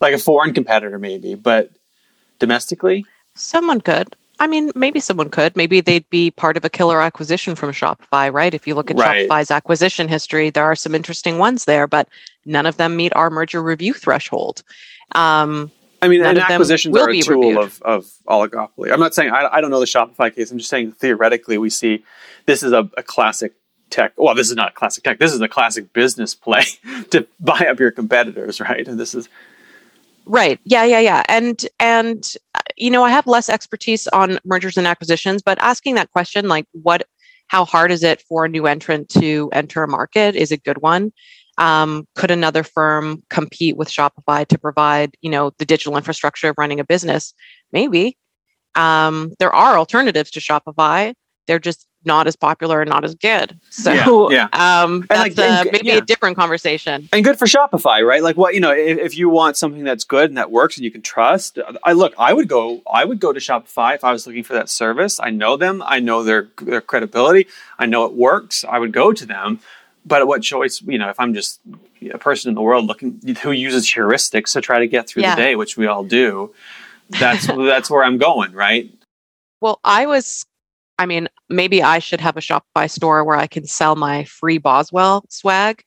Like 0.00 0.14
a 0.14 0.18
foreign 0.18 0.52
competitor, 0.52 0.98
maybe, 0.98 1.34
but 1.34 1.70
domestically, 2.38 3.06
someone 3.34 3.80
could. 3.80 4.16
I 4.38 4.46
mean, 4.46 4.70
maybe 4.74 5.00
someone 5.00 5.30
could. 5.30 5.56
Maybe 5.56 5.80
they'd 5.80 6.08
be 6.10 6.30
part 6.30 6.56
of 6.56 6.64
a 6.64 6.70
killer 6.70 7.00
acquisition 7.00 7.54
from 7.54 7.72
Shopify, 7.72 8.32
right? 8.32 8.52
If 8.52 8.66
you 8.66 8.74
look 8.74 8.90
at 8.90 8.98
right. 8.98 9.28
Shopify's 9.28 9.50
acquisition 9.50 10.08
history, 10.08 10.50
there 10.50 10.64
are 10.64 10.76
some 10.76 10.94
interesting 10.94 11.38
ones 11.38 11.64
there, 11.64 11.86
but 11.86 12.08
none 12.44 12.66
of 12.66 12.76
them 12.76 12.96
meet 12.96 13.14
our 13.16 13.30
merger 13.30 13.62
review 13.62 13.94
threshold. 13.94 14.62
Um, 15.12 15.70
I 16.02 16.08
mean, 16.08 16.22
and 16.22 16.38
acquisitions 16.38 16.96
are 16.96 17.08
a 17.08 17.20
tool 17.20 17.58
of, 17.58 17.80
of 17.82 18.06
oligopoly. 18.28 18.92
I'm 18.92 19.00
not 19.00 19.14
saying 19.14 19.30
I, 19.30 19.48
I, 19.50 19.60
don't 19.60 19.70
know 19.70 19.80
the 19.80 19.86
Shopify 19.86 20.34
case. 20.34 20.50
I'm 20.50 20.58
just 20.58 20.70
saying 20.70 20.92
theoretically, 20.92 21.56
we 21.56 21.70
see 21.70 22.04
this 22.44 22.62
is 22.62 22.72
a, 22.72 22.90
a 22.96 23.02
classic 23.02 23.54
tech. 23.88 24.12
Well, 24.16 24.34
this 24.34 24.50
is 24.50 24.56
not 24.56 24.70
a 24.70 24.74
classic 24.74 25.04
tech. 25.04 25.18
This 25.18 25.32
is 25.32 25.40
a 25.40 25.48
classic 25.48 25.92
business 25.92 26.34
play 26.34 26.64
to 27.10 27.26
buy 27.40 27.66
up 27.70 27.80
your 27.80 27.90
competitors, 27.90 28.60
right? 28.60 28.86
And 28.86 29.00
this 29.00 29.14
is 29.14 29.28
Right. 30.26 30.58
Yeah, 30.64 30.84
yeah, 30.84 30.98
yeah. 30.98 31.22
And 31.28 31.64
and 31.78 32.34
uh, 32.54 32.60
you 32.76 32.90
know, 32.90 33.04
I 33.04 33.10
have 33.10 33.28
less 33.28 33.48
expertise 33.48 34.08
on 34.08 34.40
mergers 34.44 34.76
and 34.76 34.86
acquisitions, 34.86 35.40
but 35.40 35.56
asking 35.60 35.94
that 35.94 36.10
question 36.10 36.48
like 36.48 36.66
what 36.72 37.06
how 37.46 37.64
hard 37.64 37.92
is 37.92 38.02
it 38.02 38.22
for 38.22 38.44
a 38.44 38.48
new 38.48 38.66
entrant 38.66 39.08
to 39.10 39.48
enter 39.52 39.84
a 39.84 39.88
market 39.88 40.34
is 40.34 40.50
a 40.50 40.56
good 40.56 40.82
one. 40.82 41.12
Um, 41.58 42.06
could 42.16 42.32
another 42.32 42.64
firm 42.64 43.22
compete 43.30 43.76
with 43.76 43.88
Shopify 43.88 44.46
to 44.48 44.58
provide, 44.58 45.16
you 45.22 45.30
know, 45.30 45.52
the 45.58 45.64
digital 45.64 45.96
infrastructure 45.96 46.50
of 46.50 46.58
running 46.58 46.80
a 46.80 46.84
business? 46.84 47.32
Maybe. 47.72 48.18
Um, 48.74 49.32
there 49.38 49.54
are 49.54 49.78
alternatives 49.78 50.32
to 50.32 50.40
Shopify. 50.40 51.14
They're 51.46 51.60
just 51.60 51.86
not 52.06 52.26
as 52.26 52.36
popular 52.36 52.80
and 52.80 52.88
not 52.88 53.04
as 53.04 53.14
good. 53.14 53.58
So 53.70 54.30
yeah, 54.30 54.48
yeah. 54.52 54.82
Um, 54.82 55.04
that's 55.08 55.36
like, 55.36 55.38
uh, 55.38 55.64
maybe 55.70 55.88
yeah. 55.88 55.96
a 55.96 56.00
different 56.00 56.36
conversation. 56.36 57.08
And 57.12 57.24
good 57.24 57.38
for 57.38 57.46
Shopify, 57.46 58.06
right? 58.06 58.22
Like 58.22 58.36
what 58.36 58.54
you 58.54 58.60
know, 58.60 58.72
if, 58.72 58.98
if, 58.98 59.16
you 59.16 59.28
want 59.28 59.56
something 59.56 59.84
that's 59.84 60.04
good 60.04 60.30
and 60.30 60.38
that 60.38 60.50
works 60.50 60.76
and 60.76 60.84
you 60.84 60.90
can 60.90 61.02
trust, 61.02 61.58
I 61.82 61.92
look, 61.92 62.14
I 62.18 62.32
would 62.32 62.48
go, 62.48 62.82
I 62.90 63.04
would 63.04 63.20
go 63.20 63.32
to 63.32 63.40
Shopify 63.40 63.94
if 63.94 64.04
I 64.04 64.12
was 64.12 64.26
looking 64.26 64.44
for 64.44 64.52
that 64.54 64.68
service. 64.68 65.18
I 65.20 65.30
know 65.30 65.56
them, 65.56 65.82
I 65.84 66.00
know 66.00 66.22
their 66.22 66.48
their 66.62 66.80
credibility, 66.80 67.46
I 67.78 67.86
know 67.86 68.04
it 68.04 68.12
works. 68.12 68.64
I 68.64 68.78
would 68.78 68.92
go 68.92 69.12
to 69.12 69.26
them. 69.26 69.60
But 70.04 70.28
what 70.28 70.40
choice, 70.40 70.80
you 70.82 70.98
know, 70.98 71.08
if 71.10 71.18
I'm 71.18 71.34
just 71.34 71.60
a 72.12 72.18
person 72.18 72.48
in 72.50 72.54
the 72.54 72.62
world 72.62 72.86
looking 72.86 73.20
who 73.42 73.50
uses 73.50 73.86
heuristics 73.86 74.52
to 74.52 74.60
try 74.60 74.78
to 74.78 74.86
get 74.86 75.08
through 75.08 75.24
yeah. 75.24 75.34
the 75.34 75.42
day, 75.42 75.56
which 75.56 75.76
we 75.76 75.86
all 75.86 76.04
do, 76.04 76.54
that's 77.10 77.46
that's 77.72 77.90
where 77.90 78.04
I'm 78.04 78.18
going, 78.18 78.52
right? 78.52 78.90
Well, 79.60 79.80
I 79.84 80.06
was 80.06 80.46
I 80.98 81.06
mean, 81.06 81.28
maybe 81.48 81.82
I 81.82 81.98
should 81.98 82.20
have 82.20 82.36
a 82.36 82.40
Shopify 82.40 82.90
store 82.90 83.24
where 83.24 83.36
I 83.36 83.46
can 83.46 83.66
sell 83.66 83.96
my 83.96 84.24
free 84.24 84.58
Boswell 84.58 85.24
swag. 85.28 85.84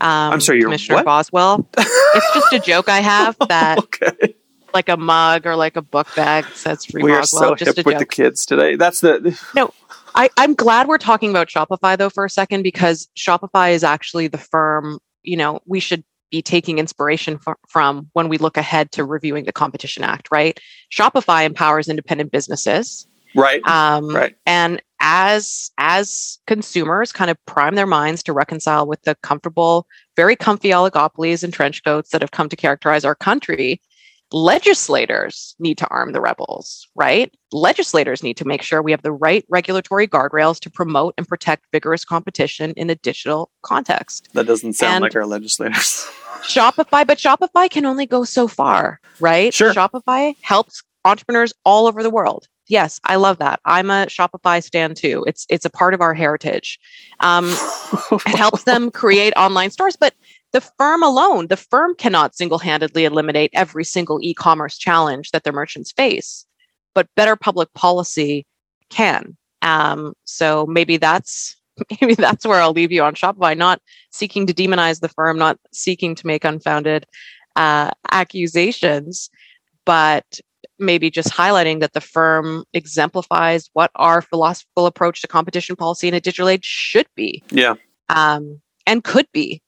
Um, 0.00 0.32
I'm 0.34 0.40
sorry, 0.40 0.58
you're 0.58 0.66
Commissioner 0.68 0.96
what? 0.96 1.04
Boswell. 1.04 1.68
it's 1.78 2.34
just 2.34 2.52
a 2.52 2.58
joke 2.58 2.88
I 2.88 3.00
have 3.00 3.36
that, 3.48 3.78
okay. 3.78 4.34
like 4.74 4.88
a 4.88 4.96
mug 4.96 5.46
or 5.46 5.54
like 5.54 5.76
a 5.76 5.82
book 5.82 6.08
bag 6.16 6.44
says 6.54 6.84
free 6.84 7.02
we 7.02 7.12
Boswell. 7.12 7.44
are 7.44 7.48
so 7.58 7.64
just 7.64 7.76
hip 7.76 7.86
with 7.86 7.94
joke. 7.94 8.00
the 8.00 8.06
kids 8.06 8.44
today. 8.44 8.76
That's 8.76 9.00
the 9.00 9.38
no. 9.54 9.72
I, 10.14 10.28
I'm 10.36 10.54
glad 10.54 10.88
we're 10.88 10.98
talking 10.98 11.30
about 11.30 11.48
Shopify 11.48 11.96
though 11.96 12.10
for 12.10 12.24
a 12.24 12.30
second 12.30 12.62
because 12.62 13.08
Shopify 13.16 13.72
is 13.72 13.82
actually 13.84 14.28
the 14.28 14.38
firm. 14.38 14.98
You 15.22 15.36
know, 15.36 15.60
we 15.66 15.80
should 15.80 16.04
be 16.30 16.42
taking 16.42 16.78
inspiration 16.78 17.38
f- 17.46 17.56
from 17.68 18.10
when 18.12 18.28
we 18.28 18.38
look 18.38 18.56
ahead 18.56 18.90
to 18.92 19.04
reviewing 19.04 19.44
the 19.44 19.52
Competition 19.52 20.02
Act. 20.04 20.28
Right? 20.30 20.58
Shopify 20.92 21.46
empowers 21.46 21.88
independent 21.88 22.30
businesses 22.32 23.06
right 23.34 23.66
um, 23.66 24.08
right 24.08 24.36
and 24.46 24.82
as 25.00 25.70
as 25.78 26.38
consumers 26.46 27.12
kind 27.12 27.30
of 27.30 27.36
prime 27.46 27.74
their 27.74 27.86
minds 27.86 28.22
to 28.22 28.32
reconcile 28.32 28.86
with 28.86 29.02
the 29.02 29.14
comfortable 29.22 29.86
very 30.16 30.36
comfy 30.36 30.68
oligopolies 30.68 31.42
and 31.42 31.52
trench 31.52 31.82
coats 31.84 32.10
that 32.10 32.20
have 32.20 32.30
come 32.30 32.48
to 32.48 32.56
characterize 32.56 33.04
our 33.04 33.14
country 33.14 33.80
legislators 34.32 35.54
need 35.58 35.78
to 35.78 35.86
arm 35.88 36.12
the 36.12 36.20
rebels, 36.20 36.88
right? 36.94 37.32
Legislators 37.52 38.22
need 38.22 38.36
to 38.38 38.44
make 38.44 38.62
sure 38.62 38.82
we 38.82 38.90
have 38.90 39.02
the 39.02 39.12
right 39.12 39.44
regulatory 39.48 40.08
guardrails 40.08 40.58
to 40.60 40.70
promote 40.70 41.14
and 41.18 41.28
protect 41.28 41.66
vigorous 41.72 42.04
competition 42.04 42.72
in 42.76 42.90
a 42.90 42.94
digital 42.94 43.50
context. 43.62 44.28
That 44.32 44.46
doesn't 44.46 44.74
sound 44.74 44.94
and 44.94 45.02
like 45.02 45.16
our 45.16 45.26
legislators. 45.26 46.08
Shopify, 46.42 47.06
but 47.06 47.18
Shopify 47.18 47.70
can 47.70 47.86
only 47.86 48.06
go 48.06 48.24
so 48.24 48.48
far, 48.48 49.00
right? 49.20 49.54
Sure. 49.54 49.72
Shopify 49.72 50.34
helps 50.40 50.82
entrepreneurs 51.04 51.52
all 51.64 51.86
over 51.86 52.02
the 52.02 52.10
world. 52.10 52.46
Yes, 52.68 53.00
I 53.04 53.16
love 53.16 53.38
that. 53.38 53.60
I'm 53.64 53.90
a 53.90 54.06
Shopify 54.06 54.62
stand 54.62 54.96
too. 54.96 55.24
It's 55.26 55.46
it's 55.50 55.64
a 55.64 55.70
part 55.70 55.94
of 55.94 56.00
our 56.00 56.14
heritage. 56.14 56.78
Um, 57.20 57.46
it 58.26 58.36
helps 58.36 58.64
them 58.64 58.90
create 58.90 59.32
online 59.36 59.70
stores, 59.70 59.96
but 59.96 60.14
the 60.52 60.60
firm 60.60 61.02
alone, 61.02 61.48
the 61.48 61.56
firm 61.56 61.94
cannot 61.96 62.36
single 62.36 62.58
handedly 62.58 63.04
eliminate 63.04 63.50
every 63.52 63.84
single 63.84 64.20
e 64.22 64.32
commerce 64.32 64.78
challenge 64.78 65.32
that 65.32 65.44
their 65.44 65.52
merchants 65.52 65.92
face, 65.92 66.46
but 66.94 67.08
better 67.16 67.36
public 67.36 67.72
policy 67.74 68.46
can. 68.90 69.36
Um, 69.62 70.14
so 70.24 70.66
maybe 70.66 70.98
that's 70.98 71.56
maybe 72.00 72.14
that's 72.14 72.46
where 72.46 72.60
I'll 72.60 72.72
leave 72.72 72.92
you 72.92 73.02
on 73.02 73.14
Shopify, 73.14 73.56
not 73.56 73.80
seeking 74.10 74.46
to 74.46 74.54
demonize 74.54 75.00
the 75.00 75.08
firm, 75.08 75.38
not 75.38 75.58
seeking 75.72 76.14
to 76.14 76.26
make 76.26 76.44
unfounded 76.44 77.06
uh, 77.56 77.90
accusations, 78.10 79.30
but 79.84 80.40
maybe 80.78 81.10
just 81.10 81.30
highlighting 81.30 81.80
that 81.80 81.92
the 81.92 82.00
firm 82.00 82.64
exemplifies 82.72 83.70
what 83.72 83.90
our 83.94 84.22
philosophical 84.22 84.86
approach 84.86 85.20
to 85.22 85.28
competition 85.28 85.76
policy 85.76 86.08
in 86.08 86.14
a 86.14 86.20
digital 86.20 86.48
age 86.48 86.64
should 86.64 87.06
be. 87.14 87.42
Yeah. 87.50 87.74
Um, 88.08 88.60
and 88.86 89.04
could 89.04 89.26
be. 89.32 89.62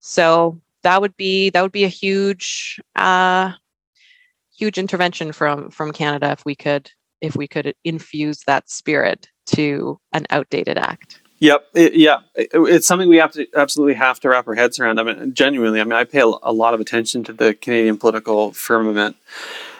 So 0.00 0.60
that 0.82 1.00
would 1.00 1.16
be 1.16 1.50
that 1.50 1.62
would 1.62 1.72
be 1.72 1.84
a 1.84 1.88
huge 1.88 2.80
uh, 2.96 3.52
huge 4.56 4.78
intervention 4.78 5.32
from 5.32 5.70
from 5.70 5.92
Canada 5.92 6.32
if 6.32 6.44
we 6.44 6.54
could 6.54 6.90
if 7.20 7.36
we 7.36 7.46
could 7.46 7.74
infuse 7.84 8.40
that 8.46 8.70
spirit 8.70 9.28
to 9.46 9.98
an 10.12 10.26
outdated 10.30 10.78
act. 10.78 11.20
Yep. 11.40 11.66
It, 11.74 11.94
yeah. 11.94 12.18
It, 12.34 12.50
it's 12.52 12.86
something 12.86 13.08
we 13.08 13.16
have 13.16 13.32
to 13.32 13.46
absolutely 13.56 13.94
have 13.94 14.20
to 14.20 14.28
wrap 14.28 14.46
our 14.46 14.54
heads 14.54 14.78
around. 14.78 15.00
I 15.00 15.02
mean, 15.02 15.34
genuinely, 15.34 15.80
I 15.80 15.84
mean, 15.84 15.94
I 15.94 16.04
pay 16.04 16.20
a, 16.20 16.52
lot 16.52 16.74
of 16.74 16.80
attention 16.80 17.24
to 17.24 17.32
the 17.32 17.54
Canadian 17.54 17.96
political 17.96 18.52
firmament. 18.52 19.16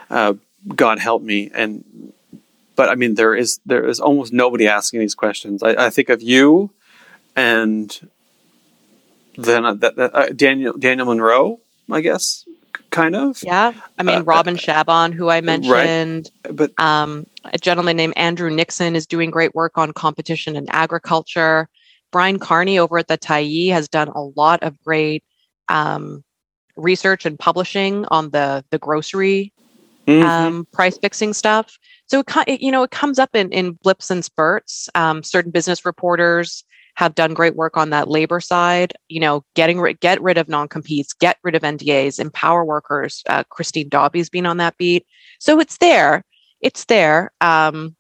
Uh, 0.09 0.35
God 0.69 0.99
help 0.99 1.23
me. 1.23 1.51
And, 1.55 2.13
but 2.77 2.89
I 2.89 2.95
mean, 2.95 3.15
there 3.15 3.35
is, 3.35 3.61
there 3.67 3.87
is 3.87 4.01
almost 4.01 4.33
nobody 4.33 4.69
asking 4.69 5.01
these 5.01 5.15
questions. 5.15 5.63
I, 5.63 5.87
I 5.87 5.91
think 5.91 6.09
of 6.09 6.23
you 6.23 6.71
and 7.37 8.11
then 9.37 9.65
uh, 9.65 9.75
that, 9.75 9.97
that, 9.97 10.15
uh, 10.15 10.27
Daniel 10.31 10.77
Daniel 10.77 11.07
Munro, 11.07 11.61
I 11.91 12.01
guess, 12.01 12.45
kind 12.91 13.17
of. 13.17 13.43
Yeah, 13.43 13.73
I 13.99 14.03
mean 14.03 14.19
uh, 14.19 14.23
Robin 14.23 14.57
Shaban, 14.57 15.13
who 15.13 15.31
I 15.31 15.41
mentioned, 15.41 16.31
right. 16.45 16.57
but 16.57 16.79
um, 16.79 17.27
a 17.45 17.59
gentleman 17.59 17.97
named 17.97 18.15
Andrew 18.17 18.51
Nixon 18.51 18.97
is 18.97 19.07
doing 19.07 19.31
great 19.31 19.55
work 19.55 19.79
on 19.79 19.93
competition 19.93 20.57
and 20.57 20.69
agriculture. 20.71 21.69
Bryan 22.11 22.39
Carney 22.39 22.79
over 22.79 22.99
at 22.99 23.07
the 23.07 23.17
Tyee 23.17 23.71
has 23.71 23.89
done 23.89 24.09
a 24.09 24.21
lot 24.21 24.63
of 24.63 24.79
great 24.83 25.23
um, 25.69 26.25
research 26.77 27.25
and 27.25 27.39
publishing 27.39 28.05
on 28.07 28.31
the 28.31 28.65
the 28.71 28.79
grocery 28.79 29.53
mm-hmm. 30.11 30.29
um, 30.29 30.67
price 30.73 30.99
fixing 30.99 31.33
stuff. 31.33 31.79
So 32.07 32.23
it, 32.47 32.61
you 32.61 32.73
know 32.73 32.83
it 32.83 32.91
comes 32.91 33.19
up 33.19 33.31
in 33.35 33.51
in 33.53 33.73
blips 33.83 34.11
and 34.11 34.25
spurts. 34.25 34.89
Um, 34.95 35.23
certain 35.23 35.51
business 35.51 35.85
reporters 35.85 36.65
have 37.01 37.15
done 37.15 37.33
great 37.35 37.57
work 37.57 37.77
on 37.77 37.91
that 37.91 38.09
labor 38.09 38.41
side. 38.41 38.93
You 39.09 39.21
know, 39.21 39.45
getting 39.55 39.81
rid, 39.81 40.01
get 40.01 40.21
rid 40.21 40.37
of 40.39 40.49
non 40.49 40.69
competes, 40.69 41.13
get 41.13 41.39
rid 41.43 41.55
of 41.55 41.63
NDAs, 41.63 42.19
empower 42.19 42.65
workers. 42.65 43.23
Uh, 43.29 43.45
Christine 43.45 43.89
Dobby's 43.89 44.29
been 44.29 44.47
on 44.47 44.59
that 44.59 44.77
beat, 44.77 45.07
so 45.39 45.61
it's 45.61 45.79
there. 45.79 46.25
It's 46.61 46.85
there. 46.85 47.33
Um, 47.41 47.97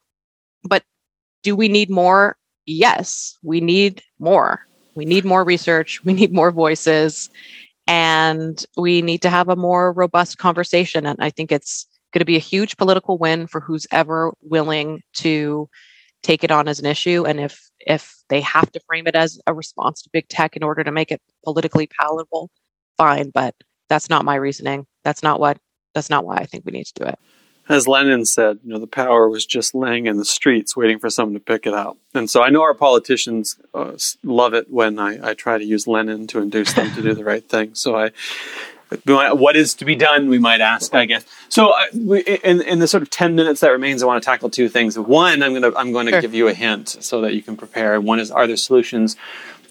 but 0.65 0.83
do 1.43 1.57
we 1.57 1.69
need 1.69 1.89
more? 1.89 2.37
Yes, 2.67 3.39
we 3.43 3.61
need 3.61 4.03
more. 4.19 4.67
We 4.95 5.05
need 5.05 5.25
more 5.25 5.45
research. 5.45 6.05
We 6.05 6.13
need 6.13 6.33
more 6.33 6.51
voices, 6.51 7.31
and 7.87 8.63
we 8.77 9.03
need 9.03 9.23
to 9.23 9.31
have 9.31 9.49
a 9.49 9.57
more 9.57 9.93
robust 9.93 10.39
conversation. 10.39 11.07
And 11.07 11.19
I 11.21 11.31
think 11.31 11.53
it's 11.53 11.87
going 12.13 12.21
to 12.21 12.25
be 12.25 12.37
a 12.37 12.41
huge 12.41 12.77
political 12.77 13.19
win 13.19 13.47
for 13.47 13.61
who's 13.61 13.87
ever 13.91 14.33
willing 14.43 15.03
to 15.15 15.69
take 16.23 16.45
it 16.45 16.51
on 16.51 16.69
as 16.69 16.79
an 16.79 16.87
issue. 16.87 17.25
And 17.27 17.41
if 17.41 17.71
if 17.81 18.15
they 18.29 18.41
have 18.43 18.71
to 18.73 18.81
frame 18.87 19.07
it 19.07 19.15
as 19.15 19.41
a 19.47 19.55
response 19.55 20.03
to 20.03 20.11
big 20.13 20.29
tech 20.29 20.57
in 20.57 20.63
order 20.63 20.85
to 20.85 20.93
make 20.93 21.11
it 21.11 21.21
politically 21.45 21.87
palatable, 21.87 22.51
fine. 22.97 23.31
But 23.31 23.55
that's 23.89 24.11
not 24.11 24.25
my 24.25 24.37
reasoning. 24.37 24.87
That's 25.05 25.23
not 25.23 25.41
what. 25.41 25.59
That's 25.95 26.11
not 26.11 26.25
why 26.25 26.37
I 26.37 26.47
think 26.47 26.65
we 26.65 26.73
need 26.73 26.87
to 26.87 26.95
do 26.95 27.05
it. 27.05 27.19
As 27.69 27.87
Lenin 27.87 28.25
said, 28.25 28.59
you 28.65 28.73
know, 28.73 28.81
the 28.81 28.87
power 28.87 29.29
was 29.29 29.47
just 29.47 29.75
laying 29.77 30.07
in 30.07 30.17
the 30.17 30.25
streets, 30.25 30.77
waiting 30.77 30.99
for 30.99 31.09
someone 31.09 31.35
to 31.35 31.41
pick 31.41 31.67
it 31.67 31.75
up. 31.75 31.97
And 32.15 32.29
so 32.29 32.43
I 32.43 32.51
know 32.51 32.63
our 32.63 32.75
politicians 32.75 33.61
uh, 33.75 33.93
love 34.25 34.55
it 34.55 34.71
when 34.71 34.99
I, 34.99 35.31
I 35.31 35.35
try 35.35 35.57
to 35.57 35.65
use 35.65 35.87
Lenin 35.87 36.27
to 36.29 36.41
induce 36.41 36.73
them 36.73 36.93
to 36.95 37.03
do 37.03 37.15
the 37.15 37.25
right 37.25 37.49
thing. 37.49 37.75
So 37.75 37.97
I 37.97 38.11
what 39.05 39.57
is 39.57 39.75
to 39.75 39.85
be 39.85 39.95
done 39.95 40.29
we 40.29 40.39
might 40.39 40.61
ask 40.61 40.95
i 40.95 41.05
guess. 41.05 41.25
So 41.49 41.71
uh, 41.71 41.87
we, 41.95 42.21
in, 42.23 42.61
in 42.63 42.79
the 42.79 42.89
sort 42.89 43.03
of 43.03 43.11
10 43.11 43.35
minutes 43.35 43.61
that 43.61 43.71
remains 43.71 44.03
i 44.03 44.07
want 44.07 44.23
to 44.23 44.25
tackle 44.25 44.51
two 44.51 44.69
things. 44.69 44.99
One 44.99 45.43
i'm 45.43 45.53
going 45.53 45.63
to 45.63 45.77
i'm 45.79 45.93
going 45.93 46.07
to 46.07 46.13
sure. 46.13 46.21
give 46.21 46.35
you 46.35 46.49
a 46.49 46.55
hint 46.55 46.89
so 46.89 47.21
that 47.23 47.35
you 47.35 47.43
can 47.43 47.57
prepare. 47.57 48.01
One 48.01 48.21
is 48.21 48.31
are 48.31 48.47
there 48.47 48.57
solutions 48.57 49.17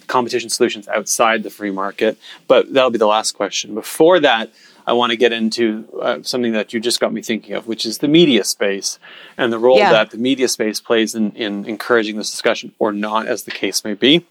competition 0.07 0.49
solutions 0.49 0.87
outside 0.87 1.43
the 1.43 1.49
free 1.49 1.71
market? 1.71 2.17
But 2.47 2.73
that'll 2.73 2.89
be 2.89 2.97
the 2.97 3.07
last 3.07 3.33
question. 3.33 3.75
Before 3.75 4.19
that 4.19 4.51
i 4.87 4.93
want 4.93 5.11
to 5.11 5.17
get 5.17 5.31
into 5.31 5.87
uh, 6.01 6.19
something 6.23 6.53
that 6.53 6.73
you 6.73 6.79
just 6.79 6.99
got 6.99 7.13
me 7.13 7.21
thinking 7.21 7.53
of 7.53 7.67
which 7.67 7.85
is 7.85 7.99
the 7.99 8.07
media 8.07 8.43
space 8.43 8.97
and 9.37 9.53
the 9.53 9.59
role 9.59 9.77
yeah. 9.77 9.91
that 9.91 10.09
the 10.11 10.17
media 10.17 10.47
space 10.47 10.79
plays 10.81 11.13
in, 11.13 11.31
in 11.33 11.65
encouraging 11.65 12.17
this 12.17 12.31
discussion 12.31 12.73
or 12.79 12.91
not 12.91 13.27
as 13.27 13.43
the 13.43 13.51
case 13.51 13.83
may 13.83 13.93
be 13.93 14.25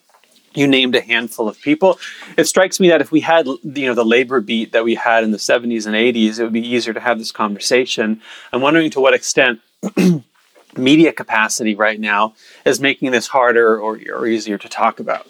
you 0.54 0.66
named 0.66 0.94
a 0.96 1.00
handful 1.00 1.48
of 1.48 1.60
people. 1.60 1.98
It 2.36 2.44
strikes 2.44 2.80
me 2.80 2.88
that 2.88 3.00
if 3.00 3.12
we 3.12 3.20
had, 3.20 3.46
you 3.46 3.86
know, 3.86 3.94
the 3.94 4.04
labor 4.04 4.40
beat 4.40 4.72
that 4.72 4.84
we 4.84 4.94
had 4.94 5.24
in 5.24 5.30
the 5.30 5.38
70s 5.38 5.86
and 5.86 5.94
80s, 5.94 6.38
it 6.38 6.44
would 6.44 6.52
be 6.52 6.66
easier 6.66 6.94
to 6.94 7.00
have 7.00 7.18
this 7.18 7.32
conversation. 7.32 8.20
I'm 8.52 8.60
wondering 8.60 8.90
to 8.90 9.00
what 9.00 9.14
extent 9.14 9.60
media 10.76 11.12
capacity 11.12 11.74
right 11.74 12.00
now 12.00 12.34
is 12.64 12.80
making 12.80 13.10
this 13.10 13.28
harder 13.28 13.78
or, 13.78 13.98
or 14.12 14.26
easier 14.26 14.58
to 14.58 14.68
talk 14.68 15.00
about. 15.00 15.26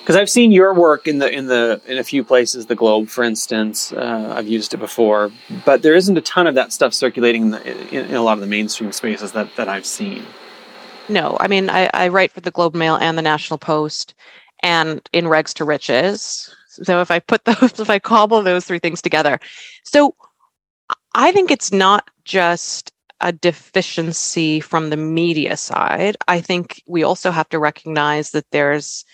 Because 0.00 0.16
I've 0.16 0.30
seen 0.30 0.52
your 0.52 0.72
work 0.72 1.06
in 1.06 1.18
the 1.18 1.30
in 1.30 1.48
the 1.48 1.82
in 1.86 1.98
a 1.98 2.02
few 2.02 2.24
places, 2.24 2.64
the 2.64 2.74
Globe, 2.74 3.10
for 3.10 3.22
instance. 3.22 3.92
Uh, 3.92 4.32
I've 4.34 4.48
used 4.48 4.72
it 4.72 4.78
before, 4.78 5.30
but 5.66 5.82
there 5.82 5.94
isn't 5.94 6.16
a 6.16 6.22
ton 6.22 6.46
of 6.46 6.54
that 6.54 6.72
stuff 6.72 6.94
circulating 6.94 7.42
in, 7.42 7.50
the, 7.50 7.94
in, 7.94 8.06
in 8.06 8.14
a 8.14 8.22
lot 8.22 8.32
of 8.32 8.40
the 8.40 8.46
mainstream 8.46 8.90
spaces 8.92 9.32
that 9.32 9.54
that 9.56 9.68
I've 9.68 9.84
seen. 9.84 10.24
No, 11.08 11.36
I 11.40 11.48
mean, 11.48 11.70
I, 11.70 11.90
I 11.94 12.08
write 12.08 12.32
for 12.32 12.40
the 12.40 12.50
Globe 12.50 12.74
Mail 12.74 12.96
and 12.96 13.16
the 13.16 13.22
National 13.22 13.58
Post 13.58 14.14
and 14.62 15.00
in 15.12 15.26
Regs 15.26 15.54
to 15.54 15.64
Riches. 15.64 16.54
So 16.68 17.00
if 17.00 17.10
I 17.10 17.18
put 17.18 17.44
those, 17.44 17.80
if 17.80 17.90
I 17.90 17.98
cobble 17.98 18.42
those 18.42 18.64
three 18.64 18.78
things 18.78 19.02
together. 19.02 19.38
So 19.84 20.14
I 21.14 21.32
think 21.32 21.50
it's 21.50 21.72
not 21.72 22.08
just 22.24 22.92
a 23.20 23.32
deficiency 23.32 24.60
from 24.60 24.90
the 24.90 24.96
media 24.96 25.56
side. 25.56 26.16
I 26.28 26.40
think 26.40 26.82
we 26.86 27.02
also 27.02 27.30
have 27.30 27.48
to 27.48 27.58
recognize 27.58 28.30
that 28.30 28.46
there's 28.52 29.04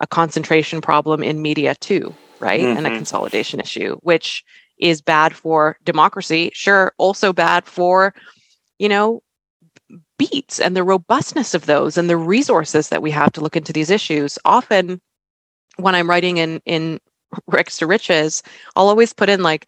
a 0.00 0.06
concentration 0.06 0.80
problem 0.80 1.22
in 1.22 1.42
media 1.42 1.74
too, 1.74 2.14
right? 2.38 2.60
Mm-hmm. 2.60 2.78
And 2.78 2.86
a 2.86 2.90
mm-hmm. 2.90 2.98
consolidation 2.98 3.60
issue, 3.60 3.96
which 3.96 4.44
is 4.78 5.02
bad 5.02 5.34
for 5.34 5.76
democracy. 5.84 6.50
Sure, 6.54 6.94
also 6.96 7.34
bad 7.34 7.66
for, 7.66 8.14
you 8.78 8.88
know, 8.88 9.22
beats 10.20 10.60
and 10.60 10.76
the 10.76 10.84
robustness 10.84 11.54
of 11.54 11.64
those 11.64 11.96
and 11.96 12.10
the 12.10 12.16
resources 12.16 12.90
that 12.90 13.00
we 13.00 13.10
have 13.10 13.32
to 13.32 13.40
look 13.40 13.56
into 13.56 13.72
these 13.72 13.88
issues. 13.88 14.38
Often, 14.44 15.00
when 15.76 15.94
I'm 15.94 16.10
writing 16.10 16.36
in 16.36 16.60
in 16.66 17.00
Regs 17.50 17.78
to 17.78 17.86
Riches, 17.86 18.42
I'll 18.76 18.88
always 18.88 19.14
put 19.14 19.30
in 19.30 19.42
like 19.42 19.66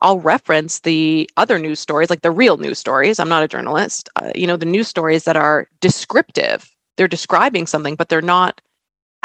I'll 0.00 0.20
reference 0.20 0.80
the 0.80 1.28
other 1.36 1.58
news 1.58 1.80
stories, 1.80 2.08
like 2.08 2.22
the 2.22 2.30
real 2.30 2.56
news 2.56 2.78
stories. 2.78 3.18
I'm 3.18 3.28
not 3.28 3.42
a 3.42 3.48
journalist. 3.48 4.08
Uh, 4.14 4.30
you 4.34 4.46
know, 4.46 4.56
the 4.56 4.64
news 4.64 4.88
stories 4.88 5.24
that 5.24 5.36
are 5.36 5.66
descriptive. 5.80 6.70
They're 6.96 7.08
describing 7.08 7.66
something, 7.66 7.96
but 7.96 8.08
they're 8.08 8.22
not 8.22 8.60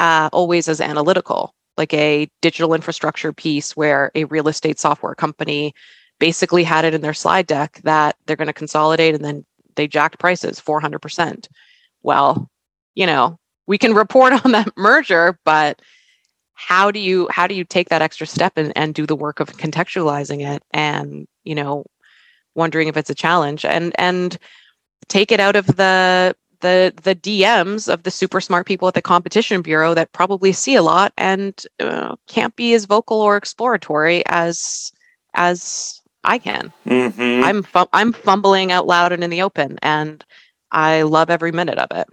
uh, 0.00 0.28
always 0.32 0.68
as 0.68 0.80
analytical. 0.80 1.54
Like 1.76 1.94
a 1.94 2.28
digital 2.42 2.74
infrastructure 2.74 3.32
piece 3.32 3.76
where 3.76 4.10
a 4.14 4.24
real 4.24 4.48
estate 4.48 4.80
software 4.80 5.14
company 5.14 5.74
basically 6.18 6.64
had 6.64 6.84
it 6.84 6.94
in 6.94 7.02
their 7.02 7.14
slide 7.14 7.46
deck 7.46 7.80
that 7.84 8.16
they're 8.26 8.36
going 8.36 8.46
to 8.46 8.52
consolidate 8.52 9.14
and 9.14 9.24
then 9.24 9.44
they 9.76 9.86
jacked 9.86 10.18
prices 10.18 10.60
400%. 10.60 11.48
Well, 12.02 12.50
you 12.94 13.06
know, 13.06 13.38
we 13.66 13.78
can 13.78 13.94
report 13.94 14.32
on 14.44 14.52
that 14.52 14.76
merger, 14.76 15.38
but 15.44 15.80
how 16.54 16.90
do 16.90 16.98
you 16.98 17.28
how 17.30 17.46
do 17.46 17.54
you 17.54 17.64
take 17.64 17.90
that 17.90 18.00
extra 18.02 18.26
step 18.26 18.54
and, 18.56 18.72
and 18.76 18.94
do 18.94 19.06
the 19.06 19.16
work 19.16 19.40
of 19.40 19.56
contextualizing 19.58 20.40
it 20.40 20.62
and, 20.72 21.28
you 21.44 21.54
know, 21.54 21.84
wondering 22.54 22.88
if 22.88 22.96
it's 22.96 23.10
a 23.10 23.14
challenge 23.14 23.64
and 23.64 23.94
and 23.98 24.38
take 25.08 25.30
it 25.30 25.38
out 25.38 25.54
of 25.54 25.66
the 25.76 26.34
the 26.60 26.92
the 27.02 27.14
DMs 27.14 27.92
of 27.92 28.02
the 28.02 28.10
super 28.10 28.40
smart 28.40 28.66
people 28.66 28.88
at 28.88 28.94
the 28.94 29.02
competition 29.02 29.62
bureau 29.62 29.94
that 29.94 30.12
probably 30.12 30.52
see 30.52 30.74
a 30.74 30.82
lot 30.82 31.12
and 31.18 31.66
uh, 31.80 32.16
can't 32.26 32.56
be 32.56 32.72
as 32.74 32.86
vocal 32.86 33.20
or 33.20 33.36
exploratory 33.36 34.24
as 34.26 34.92
as 35.34 36.00
I 36.26 36.38
can. 36.38 36.72
Mhm. 36.86 37.42
I'm 37.44 37.62
fu- 37.62 37.88
I'm 37.92 38.12
fumbling 38.12 38.72
out 38.72 38.86
loud 38.86 39.12
and 39.12 39.22
in 39.24 39.30
the 39.30 39.42
open, 39.42 39.78
and 39.80 40.24
I 40.70 41.02
love 41.02 41.30
every 41.30 41.52
minute 41.52 41.78
of 41.78 41.88
it. 41.96 42.06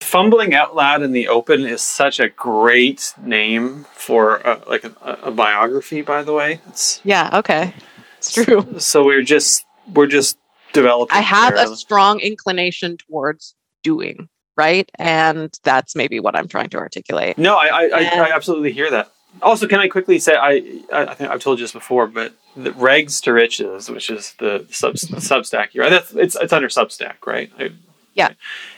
Fumbling 0.00 0.54
out 0.54 0.76
loud 0.76 1.02
in 1.02 1.12
the 1.12 1.28
open 1.28 1.64
is 1.64 1.80
such 1.82 2.20
a 2.20 2.28
great 2.28 3.14
name 3.22 3.86
for 3.94 4.46
uh, 4.46 4.60
like 4.68 4.84
a, 4.84 4.92
a 5.24 5.30
biography. 5.30 6.02
By 6.02 6.22
the 6.22 6.32
way, 6.32 6.60
it's, 6.68 7.00
Yeah. 7.04 7.30
Okay. 7.32 7.74
It's 8.18 8.32
true. 8.32 8.78
so 8.78 9.04
we're 9.04 9.22
just 9.22 9.64
we're 9.94 10.06
just 10.06 10.36
developing. 10.72 11.16
I 11.16 11.20
have 11.20 11.54
there. 11.54 11.70
a 11.70 11.76
strong 11.76 12.20
inclination 12.20 12.96
towards 12.98 13.54
doing 13.82 14.28
right, 14.56 14.88
and 14.98 15.52
that's 15.64 15.96
maybe 15.96 16.20
what 16.20 16.36
I'm 16.36 16.48
trying 16.48 16.70
to 16.70 16.76
articulate. 16.78 17.36
No, 17.38 17.56
I, 17.56 17.66
I, 17.66 17.82
I, 17.82 18.00
And- 18.02 18.20
I 18.22 18.30
absolutely 18.30 18.72
hear 18.72 18.90
that. 18.90 19.10
Also, 19.42 19.66
can 19.66 19.80
I 19.80 19.88
quickly 19.88 20.18
say 20.18 20.34
I 20.34 20.82
I 20.92 21.06
I 21.06 21.14
think 21.14 21.30
I've 21.30 21.40
told 21.42 21.58
you 21.58 21.64
this 21.64 21.72
before, 21.72 22.06
but 22.06 22.32
the 22.56 22.70
Regs 22.70 23.22
to 23.24 23.32
Riches, 23.32 23.90
which 23.90 24.10
is 24.10 24.34
the 24.38 24.66
sub, 24.70 24.94
Substack 24.94 25.70
here, 25.70 25.88
that's 25.90 26.12
it's 26.14 26.36
it's 26.36 26.52
under 26.52 26.68
Substack, 26.68 27.26
right? 27.26 27.50
I, 27.58 27.70
Yeah. 28.14 28.30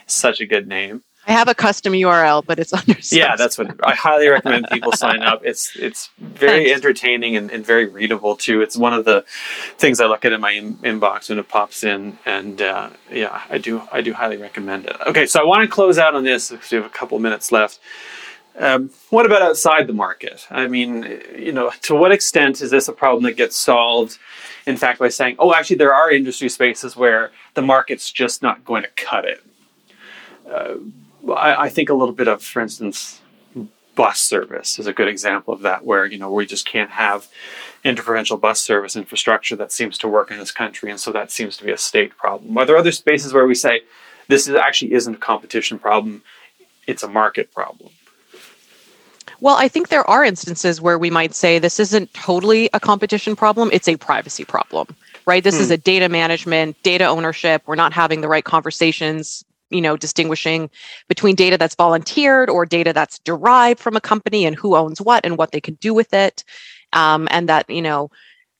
such 0.07 0.41
a 0.41 0.47
good 0.47 0.67
name. 0.67 1.03
I 1.29 1.33
have 1.33 1.49
a 1.49 1.55
custom 1.57 1.93
URL, 1.93 2.45
but 2.47 2.61
it's 2.61 2.73
under. 2.81 2.95
Yeah, 3.11 3.35
that's 3.37 3.59
what 3.59 3.69
I 3.85 3.95
highly 3.97 4.29
recommend 4.29 4.69
people 4.71 4.93
sign 4.93 5.23
up. 5.23 5.43
It's 5.45 5.75
it's 5.77 6.09
very 6.19 6.67
Thanks. 6.67 6.77
entertaining 6.79 7.37
and, 7.37 7.51
and 7.51 7.67
very 7.67 7.87
readable 7.87 8.37
too. 8.37 8.63
It's 8.63 8.77
one 8.77 8.95
of 8.95 9.05
the 9.05 9.25
things 9.77 10.01
I 10.01 10.07
look 10.07 10.25
at 10.25 10.33
in 10.33 10.41
my 10.41 10.53
in, 10.53 10.77
inbox 10.77 11.29
when 11.29 11.39
it 11.41 11.49
pops 11.49 11.83
in, 11.83 12.19
and 12.25 12.63
uh, 12.63 12.91
yeah, 13.11 13.43
I 13.51 13.59
do 13.59 13.83
I 13.93 14.03
do 14.03 14.13
highly 14.15 14.37
recommend 14.37 14.87
it. 14.87 14.97
Okay, 15.07 15.27
so 15.27 15.41
I 15.41 15.45
want 15.45 15.63
to 15.63 15.69
close 15.69 15.99
out 15.99 16.15
on 16.15 16.23
this 16.25 16.51
because 16.51 16.71
we 16.71 16.77
have 16.77 16.87
a 16.87 16.91
couple 16.91 17.19
minutes 17.19 17.51
left. 17.53 17.81
Um, 18.59 18.91
what 19.11 19.27
about 19.27 19.43
outside 19.43 19.87
the 19.87 19.93
market? 19.93 20.47
I 20.51 20.67
mean, 20.67 21.21
you 21.37 21.53
know, 21.53 21.71
to 21.83 21.95
what 21.95 22.11
extent 22.11 22.63
is 22.63 22.71
this 22.71 22.89
a 22.89 22.93
problem 22.93 23.25
that 23.25 23.37
gets 23.37 23.57
solved? 23.57 24.19
In 24.67 24.77
fact, 24.77 24.99
by 24.99 25.09
saying, 25.09 25.37
"Oh, 25.39 25.55
actually, 25.55 25.77
there 25.77 25.95
are 25.95 26.11
industry 26.11 26.49
spaces 26.49 26.97
where 26.97 27.33
the 27.55 27.63
market's 27.63 28.11
just 28.11 28.43
not 28.43 28.65
going 28.65 28.83
to 28.83 28.89
cut 28.97 29.27
it." 29.27 29.43
Uh, 30.51 30.77
I, 31.35 31.65
I 31.65 31.69
think 31.69 31.91
a 31.91 31.95
little 31.95 32.15
bit 32.15 32.29
of, 32.29 32.43
for 32.43 32.61
instance, 32.61 33.21
bus 33.95 34.21
service 34.21 34.79
is 34.79 34.87
a 34.87 34.93
good 34.93 35.09
example 35.09 35.53
of 35.53 35.61
that, 35.61 35.85
where 35.85 36.07
you 36.07 36.19
know 36.19 36.31
we 36.31 36.47
just 36.47 36.67
can't 36.67 36.91
have 36.91 37.29
interprovincial 37.85 38.39
bus 38.39 38.61
service 38.61 38.97
infrastructure 38.97 39.57
that 39.57 39.71
seems 39.71 39.99
to 39.99 40.09
work 40.09 40.31
in 40.31 40.39
this 40.39 40.51
country, 40.51 40.91
and 40.91 40.99
so 40.99 41.13
that 41.13 41.31
seems 41.31 41.59
to 41.59 41.65
be 41.65 41.73
a 41.73 41.79
state 41.79 42.17
problem. 42.17 42.57
Are 42.57 42.65
there 42.65 42.79
other 42.79 42.93
spaces 42.93 43.35
where 43.35 43.47
we 43.47 43.55
say 43.55 43.83
this 44.29 44.49
is 44.49 44.55
actually 44.55 44.95
isn't 44.95 45.15
a 45.15 45.19
competition 45.19 45.79
problem; 45.79 46.23
it's 46.87 47.03
a 47.03 47.09
market 47.09 47.53
problem? 47.53 47.91
Well, 49.41 49.57
I 49.57 49.68
think 49.68 49.89
there 49.89 50.09
are 50.09 50.24
instances 50.24 50.80
where 50.80 50.99
we 50.99 51.11
might 51.11 51.34
say 51.34 51.59
this 51.59 51.78
isn't 51.78 52.12
totally 52.14 52.70
a 52.72 52.80
competition 52.80 53.37
problem, 53.37 53.70
it's 53.72 53.89
a 53.89 53.97
privacy 53.97 54.45
problem, 54.45 54.87
right? 55.26 55.45
This 55.45 55.61
is 55.61 55.68
Hmm. 55.68 55.74
a 55.74 55.76
data 55.76 56.09
management, 56.09 56.82
data 56.82 57.05
ownership. 57.05 57.62
We're 57.66 57.74
not 57.74 57.93
having 57.93 58.22
the 58.22 58.28
right 58.28 58.45
conversations, 58.45 59.45
you 59.70 59.80
know, 59.80 59.97
distinguishing 59.97 60.70
between 61.09 61.34
data 61.34 61.59
that's 61.59 61.74
volunteered 61.74 62.49
or 62.49 62.64
data 62.64 62.93
that's 62.93 63.18
derived 63.20 63.80
from 63.80 63.97
a 63.97 64.01
company 64.01 64.47
and 64.47 64.57
who 64.57 64.74
owns 64.74 65.01
what 65.01 65.24
and 65.24 65.37
what 65.37 65.53
they 65.53 65.61
can 65.61 65.74
do 65.74 65.93
with 65.93 66.14
it. 66.14 66.43
Um, 66.93 67.28
and 67.30 67.49
that, 67.49 67.68
you 67.68 67.82
know, 67.82 68.11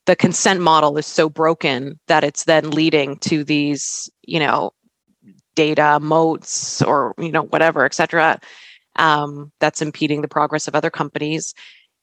the 0.05 0.17
consent 0.17 0.61
model 0.61 0.99
is 0.99 1.07
so 1.07 1.29
broken 1.29 1.99
that 2.07 2.23
it's 2.23 2.45
then 2.45 2.71
leading 2.71 3.17
to 3.19 3.45
these, 3.45 4.11
you 4.23 4.41
know, 4.41 4.73
data 5.55 5.99
moats 6.01 6.83
or, 6.83 7.15
you 7.19 7.33
know, 7.33 7.45
whatever, 7.45 7.85
et 7.87 7.95
cetera 7.95 8.39
um, 8.97 9.53
that's 9.61 9.83
impeding 9.83 10.23
the 10.23 10.29
progress 10.29 10.69
of 10.69 10.75
other 10.75 10.91
companies. 10.91 11.55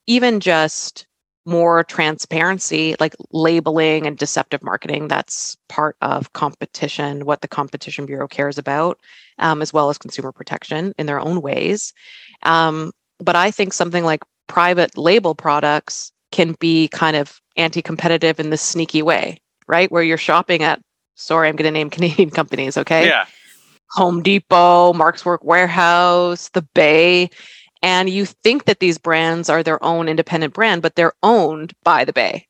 Even 0.06 0.40
just 0.40 1.06
more 1.46 1.84
transparency, 1.84 2.96
like 3.00 3.14
labeling 3.30 4.06
and 4.06 4.16
deceptive 4.16 4.62
marketing, 4.62 5.08
that's 5.08 5.56
part 5.68 5.96
of 6.00 6.32
competition, 6.32 7.26
what 7.26 7.42
the 7.42 7.48
Competition 7.48 8.06
Bureau 8.06 8.26
cares 8.26 8.56
about, 8.56 8.98
um, 9.38 9.60
as 9.60 9.72
well 9.72 9.90
as 9.90 9.98
consumer 9.98 10.32
protection 10.32 10.94
in 10.98 11.06
their 11.06 11.20
own 11.20 11.42
ways. 11.42 11.92
Um, 12.42 12.92
but 13.18 13.36
I 13.36 13.50
think 13.50 13.72
something 13.72 14.04
like 14.04 14.22
private 14.46 14.96
label 14.96 15.34
products 15.34 16.12
can 16.32 16.56
be 16.58 16.88
kind 16.88 17.16
of 17.16 17.40
anti 17.56 17.82
competitive 17.82 18.40
in 18.40 18.50
this 18.50 18.62
sneaky 18.62 19.02
way, 19.02 19.40
right? 19.68 19.90
Where 19.92 20.02
you're 20.02 20.18
shopping 20.18 20.62
at, 20.62 20.80
sorry, 21.14 21.48
I'm 21.48 21.56
going 21.56 21.66
to 21.66 21.70
name 21.70 21.90
Canadian 21.90 22.30
companies, 22.30 22.76
okay? 22.78 23.06
Yeah, 23.06 23.26
Home 23.92 24.22
Depot, 24.22 24.92
Mark's 24.92 25.24
Work 25.24 25.44
Warehouse, 25.44 26.48
the 26.50 26.62
Bay. 26.62 27.30
And 27.82 28.08
you 28.08 28.24
think 28.24 28.64
that 28.64 28.80
these 28.80 28.98
brands 28.98 29.50
are 29.50 29.62
their 29.62 29.82
own 29.84 30.08
independent 30.08 30.54
brand, 30.54 30.82
but 30.82 30.96
they're 30.96 31.12
owned 31.22 31.74
by 31.84 32.04
the 32.04 32.12
Bay. 32.12 32.46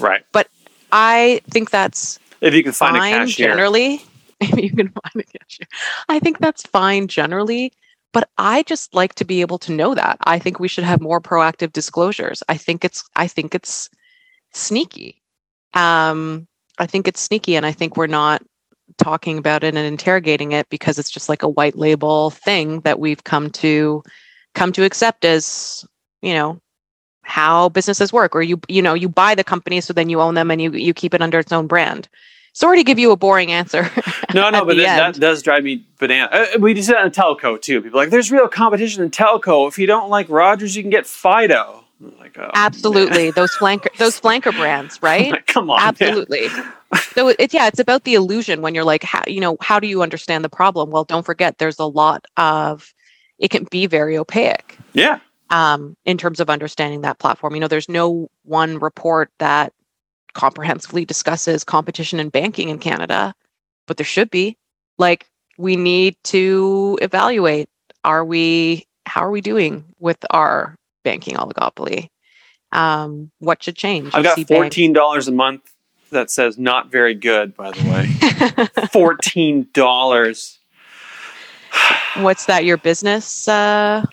right. 0.00 0.24
But 0.32 0.48
I 0.92 1.42
think 1.50 1.70
that's 1.70 2.18
If 2.40 2.54
you 2.54 2.62
can 2.62 2.72
find 2.72 2.96
a 2.96 3.00
cashier, 3.00 3.48
generally. 3.48 4.02
If 4.42 4.56
you 4.56 4.70
can 4.70 4.88
find 4.88 5.16
a 5.16 5.38
cashier, 5.38 5.66
I 6.08 6.18
think 6.18 6.38
that's 6.38 6.62
fine 6.62 7.08
generally. 7.08 7.74
But 8.12 8.30
I 8.38 8.62
just 8.62 8.94
like 8.94 9.14
to 9.16 9.24
be 9.26 9.42
able 9.42 9.58
to 9.58 9.72
know 9.72 9.94
that. 9.94 10.16
I 10.24 10.38
think 10.38 10.58
we 10.58 10.66
should 10.66 10.84
have 10.84 11.02
more 11.02 11.20
proactive 11.20 11.72
disclosures. 11.72 12.42
I 12.48 12.56
think 12.56 12.82
it's 12.82 13.04
I 13.16 13.28
think 13.28 13.54
it's 13.54 13.90
sneaky. 14.52 15.20
Um, 15.74 16.48
I 16.78 16.86
think 16.86 17.06
it's 17.06 17.20
sneaky, 17.20 17.54
and 17.54 17.66
I 17.66 17.72
think 17.72 17.98
we're 17.98 18.06
not 18.06 18.42
talking 18.98 19.38
about 19.38 19.64
it 19.64 19.74
and 19.74 19.86
interrogating 19.86 20.52
it 20.52 20.68
because 20.70 20.98
it's 20.98 21.10
just 21.10 21.28
like 21.28 21.42
a 21.42 21.48
white 21.48 21.76
label 21.76 22.30
thing 22.30 22.80
that 22.80 22.98
we've 22.98 23.24
come 23.24 23.50
to 23.50 24.02
come 24.54 24.72
to 24.72 24.84
accept 24.84 25.24
as 25.24 25.84
you 26.22 26.34
know 26.34 26.60
how 27.22 27.68
businesses 27.68 28.12
work 28.12 28.34
or 28.34 28.42
you 28.42 28.60
you 28.68 28.82
know 28.82 28.94
you 28.94 29.08
buy 29.08 29.34
the 29.34 29.44
company 29.44 29.80
so 29.80 29.92
then 29.92 30.08
you 30.08 30.20
own 30.20 30.34
them 30.34 30.50
and 30.50 30.60
you 30.60 30.72
you 30.72 30.92
keep 30.92 31.14
it 31.14 31.22
under 31.22 31.38
its 31.38 31.52
own 31.52 31.66
brand 31.66 32.08
sorry 32.52 32.78
to 32.78 32.84
give 32.84 32.98
you 32.98 33.12
a 33.12 33.16
boring 33.16 33.52
answer 33.52 33.88
no, 34.34 34.50
no, 34.50 34.64
but 34.64 34.76
that, 34.76 35.14
that 35.14 35.20
does 35.20 35.42
drive 35.42 35.64
me 35.64 35.84
banana. 35.98 36.28
Uh, 36.32 36.58
we 36.58 36.74
do 36.74 36.82
that 36.82 37.04
in 37.04 37.10
telco 37.10 37.60
too. 37.60 37.80
People 37.80 37.98
are 37.98 38.04
like, 38.04 38.10
there's 38.10 38.30
real 38.30 38.48
competition 38.48 39.02
in 39.02 39.10
telco. 39.10 39.68
If 39.68 39.78
you 39.78 39.86
don't 39.86 40.10
like 40.10 40.28
Rogers, 40.28 40.76
you 40.76 40.82
can 40.82 40.90
get 40.90 41.06
Fido. 41.06 41.79
Like, 42.00 42.38
oh, 42.38 42.42
man. 42.42 42.50
absolutely 42.54 43.30
those 43.30 43.50
flanker 43.56 43.94
those 43.98 44.20
flanker 44.20 44.54
brands 44.56 44.98
right 45.02 45.30
Like, 45.32 45.46
come 45.46 45.70
on, 45.70 45.78
man. 45.78 45.88
absolutely 45.88 46.48
so 47.14 47.28
it's 47.38 47.54
yeah 47.54 47.66
it's 47.68 47.80
about 47.80 48.04
the 48.04 48.14
illusion 48.14 48.62
when 48.62 48.74
you're 48.74 48.84
like 48.84 49.02
how 49.04 49.22
you 49.26 49.40
know 49.40 49.56
how 49.60 49.80
do 49.80 49.86
you 49.86 50.02
understand 50.02 50.44
the 50.44 50.48
problem 50.50 50.90
well 50.90 51.04
don't 51.04 51.26
forget 51.26 51.58
there's 51.58 51.78
a 51.78 51.84
lot 51.86 52.24
of 52.36 52.94
it 53.38 53.50
can 53.50 53.66
be 53.70 53.86
very 53.86 54.18
opaque 54.18 54.78
Yeah, 54.92 55.20
um, 55.50 55.96
in 56.04 56.18
terms 56.18 56.40
of 56.40 56.50
understanding 56.50 57.02
that 57.02 57.18
platform. 57.18 57.54
You 57.54 57.60
know, 57.60 57.68
there's 57.68 57.88
no 57.88 58.28
one 58.44 58.78
report 58.78 59.30
that 59.38 59.72
comprehensively 60.34 61.04
discusses 61.04 61.64
competition 61.64 62.20
and 62.20 62.30
banking 62.32 62.68
in 62.68 62.78
Canada, 62.78 63.34
but 63.86 63.96
there 63.96 64.06
should 64.06 64.30
be. 64.30 64.56
Like, 64.98 65.26
we 65.58 65.76
need 65.76 66.16
to 66.24 66.98
evaluate: 67.02 67.68
Are 68.04 68.24
we? 68.24 68.86
How 69.06 69.22
are 69.22 69.30
we 69.30 69.40
doing 69.40 69.84
with 69.98 70.18
our 70.30 70.76
banking 71.02 71.36
oligopoly? 71.36 72.08
Um, 72.72 73.30
what 73.38 73.62
should 73.62 73.76
change? 73.76 74.14
I've 74.14 74.24
got 74.24 74.38
fourteen 74.46 74.92
dollars 74.92 75.28
a 75.28 75.32
month 75.32 75.62
that 76.10 76.30
says 76.30 76.58
not 76.58 76.90
very 76.90 77.14
good. 77.14 77.56
By 77.56 77.72
the 77.72 77.90
way, 77.90 78.86
fourteen 78.92 79.68
dollars. 79.72 80.58
What's 82.16 82.46
that? 82.46 82.64
Your 82.64 82.76
business 82.76 83.48
uh, 83.48 84.04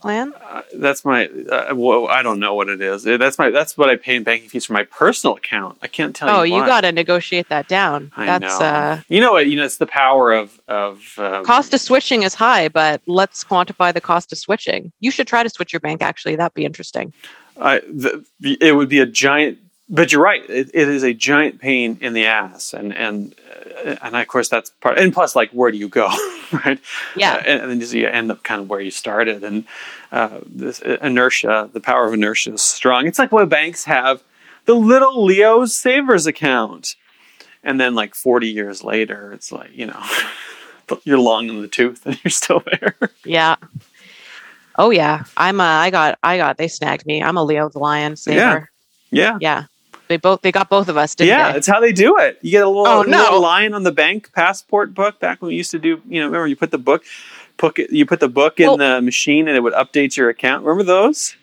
plan? 0.00 0.32
Uh, 0.40 0.62
that's 0.76 1.04
my. 1.04 1.26
Uh, 1.26 1.74
well, 1.74 2.06
I 2.08 2.22
don't 2.22 2.38
know 2.40 2.54
what 2.54 2.68
it 2.68 2.80
is. 2.80 3.06
Uh, 3.06 3.16
That's 3.16 3.38
my. 3.38 3.50
That's 3.50 3.76
what 3.76 3.88
I 3.88 3.96
pay 3.96 4.16
in 4.16 4.22
banking 4.22 4.48
fees 4.48 4.66
for 4.66 4.72
my 4.72 4.84
personal 4.84 5.36
account. 5.36 5.78
I 5.82 5.86
can't 5.88 6.14
tell 6.14 6.28
you. 6.28 6.34
Oh, 6.34 6.42
you. 6.42 6.56
you 6.56 6.66
got 6.66 6.82
to 6.82 6.92
negotiate 6.92 7.48
that 7.48 7.68
down. 7.68 8.12
I 8.16 8.26
That's 8.26 8.60
know. 8.60 8.66
uh, 8.66 9.00
you 9.08 9.20
know 9.20 9.32
what? 9.32 9.46
You 9.46 9.56
know 9.56 9.64
it's 9.64 9.78
the 9.78 9.86
power 9.86 10.32
of 10.32 10.60
of 10.68 11.18
um, 11.18 11.44
cost 11.44 11.74
of 11.74 11.80
switching 11.80 12.22
is 12.22 12.34
high, 12.34 12.68
but 12.68 13.00
let's 13.06 13.44
quantify 13.44 13.92
the 13.92 14.00
cost 14.00 14.32
of 14.32 14.38
switching. 14.38 14.92
You 15.00 15.10
should 15.10 15.26
try 15.26 15.42
to 15.42 15.48
switch 15.50 15.72
your 15.72 15.80
bank. 15.80 16.02
Actually, 16.02 16.36
that'd 16.36 16.54
be 16.54 16.64
interesting. 16.64 17.12
I, 17.60 17.80
the, 17.80 18.24
the- 18.40 18.58
it 18.60 18.72
would 18.72 18.88
be 18.88 18.98
a 19.00 19.06
giant. 19.06 19.58
But 19.88 20.10
you're 20.10 20.22
right. 20.22 20.42
It, 20.50 20.70
it 20.74 20.88
is 20.88 21.04
a 21.04 21.14
giant 21.14 21.60
pain 21.60 21.98
in 22.00 22.12
the 22.12 22.26
ass, 22.26 22.72
and 22.72 22.92
and 22.92 23.34
uh, 23.84 23.96
and 24.02 24.16
of 24.16 24.26
course 24.26 24.48
that's 24.48 24.70
part. 24.70 24.98
And 24.98 25.12
plus, 25.12 25.36
like, 25.36 25.50
where 25.52 25.70
do 25.70 25.78
you 25.78 25.88
go, 25.88 26.08
right? 26.64 26.80
Yeah. 27.14 27.34
Uh, 27.34 27.42
and, 27.46 27.62
and 27.62 27.80
then 27.80 27.90
you 27.96 28.08
end 28.08 28.32
up 28.32 28.42
kind 28.42 28.60
of 28.60 28.68
where 28.68 28.80
you 28.80 28.90
started, 28.90 29.44
and 29.44 29.64
uh, 30.10 30.40
this 30.44 30.80
inertia, 30.80 31.70
the 31.72 31.80
power 31.80 32.06
of 32.06 32.14
inertia, 32.14 32.54
is 32.54 32.62
strong. 32.62 33.06
It's 33.06 33.18
like 33.18 33.30
what 33.30 33.48
banks 33.48 33.84
have 33.84 34.22
the 34.64 34.74
little 34.74 35.24
Leo's 35.24 35.74
savers 35.74 36.26
account, 36.26 36.96
and 37.62 37.80
then 37.80 37.94
like 37.94 38.14
40 38.14 38.48
years 38.48 38.82
later, 38.82 39.32
it's 39.32 39.52
like 39.52 39.70
you 39.72 39.86
know, 39.86 40.02
you're 41.04 41.18
long 41.18 41.48
in 41.48 41.62
the 41.62 41.68
tooth, 41.68 42.04
and 42.06 42.18
you're 42.24 42.30
still 42.30 42.62
there. 42.66 42.96
Yeah. 43.24 43.56
Oh 44.78 44.90
yeah, 44.90 45.24
I'm. 45.36 45.60
Uh, 45.60 45.64
I 45.64 45.90
got. 45.90 46.18
I 46.22 46.36
got. 46.36 46.58
They 46.58 46.68
snagged 46.68 47.06
me. 47.06 47.22
I'm 47.22 47.36
a 47.36 47.42
Leo 47.44 47.68
the 47.68 47.78
Lion 47.78 48.14
saver. 48.14 48.68
Yeah. 49.10 49.32
yeah. 49.32 49.38
Yeah. 49.40 49.64
They 50.08 50.16
both. 50.16 50.42
They 50.42 50.52
got 50.52 50.68
both 50.68 50.88
of 50.88 50.96
us. 50.96 51.14
Didn't 51.14 51.28
yeah, 51.30 51.52
they? 51.52 51.58
it's 51.58 51.66
how 51.66 51.80
they 51.80 51.92
do 51.92 52.16
it. 52.18 52.38
You 52.42 52.50
get 52.52 52.62
a 52.64 52.68
little, 52.68 52.86
Oh, 52.86 53.02
no. 53.02 53.18
little 53.22 53.40
line 53.40 53.74
on 53.74 53.82
the 53.82 53.92
bank 53.92 54.32
passport 54.32 54.94
book 54.94 55.18
back 55.20 55.42
when 55.42 55.48
we 55.48 55.56
used 55.56 55.70
to 55.72 55.78
do. 55.78 56.00
You 56.08 56.20
know, 56.20 56.26
remember 56.26 56.46
you 56.46 56.56
put 56.56 56.70
the 56.70 56.78
book, 56.78 57.04
it, 57.78 57.90
you 57.90 58.06
put 58.06 58.20
the 58.20 58.28
book 58.28 58.60
in 58.60 58.66
Well- 58.66 58.76
the 58.76 59.00
machine 59.02 59.48
and 59.48 59.56
it 59.56 59.60
would 59.60 59.72
update 59.74 60.16
your 60.16 60.28
account. 60.28 60.64
Remember 60.64 60.84
those? 60.84 61.36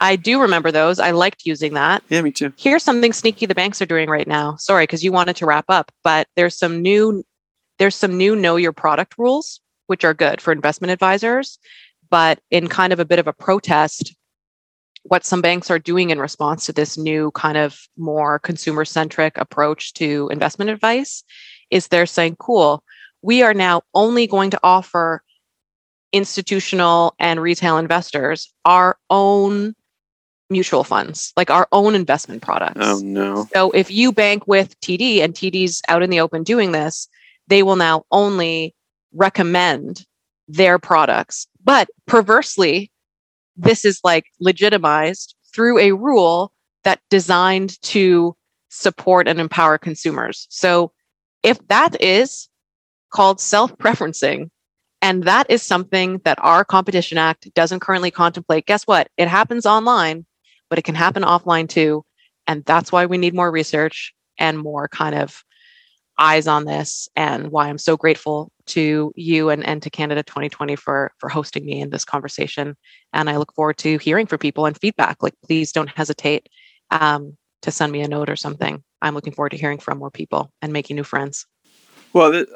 I 0.00 0.16
do 0.16 0.40
remember 0.42 0.70
those. 0.70 0.98
I 0.98 1.12
liked 1.12 1.46
using 1.46 1.72
that. 1.74 2.02
Yeah, 2.10 2.20
me 2.20 2.30
too. 2.30 2.52
Here's 2.58 2.82
something 2.82 3.12
sneaky 3.14 3.46
the 3.46 3.54
banks 3.54 3.80
are 3.80 3.86
doing 3.86 4.10
right 4.10 4.26
now. 4.26 4.56
Sorry, 4.56 4.82
because 4.82 5.02
you 5.02 5.10
wanted 5.10 5.36
to 5.36 5.46
wrap 5.46 5.64
up, 5.68 5.90
but 6.04 6.26
there's 6.36 6.56
some 6.58 6.82
new 6.82 7.24
there's 7.78 7.94
some 7.94 8.16
new 8.16 8.34
know 8.36 8.56
your 8.56 8.72
product 8.72 9.16
rules, 9.18 9.60
which 9.86 10.04
are 10.04 10.14
good 10.14 10.40
for 10.40 10.50
investment 10.52 10.90
advisors. 10.90 11.58
But 12.08 12.40
in 12.50 12.68
kind 12.68 12.92
of 12.92 13.00
a 13.00 13.04
bit 13.04 13.18
of 13.18 13.26
a 13.26 13.32
protest, 13.32 14.14
what 15.08 15.24
some 15.24 15.40
banks 15.40 15.70
are 15.70 15.78
doing 15.78 16.10
in 16.10 16.18
response 16.18 16.66
to 16.66 16.72
this 16.72 16.98
new 16.98 17.30
kind 17.32 17.56
of 17.56 17.78
more 17.96 18.38
consumer 18.40 18.84
centric 18.84 19.36
approach 19.38 19.92
to 19.94 20.28
investment 20.32 20.70
advice 20.70 21.22
is 21.70 21.88
they're 21.88 22.06
saying, 22.06 22.36
cool, 22.38 22.82
we 23.22 23.42
are 23.42 23.54
now 23.54 23.82
only 23.94 24.26
going 24.26 24.50
to 24.50 24.60
offer 24.62 25.22
institutional 26.12 27.14
and 27.18 27.40
retail 27.40 27.78
investors 27.78 28.52
our 28.64 28.96
own 29.10 29.74
mutual 30.48 30.84
funds, 30.84 31.32
like 31.36 31.50
our 31.50 31.66
own 31.72 31.94
investment 31.94 32.42
products. 32.42 32.80
Oh, 32.80 33.00
no. 33.02 33.48
So 33.52 33.70
if 33.72 33.90
you 33.90 34.12
bank 34.12 34.46
with 34.46 34.78
TD 34.80 35.18
and 35.18 35.34
TD's 35.34 35.82
out 35.88 36.02
in 36.02 36.10
the 36.10 36.20
open 36.20 36.42
doing 36.42 36.72
this, 36.72 37.08
they 37.48 37.62
will 37.62 37.76
now 37.76 38.04
only 38.10 38.74
recommend 39.12 40.04
their 40.48 40.78
products. 40.78 41.46
But 41.64 41.88
perversely, 42.06 42.90
this 43.56 43.84
is 43.84 44.00
like 44.04 44.26
legitimized 44.40 45.34
through 45.54 45.78
a 45.78 45.92
rule 45.92 46.52
that 46.84 47.00
designed 47.10 47.80
to 47.82 48.36
support 48.68 49.26
and 49.26 49.40
empower 49.40 49.78
consumers. 49.78 50.46
So 50.50 50.92
if 51.42 51.58
that 51.68 52.00
is 52.00 52.48
called 53.10 53.40
self-preferencing 53.40 54.50
and 55.02 55.24
that 55.24 55.50
is 55.50 55.62
something 55.62 56.20
that 56.24 56.38
our 56.42 56.64
competition 56.64 57.18
act 57.18 57.52
doesn't 57.54 57.80
currently 57.80 58.10
contemplate, 58.10 58.66
guess 58.66 58.84
what? 58.84 59.08
It 59.16 59.28
happens 59.28 59.66
online, 59.66 60.26
but 60.68 60.78
it 60.78 60.82
can 60.82 60.94
happen 60.94 61.22
offline 61.22 61.68
too. 61.68 62.04
And 62.46 62.64
that's 62.64 62.92
why 62.92 63.06
we 63.06 63.18
need 63.18 63.34
more 63.34 63.50
research 63.50 64.12
and 64.38 64.58
more 64.58 64.88
kind 64.88 65.14
of 65.14 65.42
eyes 66.18 66.46
on 66.46 66.64
this 66.64 67.08
and 67.16 67.50
why 67.50 67.68
I'm 67.68 67.78
so 67.78 67.96
grateful 67.96 68.50
to 68.66 69.12
you 69.16 69.50
and, 69.50 69.64
and 69.66 69.82
to 69.82 69.90
Canada 69.90 70.22
2020 70.22 70.76
for 70.76 71.12
for 71.18 71.28
hosting 71.28 71.64
me 71.64 71.80
in 71.80 71.90
this 71.90 72.04
conversation. 72.04 72.76
And 73.12 73.30
I 73.30 73.36
look 73.36 73.54
forward 73.54 73.78
to 73.78 73.98
hearing 73.98 74.26
from 74.26 74.38
people 74.38 74.66
and 74.66 74.78
feedback. 74.78 75.22
Like 75.22 75.34
please 75.44 75.72
don't 75.72 75.88
hesitate 75.88 76.48
um, 76.90 77.36
to 77.62 77.70
send 77.70 77.92
me 77.92 78.00
a 78.02 78.08
note 78.08 78.28
or 78.28 78.36
something. 78.36 78.82
I'm 79.02 79.14
looking 79.14 79.32
forward 79.32 79.50
to 79.50 79.56
hearing 79.56 79.78
from 79.78 79.98
more 79.98 80.10
people 80.10 80.52
and 80.62 80.72
making 80.72 80.96
new 80.96 81.04
friends. 81.04 81.46
Well, 82.12 82.46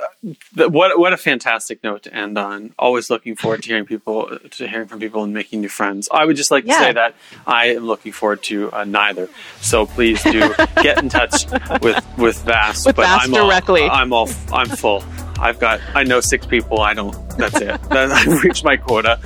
what 0.57 0.99
what 0.99 1.13
a 1.13 1.19
fantastic 1.19 1.85
note 1.85 2.05
to 2.05 2.15
end 2.15 2.39
on. 2.39 2.73
Always 2.79 3.11
looking 3.11 3.37
forward 3.37 3.63
to 3.65 3.69
hearing 3.69 3.85
people 3.85 4.39
to 4.53 4.67
hearing 4.67 4.89
from 4.89 5.01
people 5.01 5.23
and 5.23 5.35
making 5.35 5.61
new 5.61 5.69
friends. 5.69 6.09
I 6.11 6.25
would 6.25 6.37
just 6.37 6.51
like 6.51 6.65
to 6.65 6.73
say 6.73 6.93
that 6.93 7.15
I 7.47 7.67
am 7.75 7.85
looking 7.85 8.13
forward 8.13 8.43
to 8.45 8.73
uh, 8.73 8.85
neither. 8.85 9.29
So 9.61 9.85
please 9.85 10.23
do 10.23 10.55
get 10.83 11.03
in 11.03 11.11
touch 11.11 11.45
with 11.83 12.03
with 12.17 12.43
Vass. 12.45 12.87
With 12.87 12.97
Vass 12.97 13.25
I'm 13.27 13.35
all- 13.35 13.47
directly. 13.49 13.83
I'm 13.83 14.15
all 14.15 14.31
I'm 14.51 14.69
full. 14.69 15.05
I've 15.41 15.59
got 15.59 15.81
I 15.95 16.05
know 16.05 16.21
six 16.21 16.47
people. 16.47 16.81
I 16.81 16.95
don't. 16.95 17.15
That's 17.39 17.61
it. 17.61 17.81
I've 17.91 18.43
reached 18.45 18.65
my 18.65 18.77
quota. 18.77 19.19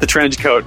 The 0.00 0.06
trench 0.06 0.38
coat 0.38 0.64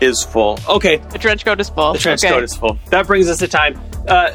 is 0.00 0.22
full. 0.22 0.58
Okay, 0.68 0.96
The 0.98 1.18
trench 1.18 1.44
coat 1.44 1.60
is 1.60 1.70
full. 1.70 1.92
the 1.94 1.98
trench 1.98 2.22
Okay. 2.24 2.34
coat 2.34 2.44
is 2.44 2.54
full. 2.54 2.78
That 2.90 3.06
brings 3.06 3.28
us 3.28 3.38
to 3.38 3.48
time. 3.48 3.80
Uh, 4.06 4.30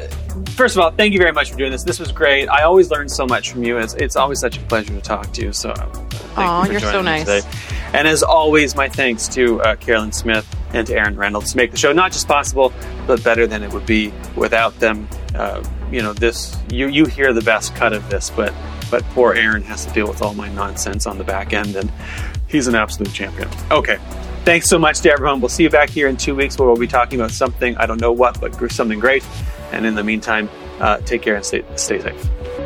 first 0.56 0.76
of 0.76 0.82
all, 0.82 0.90
thank 0.90 1.12
you 1.12 1.18
very 1.20 1.32
much 1.32 1.50
for 1.52 1.56
doing 1.56 1.70
this. 1.70 1.84
This 1.84 2.00
was 2.00 2.10
great. 2.10 2.48
I 2.48 2.62
always 2.64 2.90
learn 2.90 3.08
so 3.08 3.26
much 3.26 3.50
from 3.52 3.62
you. 3.62 3.78
It's, 3.78 3.94
it's 3.94 4.16
always 4.16 4.40
such 4.40 4.56
a 4.58 4.60
pleasure 4.62 4.92
to 4.92 5.00
talk 5.00 5.32
to 5.34 5.42
you. 5.42 5.52
So, 5.52 5.72
thank 5.72 6.38
Aw, 6.38 6.60
you 6.62 6.66
for 6.66 6.72
you're 6.72 6.80
so 6.80 7.02
nice. 7.02 7.24
today. 7.26 7.42
And 7.94 8.08
as 8.08 8.22
always, 8.24 8.74
my 8.74 8.88
thanks 8.88 9.28
to 9.28 9.60
uh, 9.62 9.76
Carolyn 9.76 10.10
Smith 10.12 10.46
and 10.74 10.86
to 10.88 10.94
Aaron 10.96 11.16
Reynolds 11.16 11.52
to 11.52 11.56
make 11.58 11.70
the 11.70 11.76
show 11.76 11.92
not 11.92 12.10
just 12.12 12.26
possible, 12.26 12.72
but 13.06 13.22
better 13.22 13.46
than 13.46 13.62
it 13.62 13.72
would 13.72 13.86
be 13.86 14.12
without 14.34 14.78
them. 14.80 15.06
Uh, 15.34 15.62
you 15.92 16.02
know, 16.02 16.12
this 16.12 16.56
you 16.70 16.88
you 16.88 17.04
hear 17.06 17.32
the 17.32 17.42
best 17.42 17.74
cut 17.76 17.92
of 17.92 18.08
this, 18.10 18.30
but 18.30 18.52
but 18.92 19.02
poor 19.14 19.32
Aaron 19.32 19.62
has 19.62 19.86
to 19.86 19.92
deal 19.92 20.06
with 20.06 20.20
all 20.20 20.34
my 20.34 20.50
nonsense 20.50 21.06
on 21.06 21.16
the 21.16 21.24
back 21.24 21.54
end, 21.54 21.74
and 21.76 21.90
he's 22.46 22.68
an 22.68 22.74
absolute 22.74 23.12
champion. 23.12 23.48
Okay. 23.70 23.98
Thanks 24.44 24.68
so 24.68 24.78
much 24.78 25.00
to 25.00 25.10
everyone. 25.10 25.40
We'll 25.40 25.48
see 25.48 25.62
you 25.62 25.70
back 25.70 25.88
here 25.88 26.08
in 26.08 26.16
two 26.18 26.34
weeks 26.34 26.58
where 26.58 26.68
we'll 26.68 26.76
be 26.76 26.86
talking 26.86 27.18
about 27.18 27.30
something, 27.30 27.74
I 27.78 27.86
don't 27.86 28.00
know 28.00 28.12
what, 28.12 28.38
but 28.38 28.70
something 28.70 29.00
great. 29.00 29.24
And 29.72 29.86
in 29.86 29.94
the 29.94 30.04
meantime, 30.04 30.50
uh, 30.78 30.98
take 30.98 31.22
care 31.22 31.36
and 31.36 31.44
stay, 31.44 31.64
stay 31.76 32.00
safe. 32.00 32.61